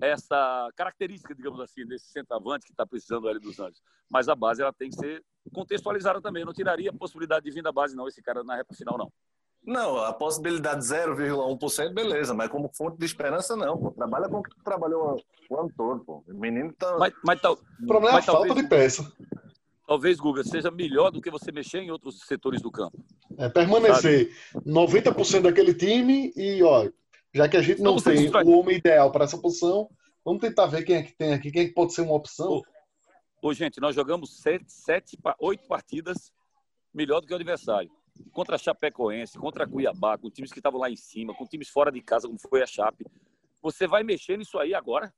essa 0.00 0.70
característica, 0.76 1.34
digamos 1.34 1.60
assim, 1.60 1.86
desse 1.86 2.06
centroavante 2.06 2.66
que 2.66 2.72
está 2.72 2.86
precisando 2.86 3.28
ali 3.28 3.40
dos 3.40 3.58
Anjos. 3.58 3.82
Mas 4.08 4.28
a 4.28 4.34
base 4.34 4.62
ela 4.62 4.72
tem 4.72 4.90
que 4.90 4.96
ser 4.96 5.24
contextualizada 5.52 6.20
também. 6.20 6.42
Eu 6.42 6.46
não 6.46 6.52
tiraria 6.52 6.90
a 6.90 6.94
possibilidade 6.94 7.44
de 7.44 7.50
vir 7.50 7.62
da 7.62 7.72
base, 7.72 7.96
não, 7.96 8.08
esse 8.08 8.22
cara 8.22 8.44
na 8.44 8.56
reta 8.56 8.74
final, 8.74 8.96
não. 8.96 9.12
Não, 9.66 9.96
a 9.96 10.12
possibilidade 10.12 10.84
0,1%, 10.84 11.94
beleza, 11.94 12.34
mas 12.34 12.50
como 12.50 12.70
fonte 12.76 12.98
de 12.98 13.06
esperança, 13.06 13.56
não. 13.56 13.78
Pô. 13.78 13.90
Trabalha 13.92 14.28
com 14.28 14.38
o 14.38 14.42
que 14.42 14.50
tu 14.50 14.62
trabalhou 14.62 15.16
o 15.48 15.58
ano 15.58 15.72
todo, 15.74 16.04
pô. 16.04 16.22
O 16.28 16.34
menino 16.34 16.70
tá. 16.74 16.98
Mas, 16.98 17.14
mas, 17.24 17.40
tal... 17.40 17.54
o 17.54 17.86
problema 17.86 18.18
é 18.18 18.20
a 18.20 18.22
falta 18.22 18.46
talvez, 18.46 18.62
de 18.62 18.68
peça. 18.68 19.12
Talvez, 19.86 20.18
Guga, 20.18 20.42
seja 20.42 20.70
melhor 20.70 21.10
do 21.10 21.20
que 21.20 21.30
você 21.30 21.52
mexer 21.52 21.80
em 21.80 21.90
outros 21.90 22.20
setores 22.20 22.62
do 22.62 22.70
campo. 22.70 23.04
É 23.36 23.48
permanecer 23.48 24.32
sabe? 24.52 24.66
90% 24.66 25.42
daquele 25.42 25.74
time 25.74 26.32
e, 26.34 26.62
ó, 26.62 26.88
já 27.34 27.48
que 27.48 27.56
a 27.56 27.62
gente 27.62 27.82
não 27.82 27.96
tem 27.96 28.28
o 28.28 28.58
homem 28.58 28.78
ideal 28.78 29.12
para 29.12 29.24
essa 29.24 29.36
posição, 29.36 29.90
vamos 30.24 30.40
tentar 30.40 30.66
ver 30.66 30.84
quem 30.84 30.96
é 30.96 31.02
que 31.02 31.14
tem 31.14 31.34
aqui, 31.34 31.50
quem 31.50 31.62
é 31.62 31.66
que 31.66 31.74
pode 31.74 31.92
ser 31.92 32.00
uma 32.00 32.14
opção. 32.14 32.48
Ô, 32.50 32.62
ô 33.42 33.52
gente, 33.52 33.78
nós 33.78 33.94
jogamos 33.94 34.40
sete, 34.40 34.72
sete, 34.72 35.18
oito 35.38 35.66
partidas 35.68 36.32
melhor 36.92 37.20
do 37.20 37.26
que 37.26 37.32
o 37.32 37.36
adversário. 37.36 37.90
Contra 38.32 38.54
a 38.54 38.58
Chapecoense, 38.58 39.36
contra 39.36 39.64
a 39.64 39.68
Cuiabá, 39.68 40.16
com 40.16 40.30
times 40.30 40.52
que 40.52 40.60
estavam 40.60 40.80
lá 40.80 40.88
em 40.88 40.96
cima, 40.96 41.34
com 41.34 41.44
times 41.44 41.68
fora 41.68 41.92
de 41.92 42.00
casa, 42.00 42.26
como 42.26 42.38
foi 42.38 42.62
a 42.62 42.66
Chape. 42.66 43.04
Você 43.60 43.86
vai 43.86 44.02
mexer 44.02 44.38
nisso 44.38 44.58
aí 44.58 44.72
agora? 44.72 45.12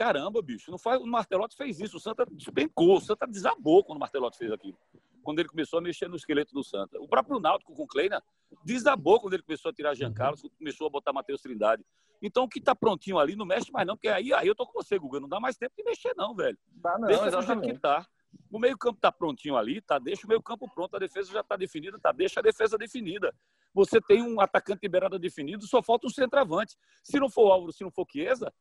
Caramba, 0.00 0.40
bicho, 0.40 0.70
não 0.70 0.78
faz, 0.78 0.98
o 0.98 1.06
Martelotti 1.06 1.54
fez 1.54 1.78
isso, 1.78 1.98
o 1.98 2.00
Santa 2.00 2.24
despencou, 2.24 2.96
o 2.96 3.00
Santa 3.02 3.26
desabou 3.26 3.84
quando 3.84 3.98
o 3.98 4.00
Martelotti 4.00 4.38
fez 4.38 4.50
aquilo 4.50 4.78
quando 5.22 5.38
ele 5.38 5.48
começou 5.48 5.78
a 5.78 5.82
mexer 5.82 6.08
no 6.08 6.16
esqueleto 6.16 6.54
do 6.54 6.64
Santa. 6.64 6.98
O 6.98 7.06
próprio 7.06 7.38
Náutico 7.38 7.74
com 7.74 7.82
o 7.82 7.86
Kleina 7.86 8.22
desabou 8.64 9.20
quando 9.20 9.34
ele 9.34 9.42
começou 9.42 9.70
a 9.70 9.74
tirar 9.74 9.94
Jean 9.94 10.14
Carlos, 10.14 10.40
começou 10.58 10.86
a 10.86 10.90
botar 10.90 11.12
Matheus 11.12 11.42
Trindade. 11.42 11.84
Então, 12.22 12.44
o 12.44 12.48
que 12.48 12.58
está 12.58 12.74
prontinho 12.74 13.18
ali, 13.18 13.36
não 13.36 13.44
mexe 13.44 13.70
mais 13.70 13.86
não, 13.86 13.96
porque 13.96 14.08
aí, 14.08 14.32
aí 14.32 14.46
eu 14.46 14.54
tô 14.54 14.66
com 14.66 14.72
você, 14.72 14.98
Guga, 14.98 15.20
não 15.20 15.28
dá 15.28 15.38
mais 15.38 15.58
tempo 15.58 15.74
de 15.76 15.84
mexer 15.84 16.14
não, 16.16 16.34
velho. 16.34 16.58
Tá 16.82 16.98
não, 16.98 17.06
deixa 17.06 17.26
exatamente. 17.26 17.68
do 17.68 17.74
que 17.74 17.80
tá. 17.80 18.06
O 18.50 18.58
meio-campo 18.58 18.96
está 18.96 19.12
prontinho 19.12 19.56
ali, 19.56 19.80
tá? 19.80 19.98
Deixa 19.98 20.26
o 20.26 20.28
meio-campo 20.28 20.66
pronto, 20.74 20.96
a 20.96 20.98
defesa 20.98 21.30
já 21.30 21.40
está 21.40 21.54
definida, 21.56 21.98
tá? 21.98 22.12
Deixa 22.12 22.40
a 22.40 22.42
defesa 22.42 22.78
definida. 22.78 23.34
Você 23.74 24.00
tem 24.00 24.22
um 24.22 24.40
atacante 24.40 24.80
liberado 24.82 25.18
definido, 25.18 25.66
só 25.66 25.82
falta 25.82 26.06
um 26.06 26.10
centroavante. 26.10 26.76
Se 27.02 27.18
não 27.18 27.28
for 27.28 27.50
Álvaro, 27.50 27.72
se 27.72 27.84
não 27.84 27.90
for 27.90 28.06
Chiesa, 28.10 28.52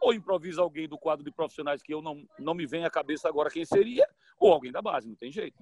ou 0.00 0.12
improvisa 0.12 0.62
alguém 0.62 0.88
do 0.88 0.98
quadro 0.98 1.24
de 1.24 1.30
profissionais 1.30 1.82
que 1.82 1.92
eu 1.92 2.02
não, 2.02 2.24
não 2.38 2.54
me 2.54 2.66
vem 2.66 2.84
à 2.84 2.90
cabeça 2.90 3.28
agora 3.28 3.50
quem 3.50 3.64
seria, 3.64 4.08
ou 4.38 4.52
alguém 4.52 4.72
da 4.72 4.82
base, 4.82 5.08
não 5.08 5.16
tem 5.16 5.30
jeito. 5.30 5.56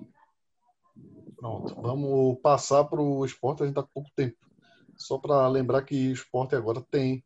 Pronto, 1.36 1.74
vamos 1.80 2.38
passar 2.40 2.84
para 2.84 3.00
o 3.00 3.24
esporte, 3.24 3.62
a 3.62 3.66
gente 3.66 3.72
está 3.72 3.82
com 3.82 3.90
pouco 3.92 4.10
tempo. 4.14 4.36
Só 4.96 5.18
para 5.18 5.46
lembrar 5.48 5.82
que 5.82 6.08
o 6.08 6.12
esporte 6.12 6.54
agora 6.54 6.80
tem 6.80 7.24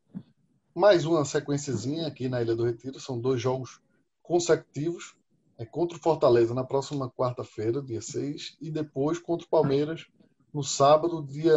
mais 0.74 1.04
uma 1.04 1.24
sequenciazinha 1.24 2.06
aqui 2.06 2.28
na 2.28 2.40
Ilha 2.40 2.54
do 2.56 2.64
Retiro, 2.64 2.98
são 3.00 3.20
dois 3.20 3.40
jogos 3.40 3.80
consecutivos, 4.22 5.16
é 5.58 5.66
contra 5.66 5.98
o 5.98 6.00
Fortaleza 6.00 6.54
na 6.54 6.64
próxima 6.64 7.10
quarta-feira, 7.10 7.82
dia 7.82 8.00
6, 8.00 8.56
e 8.60 8.70
depois 8.70 9.18
contra 9.18 9.46
o 9.46 9.50
Palmeiras 9.50 10.06
no 10.52 10.62
sábado, 10.62 11.22
dia 11.22 11.56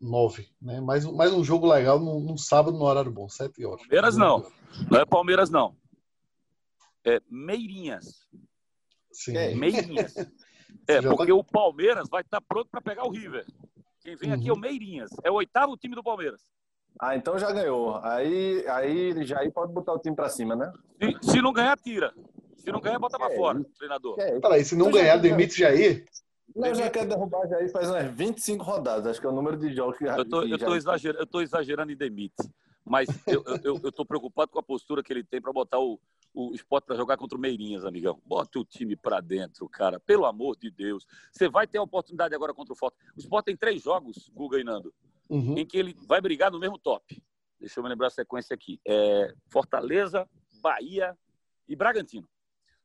9. 0.00 0.48
Né? 0.60 0.80
Mais, 0.80 1.04
mais 1.04 1.32
um 1.32 1.42
jogo 1.42 1.66
legal 1.66 1.98
no, 1.98 2.20
no 2.20 2.38
sábado, 2.38 2.76
no 2.76 2.84
horário 2.84 3.10
bom, 3.10 3.28
7 3.28 3.64
horas. 3.64 3.80
Palmeiras 3.80 4.16
não, 4.16 4.46
não 4.90 5.00
é 5.00 5.04
Palmeiras 5.04 5.50
não. 5.50 5.76
É 7.04 7.20
Meirinhas. 7.28 8.26
Sim. 9.12 9.36
É. 9.36 9.54
Meirinhas. 9.54 10.14
É, 10.88 11.00
porque 11.00 11.30
tá... 11.30 11.34
o 11.34 11.44
Palmeiras 11.44 12.08
vai 12.08 12.22
estar 12.22 12.40
pronto 12.40 12.68
para 12.68 12.80
pegar 12.80 13.04
o 13.04 13.10
River. 13.10 13.46
Quem 14.00 14.16
vem 14.16 14.30
uhum. 14.30 14.36
aqui 14.36 14.48
é 14.48 14.50
o 14.50 14.54
uhum. 14.54 14.60
Meirinhas. 14.60 15.10
É 15.22 15.30
o 15.30 15.34
oitavo 15.34 15.76
time 15.76 15.94
do 15.94 16.02
Palmeiras. 16.02 16.40
Ah, 16.98 17.16
então 17.16 17.38
já 17.38 17.52
ganhou. 17.52 17.96
Aí, 18.02 18.66
aí 18.68 19.24
já 19.24 19.38
aí 19.38 19.50
pode 19.50 19.72
botar 19.72 19.92
o 19.92 19.98
time 19.98 20.16
para 20.16 20.28
cima, 20.28 20.56
né? 20.56 20.72
Se, 21.20 21.32
se, 21.32 21.42
não 21.42 21.52
ganhar, 21.52 21.78
tira. 21.78 22.12
Se 22.56 22.72
não 22.72 22.80
ganhar, 22.80 22.98
bota 22.98 23.18
para 23.18 23.32
é 23.32 23.36
fora, 23.36 23.64
treinador. 23.78 24.18
É 24.18 24.40
Peraí, 24.40 24.64
se 24.64 24.74
não 24.74 24.88
então 24.88 25.00
ganhar, 25.00 25.16
demite 25.18 25.58
Jair? 25.58 26.04
Não, 26.54 26.74
já 26.74 26.90
quer 26.90 27.06
derrubar 27.06 27.48
Jair 27.48 27.70
faz 27.70 27.88
umas 27.88 28.10
25 28.12 28.64
rodadas. 28.64 29.06
Acho 29.06 29.20
que 29.20 29.26
é 29.26 29.30
o 29.30 29.34
número 29.34 29.56
de 29.56 29.74
jogos 29.74 29.96
que 29.96 30.04
Eu 30.04 30.28
tô, 30.28 30.42
eu 30.42 30.58
tô, 30.58 30.74
exagerando, 30.74 31.22
eu 31.22 31.26
tô 31.26 31.40
exagerando 31.40 31.92
em 31.92 31.96
demite. 31.96 32.34
Mas 32.84 33.08
eu, 33.26 33.44
eu, 33.62 33.80
eu 33.82 33.92
tô 33.92 34.04
preocupado 34.04 34.50
com 34.50 34.58
a 34.58 34.62
postura 34.62 35.02
que 35.02 35.12
ele 35.12 35.22
tem 35.22 35.40
para 35.40 35.52
botar 35.52 35.78
o, 35.78 36.00
o 36.34 36.54
esporte 36.54 36.86
para 36.86 36.96
jogar 36.96 37.16
contra 37.16 37.38
o 37.38 37.40
Meirinhas, 37.40 37.84
amigão. 37.84 38.20
Bota 38.26 38.58
o 38.58 38.64
time 38.64 38.96
para 38.96 39.20
dentro, 39.20 39.68
cara. 39.68 40.00
Pelo 40.00 40.26
amor 40.26 40.56
de 40.56 40.70
Deus. 40.70 41.06
Você 41.30 41.48
vai 41.48 41.66
ter 41.66 41.78
a 41.78 41.82
oportunidade 41.82 42.34
agora 42.34 42.52
contra 42.52 42.72
o 42.72 42.76
Forte. 42.76 42.96
O 43.16 43.20
esporte 43.20 43.46
tem 43.46 43.56
três 43.56 43.82
jogos, 43.82 44.30
Guga 44.34 44.58
e 44.58 44.64
Nando, 44.64 44.92
uhum. 45.28 45.56
em 45.56 45.66
que 45.66 45.78
ele 45.78 45.96
vai 46.06 46.20
brigar 46.20 46.50
no 46.50 46.58
mesmo 46.58 46.78
top. 46.78 47.22
Deixa 47.60 47.78
eu 47.78 47.84
me 47.84 47.88
lembrar 47.88 48.08
a 48.08 48.10
sequência 48.10 48.54
aqui. 48.54 48.80
É 48.86 49.32
Fortaleza, 49.48 50.28
Bahia 50.60 51.16
e 51.68 51.76
Bragantino. 51.76 52.28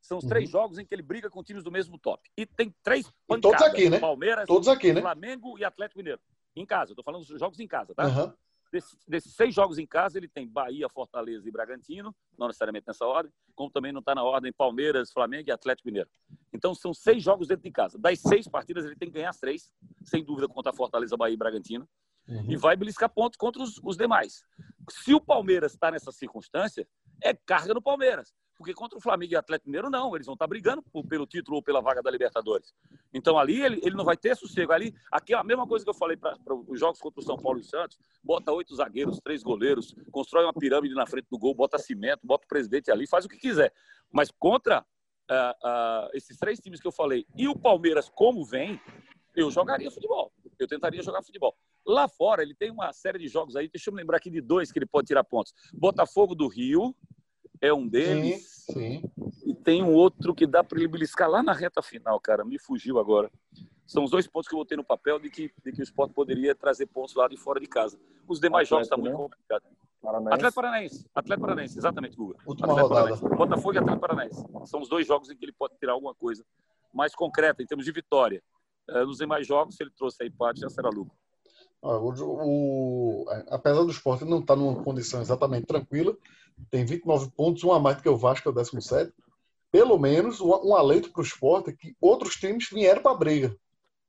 São 0.08 0.20
os 0.20 0.24
uhum. 0.24 0.30
três 0.30 0.50
jogos 0.50 0.78
em 0.78 0.86
que 0.86 0.96
ele 0.96 1.02
briga 1.02 1.30
com 1.30 1.44
times 1.44 1.66
do 1.66 1.72
mesmo 1.72 2.00
top. 2.00 2.30
E 2.38 2.46
tem 2.46 2.74
três 2.82 3.12
pancadas. 3.28 3.60
todos 3.60 3.74
aqui, 3.74 3.90
né? 3.90 4.00
Palmeiras, 4.00 4.48
todos 4.48 4.68
aqui, 4.70 4.94
né? 4.94 5.02
Flamengo 5.02 5.60
e 5.60 5.66
Atlético 5.66 6.00
Mineiro. 6.00 6.22
Em 6.56 6.66
casa. 6.66 6.94
Estou 6.94 7.04
falando 7.04 7.26
dos 7.26 7.38
jogos 7.38 7.60
em 7.60 7.68
casa, 7.68 7.94
tá? 7.94 8.08
Uhum. 8.08 8.34
Desses, 8.72 8.98
desses, 9.06 9.34
seis 9.34 9.54
jogos 9.54 9.78
em 9.78 9.86
casa, 9.86 10.18
ele 10.18 10.30
tem 10.30 10.48
Bahia, 10.48 10.88
Fortaleza 10.88 11.48
e 11.48 11.52
Bragantino, 11.52 12.16
não 12.38 12.48
necessariamente 12.48 12.86
nessa 12.88 13.06
ordem, 13.06 13.32
como 13.54 13.70
também 13.70 13.92
não 13.92 14.00
está 14.00 14.16
na 14.16 14.24
ordem 14.24 14.52
Palmeiras, 14.52 15.12
Flamengo 15.12 15.50
e 15.50 15.52
Atlético 15.52 15.88
Mineiro. 15.88 16.10
Então, 16.54 16.74
são 16.74 16.94
seis 16.94 17.22
jogos 17.22 17.50
dentro 17.50 17.64
de 17.64 17.72
casa. 17.72 17.98
Das 17.98 18.20
seis 18.20 18.48
partidas, 18.48 18.86
ele 18.86 18.96
tem 18.96 19.10
que 19.10 19.16
ganhar 19.16 19.34
três, 19.36 19.74
sem 20.04 20.24
dúvida, 20.24 20.48
contra 20.48 20.72
Fortaleza, 20.72 21.18
Bahia 21.18 21.34
e 21.34 21.38
Bragantino. 21.38 21.88
Uhum. 22.28 22.46
E 22.50 22.56
vai 22.56 22.78
beliscar 22.78 23.10
pontos 23.10 23.38
contra 23.38 23.62
os, 23.62 23.80
os 23.84 23.98
demais. 23.98 24.44
Se 24.90 25.14
o 25.14 25.20
Palmeiras 25.20 25.74
está 25.74 25.92
nessa 25.92 26.12
circunstância, 26.12 26.88
é 27.22 27.34
carga 27.34 27.74
no 27.74 27.82
Palmeiras. 27.82 28.34
Porque 28.58 28.74
contra 28.74 28.98
o 28.98 29.02
Flamengo 29.02 29.34
e 29.34 29.36
o 29.36 29.40
Atlético 29.40 29.70
Mineiro, 29.70 29.90
não. 29.90 30.16
Eles 30.16 30.26
vão 30.26 30.34
estar 30.34 30.48
brigando 30.48 30.84
pelo 31.08 31.28
título 31.28 31.58
ou 31.58 31.64
pela 31.64 31.80
vaga 31.80 32.02
da 32.02 32.10
Libertadores. 32.10 32.74
Então 33.14 33.38
ali 33.38 33.62
ele, 33.62 33.80
ele 33.84 33.96
não 33.96 34.04
vai 34.04 34.18
ter 34.18 34.36
sossego. 34.36 34.72
Ali, 34.72 34.96
aqui 35.12 35.34
é 35.34 35.38
a 35.38 35.44
mesma 35.44 35.68
coisa 35.68 35.86
que 35.86 35.90
eu 35.90 35.94
falei 35.94 36.18
para 36.18 36.36
os 36.68 36.80
jogos 36.80 37.00
contra 37.00 37.20
o 37.20 37.24
São 37.24 37.38
Paulo 37.38 37.60
e 37.60 37.62
o 37.62 37.66
Santos. 37.66 38.00
Bota 38.24 38.52
oito 38.52 38.76
zagueiros, 38.76 39.20
três 39.20 39.44
goleiros, 39.44 39.96
constrói 40.12 40.44
uma 40.44 40.54
pirâmide 40.54 40.96
na 40.96 41.06
frente 41.06 41.28
do 41.30 41.38
gol, 41.38 41.54
bota 41.54 41.78
cimento, 41.78 42.22
bota 42.24 42.46
o 42.46 42.48
presidente 42.48 42.90
ali, 42.90 43.08
faz 43.08 43.26
o 43.26 43.30
que 43.30 43.38
quiser. 43.38 43.72
Mas 44.12 44.32
contra 44.32 44.80
uh, 44.82 45.68
uh, 45.68 46.10
esses 46.14 46.38
três 46.38 46.60
times 46.60 46.80
que 46.80 46.88
eu 46.88 46.92
falei 46.92 47.26
e 47.38 47.48
o 47.48 47.56
Palmeiras, 47.56 48.10
como 48.10 48.44
vem, 48.44 48.82
eu 49.36 49.52
jogaria 49.52 49.92
futebol. 49.92 50.34
Eu 50.58 50.68
tentaria 50.68 51.04
jogar 51.04 51.22
futebol. 51.22 51.56
Lá 51.86 52.08
fora, 52.08 52.42
ele 52.42 52.56
tem 52.56 52.72
uma 52.72 52.92
série 52.92 53.20
de 53.20 53.28
jogos 53.28 53.56
aí. 53.56 53.70
Deixa 53.70 53.90
eu 53.90 53.94
me 53.94 54.02
lembrar 54.02 54.18
aqui 54.18 54.32
de 54.32 54.42
dois 54.42 54.72
que 54.72 54.80
ele 54.80 54.88
pode 54.88 55.08
tirar 55.08 55.24
pontos: 55.24 55.54
Botafogo 55.74 56.34
do 56.34 56.48
Rio 56.48 56.96
é 57.62 57.74
um 57.74 57.88
deles. 57.88 58.66
Sim, 58.66 58.74
sim. 58.74 59.12
E 59.46 59.54
tem 59.54 59.84
um 59.84 59.94
outro 59.94 60.34
que 60.34 60.46
dá 60.46 60.64
para 60.64 60.78
ele 60.78 60.88
beliscar 60.88 61.30
lá 61.30 61.42
na 61.42 61.54
reta 61.54 61.82
final, 61.82 62.20
cara. 62.20 62.44
Me 62.44 62.60
fugiu 62.60 63.00
agora. 63.00 63.32
São 63.86 64.04
os 64.04 64.12
dois 64.12 64.28
pontos 64.28 64.50
que 64.50 64.54
eu 64.54 64.60
botei 64.60 64.76
no 64.76 64.84
papel 64.84 65.18
de 65.18 65.30
que, 65.30 65.52
de 65.64 65.72
que 65.72 65.80
o 65.80 65.84
esporte 65.84 66.14
poderia 66.14 66.54
trazer 66.54 66.88
pontos 66.88 67.16
lá 67.16 67.28
de 67.28 67.38
fora 67.38 67.60
de 67.60 67.68
casa. 67.68 67.98
Os 68.28 68.40
demais 68.40 68.68
jogos 68.68 68.86
estão 68.86 68.98
tá 68.98 69.04
muito 69.04 69.18
complicados. 69.18 69.68
Atlético 70.04 70.54
Paranaense. 70.54 71.06
Atlético 71.16 71.42
Paranaense, 71.42 71.78
exatamente, 71.78 72.16
Guga. 72.16 72.36
Última 72.46 72.68
Atlético 72.68 72.94
rodada. 72.94 73.18
Paranaense. 73.18 73.38
Botafogo 73.38 73.74
e 73.74 73.78
Atlético 73.78 74.02
Paranaense. 74.02 74.46
São 74.66 74.82
os 74.82 74.90
dois 74.90 75.08
jogos 75.08 75.30
em 75.30 75.36
que 75.36 75.46
ele 75.46 75.54
pode 75.54 75.78
tirar 75.78 75.94
alguma 75.94 76.14
coisa 76.14 76.46
mais 76.94 77.16
concreta, 77.16 77.64
em 77.64 77.66
termos 77.66 77.86
de 77.86 77.92
vitória. 77.92 78.44
Uh, 78.90 79.06
nos 79.06 79.18
demais 79.18 79.48
jogos, 79.48 79.76
se 79.76 79.84
ele 79.84 79.92
trouxe 79.92 80.24
a 80.24 80.26
empate, 80.26 80.62
já 80.62 80.70
será 80.70 80.90
lucro. 80.90 81.14
O, 81.82 83.24
o, 83.24 83.26
apesar 83.50 83.84
do 83.84 83.92
esporte 83.92 84.26
não 84.26 84.40
estar 84.40 84.56
tá 84.56 84.60
numa 84.60 84.84
condição 84.84 85.22
exatamente 85.22 85.66
tranquila, 85.66 86.18
tem 86.70 86.86
29 86.86 87.32
pontos, 87.32 87.64
um 87.64 87.72
a 87.72 87.80
mais 87.80 87.98
do 87.98 88.04
que 88.04 88.10
o 88.10 88.18
Vasco, 88.18 88.50
é 88.50 88.52
o 88.52 88.56
17. 88.56 89.12
Pelo 89.72 89.98
menos 89.98 90.40
um, 90.42 90.76
alento 90.76 91.12
para 91.12 91.22
o 91.22 91.26
esporte 91.26 91.74
que 91.74 91.96
outros 92.00 92.36
times 92.36 92.70
vieram 92.72 93.02
para 93.02 93.12
a 93.12 93.18
briga. 93.18 93.56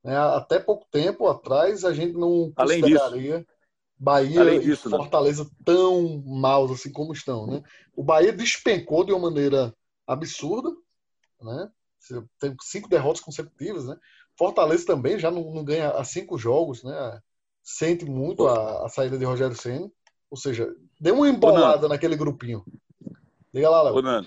Né? 0.02 0.16
Até 0.16 0.58
pouco 0.58 0.86
tempo 0.90 1.26
atrás, 1.26 1.84
a 1.84 1.92
gente 1.92 2.14
não 2.14 2.52
Além 2.56 2.80
consideraria 2.80 3.38
disso, 3.38 3.50
Bahia 3.98 4.60
disso, 4.60 4.88
e? 4.88 4.90
Fortaleza 4.90 5.44
né? 5.44 5.50
tão 5.64 6.22
maus 6.24 6.70
assim 6.70 6.92
como 6.92 7.12
estão. 7.12 7.46
Né? 7.46 7.62
O 7.96 8.02
Bahia 8.02 8.32
despencou 8.32 9.04
de 9.04 9.12
uma 9.12 9.28
maneira 9.28 9.74
absurda. 10.06 10.70
Né? 11.42 11.70
Tem 12.38 12.56
cinco 12.62 12.88
derrotas 12.88 13.20
consecutivas. 13.20 13.86
Né? 13.86 13.96
Fortaleza 14.38 14.86
também 14.86 15.18
já 15.18 15.30
não, 15.30 15.52
não 15.52 15.64
ganha 15.64 15.90
há 15.90 16.04
cinco 16.04 16.38
jogos. 16.38 16.84
Né? 16.84 17.20
Sente 17.62 18.04
muito 18.04 18.46
a, 18.46 18.86
a 18.86 18.88
saída 18.88 19.18
de 19.18 19.24
Rogério 19.24 19.56
Senna. 19.56 19.90
Ou 20.30 20.36
seja, 20.36 20.74
deu 21.00 21.14
uma 21.14 21.28
embolada 21.28 21.88
naquele 21.88 22.16
grupinho. 22.16 22.64
Diga 23.52 23.70
lá, 23.70 23.82
Léo. 23.82 24.24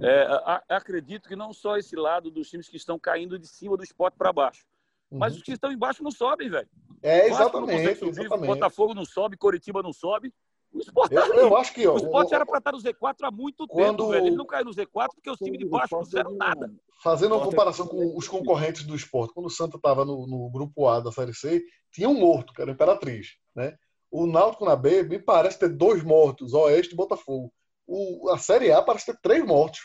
É, 0.00 0.28
acredito 0.68 1.28
que 1.28 1.34
não 1.34 1.52
só 1.52 1.76
esse 1.76 1.96
lado 1.96 2.30
dos 2.30 2.48
times 2.48 2.68
que 2.68 2.76
estão 2.76 2.98
caindo 2.98 3.38
de 3.38 3.48
cima 3.48 3.76
do 3.76 3.82
esporte 3.82 4.16
para 4.16 4.32
baixo, 4.32 4.64
uhum. 5.10 5.18
mas 5.18 5.34
os 5.34 5.42
que 5.42 5.52
estão 5.52 5.72
embaixo 5.72 6.04
não 6.04 6.10
sobem, 6.10 6.48
velho. 6.48 6.68
É, 7.02 7.28
exatamente. 7.28 7.96
Subir, 7.96 8.10
exatamente. 8.10 8.46
Botafogo 8.46 8.94
não 8.94 9.04
sobe, 9.04 9.36
Coritiba 9.36 9.82
não 9.82 9.92
sobe. 9.92 10.32
O 10.72 10.80
esporte 10.80 11.14
eu, 11.14 11.34
eu 11.34 11.56
acho 11.56 11.72
que 11.72 11.86
ó, 11.86 11.94
o 11.94 11.96
esporte 11.96 12.34
era 12.34 12.44
para 12.44 12.58
estar 12.58 12.72
no 12.72 12.78
Z4 12.78 13.16
há 13.22 13.30
muito 13.30 13.66
quando... 13.66 13.96
tempo, 13.96 14.10
velho. 14.10 14.26
Ele 14.26 14.36
não 14.36 14.46
caiu 14.46 14.66
no 14.66 14.70
Z4 14.70 15.08
porque 15.14 15.30
os 15.30 15.38
times 15.38 15.58
de 15.58 15.64
baixo 15.64 15.96
não 15.96 16.04
fizeram 16.04 16.32
nada. 16.32 16.70
Fazendo 17.02 17.34
uma 17.34 17.44
comparação 17.44 17.86
com 17.86 18.16
os 18.16 18.28
concorrentes 18.28 18.84
do 18.84 18.94
esporte, 18.94 19.32
quando 19.32 19.46
o 19.46 19.50
Santa 19.50 19.76
estava 19.76 20.04
no, 20.04 20.26
no, 20.26 20.50
grupo 20.50 20.86
A 20.86 21.00
da 21.00 21.10
Série 21.10 21.32
C, 21.32 21.62
tinha 21.90 22.08
um 22.08 22.18
morto, 22.18 22.52
que 22.52 22.60
era 22.60 22.70
a 22.70 22.74
Imperatriz. 22.74 23.36
Né? 23.54 23.76
O 24.10 24.26
Náutico 24.26 24.64
na 24.64 24.74
B 24.74 25.02
me 25.02 25.18
parece 25.18 25.58
ter 25.58 25.68
dois 25.68 26.02
mortos, 26.02 26.54
Oeste 26.54 26.94
e 26.94 26.96
Botafogo. 26.96 27.52
O, 27.86 28.30
a 28.30 28.38
Série 28.38 28.72
A 28.72 28.82
parece 28.82 29.06
ter 29.06 29.18
três 29.20 29.44
mortos. 29.44 29.80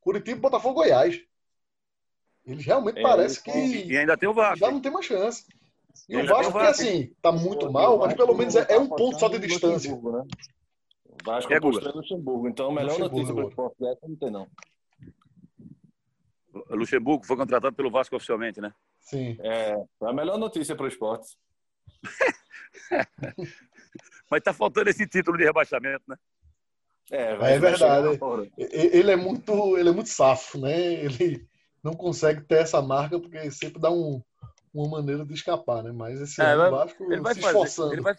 Curitiba, 0.00 0.40
Botafogo 0.40 0.74
Goiás. 0.74 1.20
Eles 2.44 2.64
realmente 2.64 2.98
é, 2.98 3.02
parece 3.02 3.42
que. 3.42 3.50
E 3.50 3.96
ainda 3.96 4.16
tem 4.16 4.28
o 4.28 4.34
Vasco. 4.34 4.58
Já 4.58 4.70
não 4.70 4.80
tem 4.80 4.90
mais 4.90 5.06
chance. 5.06 5.44
E 6.08 6.16
o 6.16 6.26
Vasco, 6.26 6.52
que 6.52 6.66
assim, 6.66 7.14
tá 7.20 7.30
muito 7.30 7.70
mal, 7.70 7.98
mas 7.98 8.14
pelo 8.14 8.34
menos 8.34 8.56
é, 8.56 8.66
é 8.70 8.78
um 8.78 8.88
ponto 8.88 9.18
só 9.18 9.28
de 9.28 9.38
distância. 9.38 9.90
Né? 9.94 10.24
O 11.04 11.16
Vasco 11.24 11.52
é 11.52 11.56
em 11.56 11.60
Luxemburgo, 11.60 12.48
então 12.48 12.70
a 12.70 12.74
melhor 12.74 12.98
notícia 12.98 13.34
para 13.34 13.44
o 13.44 13.48
esporte 13.48 13.76
dessa 13.78 14.08
não 14.08 14.16
tem, 14.16 14.30
não. 14.30 14.48
Luxemburgo 16.70 17.24
foi 17.24 17.36
contratado 17.36 17.76
pelo 17.76 17.90
Vasco 17.90 18.16
oficialmente, 18.16 18.60
né? 18.60 18.72
Sim. 19.00 19.36
É, 19.40 19.76
a 20.02 20.12
melhor 20.12 20.38
notícia 20.38 20.74
para 20.74 20.84
o 20.84 20.88
esporte. 20.88 21.36
mas 24.30 24.42
tá 24.42 24.52
faltando 24.52 24.90
esse 24.90 25.06
título 25.06 25.36
de 25.36 25.44
rebaixamento, 25.44 26.04
né? 26.08 26.16
É, 27.10 27.32
é 27.32 27.58
verdade. 27.58 28.20
Ele 28.56 29.10
é 29.10 29.16
muito, 29.16 29.76
ele 29.76 29.88
é 29.88 29.92
muito 29.92 30.08
safo, 30.08 30.58
né? 30.58 30.80
Ele 30.80 31.46
não 31.82 31.94
consegue 31.94 32.42
ter 32.42 32.58
essa 32.62 32.80
marca 32.80 33.18
porque 33.18 33.50
sempre 33.50 33.80
dá 33.80 33.90
um, 33.90 34.22
uma 34.72 34.88
maneira 34.88 35.24
de 35.24 35.34
escapar, 35.34 35.82
né? 35.82 35.92
Mas 35.92 36.20
esse 36.20 36.40
é, 36.40 36.52
ano 36.52 36.68
o 36.68 36.70
Vasco 36.70 37.12
ele 37.12 37.20
vai 37.20 37.34
se 37.34 37.40
fazer, 37.40 37.56
esforçando. 37.56 37.92
Ele 37.92 38.02
vai, 38.02 38.14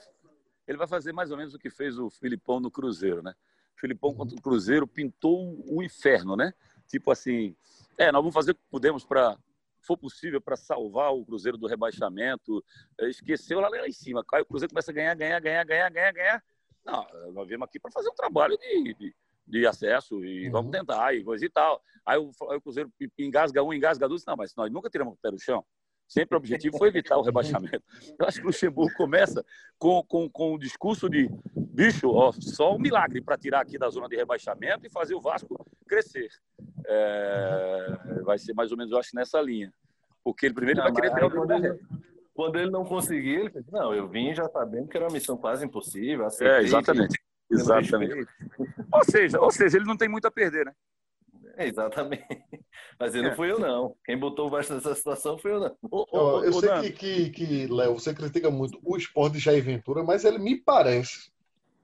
ele 0.68 0.78
vai 0.78 0.88
fazer 0.88 1.14
mais 1.14 1.32
ou 1.32 1.38
menos 1.38 1.54
o 1.54 1.60
que 1.60 1.70
fez 1.70 1.98
o 1.98 2.10
Filipão 2.10 2.60
no 2.60 2.70
Cruzeiro, 2.70 3.22
né? 3.22 3.34
O 3.78 3.80
Filipão 3.80 4.14
contra 4.14 4.36
o 4.36 4.42
Cruzeiro 4.42 4.86
pintou 4.86 5.64
o 5.68 5.82
inferno, 5.82 6.36
né? 6.36 6.54
Tipo 6.88 7.12
assim, 7.12 7.56
é, 7.98 8.12
nós 8.12 8.22
vamos 8.22 8.34
fazer 8.34 8.52
o 8.52 8.56
que 8.56 8.62
podemos 8.70 9.06
para 9.06 9.38
for 9.82 9.98
possível 9.98 10.40
para 10.40 10.56
salvar 10.56 11.14
o 11.14 11.26
Cruzeiro 11.26 11.58
do 11.58 11.68
rebaixamento. 11.68 12.64
É, 13.00 13.10
esqueceu 13.10 13.60
lá, 13.60 13.70
lá 13.70 13.88
em 13.88 13.92
cima. 13.92 14.24
Cai 14.24 14.42
o 14.42 14.46
Cruzeiro 14.46 14.72
começa 14.72 14.92
a 14.92 14.94
ganhar, 14.94 15.16
ganhar, 15.16 15.40
ganhar, 15.40 15.66
ganhar, 15.66 15.90
ganhar, 15.90 16.14
ganhar. 16.14 16.44
Não, 16.86 17.06
nós 17.34 17.48
viemos 17.48 17.68
aqui 17.68 17.80
para 17.80 17.92
fazer 17.92 18.10
um 18.10 18.16
trabalho 18.16 18.58
de, 18.58 18.94
de, 18.96 19.16
de 19.48 19.68
acesso 19.68 20.24
e 20.26 20.48
uhum. 20.48 20.52
vamos 20.52 20.72
tentar 20.72 21.14
e 21.14 21.24
coisa 21.24 21.46
e 21.46 21.50
tal. 21.50 21.82
Aí 22.06 22.18
o, 22.18 22.32
aí 22.50 22.58
o 22.58 22.62
Cruzeiro 22.62 22.92
engasga 23.20 23.64
um, 23.64 23.74
engasga 23.74 24.08
dois. 24.08 24.26
Não, 24.26 24.36
mas 24.36 24.56
nós 24.56 24.72
nunca 24.72 24.90
tiramos 24.90 25.14
o 25.14 25.18
pé 25.18 25.32
do 25.32 25.40
chão. 25.40 25.66
Sempre 26.12 26.36
o 26.36 26.40
objetivo 26.40 26.78
foi 26.78 26.90
evitar 26.90 27.18
o 27.18 27.22
rebaixamento. 27.22 27.82
Eu 28.20 28.28
acho 28.28 28.40
que 28.40 28.44
o 28.44 28.48
Luxemburgo 28.48 28.94
começa 28.98 29.46
com, 29.80 30.04
com, 30.04 30.30
com 30.30 30.54
o 30.54 30.60
discurso 30.60 31.10
de 31.10 31.30
bicho, 31.56 32.10
ó, 32.10 32.34
só 32.34 32.76
um 32.76 32.78
milagre 32.78 33.22
para 33.22 33.38
tirar 33.38 33.62
aqui 33.62 33.78
da 33.78 33.90
zona 33.90 34.10
de 34.10 34.18
rebaixamento 34.18 34.86
e 34.86 34.90
fazer 34.90 35.16
o 35.16 35.22
Vasco 35.22 35.66
crescer. 35.88 36.28
É, 36.86 37.98
vai 38.26 38.38
ser 38.38 38.54
mais 38.54 38.74
ou 38.74 38.78
menos, 38.78 38.92
eu 38.92 39.00
acho, 39.00 39.16
nessa 39.16 39.40
linha. 39.40 39.74
Porque 40.22 40.48
ele 40.48 40.54
primeiro 40.54 40.80
não, 40.80 40.92
vai 40.92 40.94
querer 40.94 41.14
ter 41.14 41.24
o 41.24 41.32
quando 41.32 41.52
ele, 41.54 41.80
quando 42.34 42.60
ele 42.60 42.70
não 42.70 42.84
conseguir, 42.84 43.40
ele 43.40 43.50
fez, 43.50 43.66
não, 43.72 43.96
eu 43.96 44.10
vim 44.10 44.34
já 44.34 44.50
sabendo 44.50 44.90
que 44.90 44.98
era 44.98 45.06
uma 45.06 45.14
missão 45.14 45.38
quase 45.38 45.66
impossível. 45.66 46.26
Aceitei, 46.26 46.58
é, 46.58 46.62
exatamente. 46.62 47.18
Exatamente. 47.50 48.28
Ou 48.92 49.04
seja, 49.06 49.40
ou 49.40 49.52
seja, 49.52 49.78
ele 49.78 49.86
não 49.86 49.96
tem 49.96 50.10
muito 50.10 50.26
a 50.26 50.32
perder, 50.32 50.66
né? 50.66 50.74
É, 51.58 51.68
exatamente. 51.68 52.26
Mas 53.00 53.16
ele 53.16 53.26
é. 53.26 53.30
não 53.30 53.36
fui 53.36 53.52
eu, 53.52 53.60
não. 53.60 53.96
Quem 54.06 54.18
botou 54.18 54.48
o 54.48 54.50
Vasco 54.50 54.74
nessa 54.74 54.94
situação 54.96 55.38
foi 55.38 55.52
eu, 55.52 55.60
não. 55.60 55.76
eu, 55.92 56.44
eu 56.46 56.54
sei 56.54 56.92
que, 56.92 56.92
que, 56.92 57.30
que, 57.30 57.68
Léo, 57.68 57.94
você 57.94 58.14
critica 58.14 58.50
muito 58.50 58.80
o 58.84 58.96
esporte 58.96 59.34
de 59.34 59.40
Jair 59.40 59.64
Ventura, 59.64 60.04
mas 60.04 60.24
ele 60.24 60.38
me 60.38 60.56
parece 60.56 61.32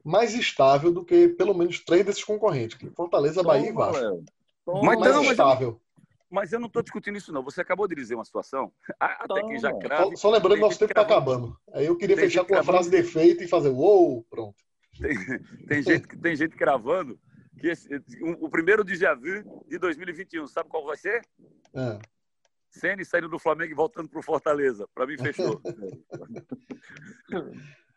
mais 0.04 0.34
estável 0.34 0.92
do 0.92 1.04
que 1.04 1.30
pelo 1.30 1.54
menos 1.54 1.84
três 1.84 2.06
desses 2.06 2.24
concorrentes, 2.24 2.78
que 2.78 2.90
Fortaleza, 2.92 3.42
Toma, 3.42 3.54
Bahia 3.54 3.70
e 3.70 3.74
Vasco. 3.74 4.24
Mas, 4.66 5.00
mais 5.00 5.16
não, 5.16 5.24
estável. 5.24 5.82
Mas 6.30 6.52
eu 6.52 6.60
não 6.60 6.68
estou 6.68 6.82
discutindo 6.82 7.18
isso, 7.18 7.32
não. 7.32 7.44
Você 7.44 7.62
acabou 7.62 7.88
de 7.88 7.96
dizer 7.96 8.16
uma 8.16 8.26
situação, 8.26 8.72
até 9.00 9.44
que 9.44 9.58
já 9.58 9.74
crave. 9.74 10.16
Só, 10.18 10.28
só 10.28 10.30
lembrando 10.30 10.56
que 10.56 10.62
nosso 10.62 10.80
tempo 10.80 10.92
está 10.92 11.02
acabando. 11.02 11.58
Aí 11.74 11.86
eu 11.86 11.98
queria 11.98 12.18
fechar 12.18 12.44
com 12.46 12.56
a 12.56 12.64
frase 12.64 12.90
de 12.90 12.98
efeito 12.98 13.44
e 13.44 13.48
fazer 13.48 13.70
uou, 13.70 14.26
pronto. 14.30 14.56
Tem, 15.00 15.16
tem, 15.68 15.84
gente, 15.84 16.08
tem 16.18 16.36
gente 16.36 16.56
cravando 16.56 17.20
que 17.58 17.68
esse, 17.68 17.88
o 18.40 18.50
primeiro 18.50 18.84
déjà 18.84 19.14
vu 19.14 19.66
de 19.68 19.78
2021, 19.78 20.48
sabe 20.48 20.70
qual 20.70 20.86
vai 20.86 20.98
ser? 20.98 21.22
É. 21.74 22.00
Ceni 22.70 23.04
saindo 23.04 23.30
do 23.30 23.40
Flamengo 23.40 23.72
e 23.72 23.76
voltando 23.76 24.10
para 24.10 24.20
o 24.20 24.24
Fortaleza. 24.24 24.88
Para 24.94 25.08
mim, 25.08 25.18
fechou. 25.18 25.62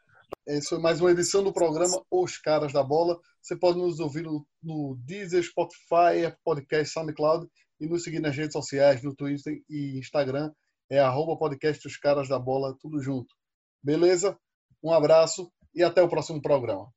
Essa 0.47 0.71
foi 0.71 0.79
mais 0.79 1.01
uma 1.01 1.11
edição 1.11 1.45
do 1.45 1.53
programa 1.53 2.03
Os 2.11 2.39
Caras 2.39 2.73
da 2.73 2.83
Bola. 2.83 3.21
Você 3.41 3.57
pode 3.57 3.79
nos 3.79 4.01
ouvir 4.01 4.23
no, 4.23 4.47
no 4.63 4.97
Deezer, 5.05 5.43
Spotify, 5.43 6.35
Podcast, 6.43 6.93
SoundCloud 6.93 7.47
e 7.79 7.87
nos 7.87 8.03
seguir 8.03 8.21
nas 8.21 8.37
redes 8.37 8.53
sociais, 8.53 9.03
no 9.03 9.15
Twitter 9.15 9.63
e 9.69 9.99
Instagram. 9.99 10.53
É 10.91 10.99
arroba 10.99 11.39
podcast 11.39 11.87
Os 11.87 11.97
Caras 11.97 12.29
da 12.29 12.39
Bola, 12.39 12.77
tudo 12.81 13.01
junto. 13.01 13.33
Beleza? 13.83 14.37
Um 14.83 14.93
abraço 14.93 15.53
e 15.75 15.83
até 15.83 16.03
o 16.03 16.09
próximo 16.09 16.41
programa. 16.41 16.91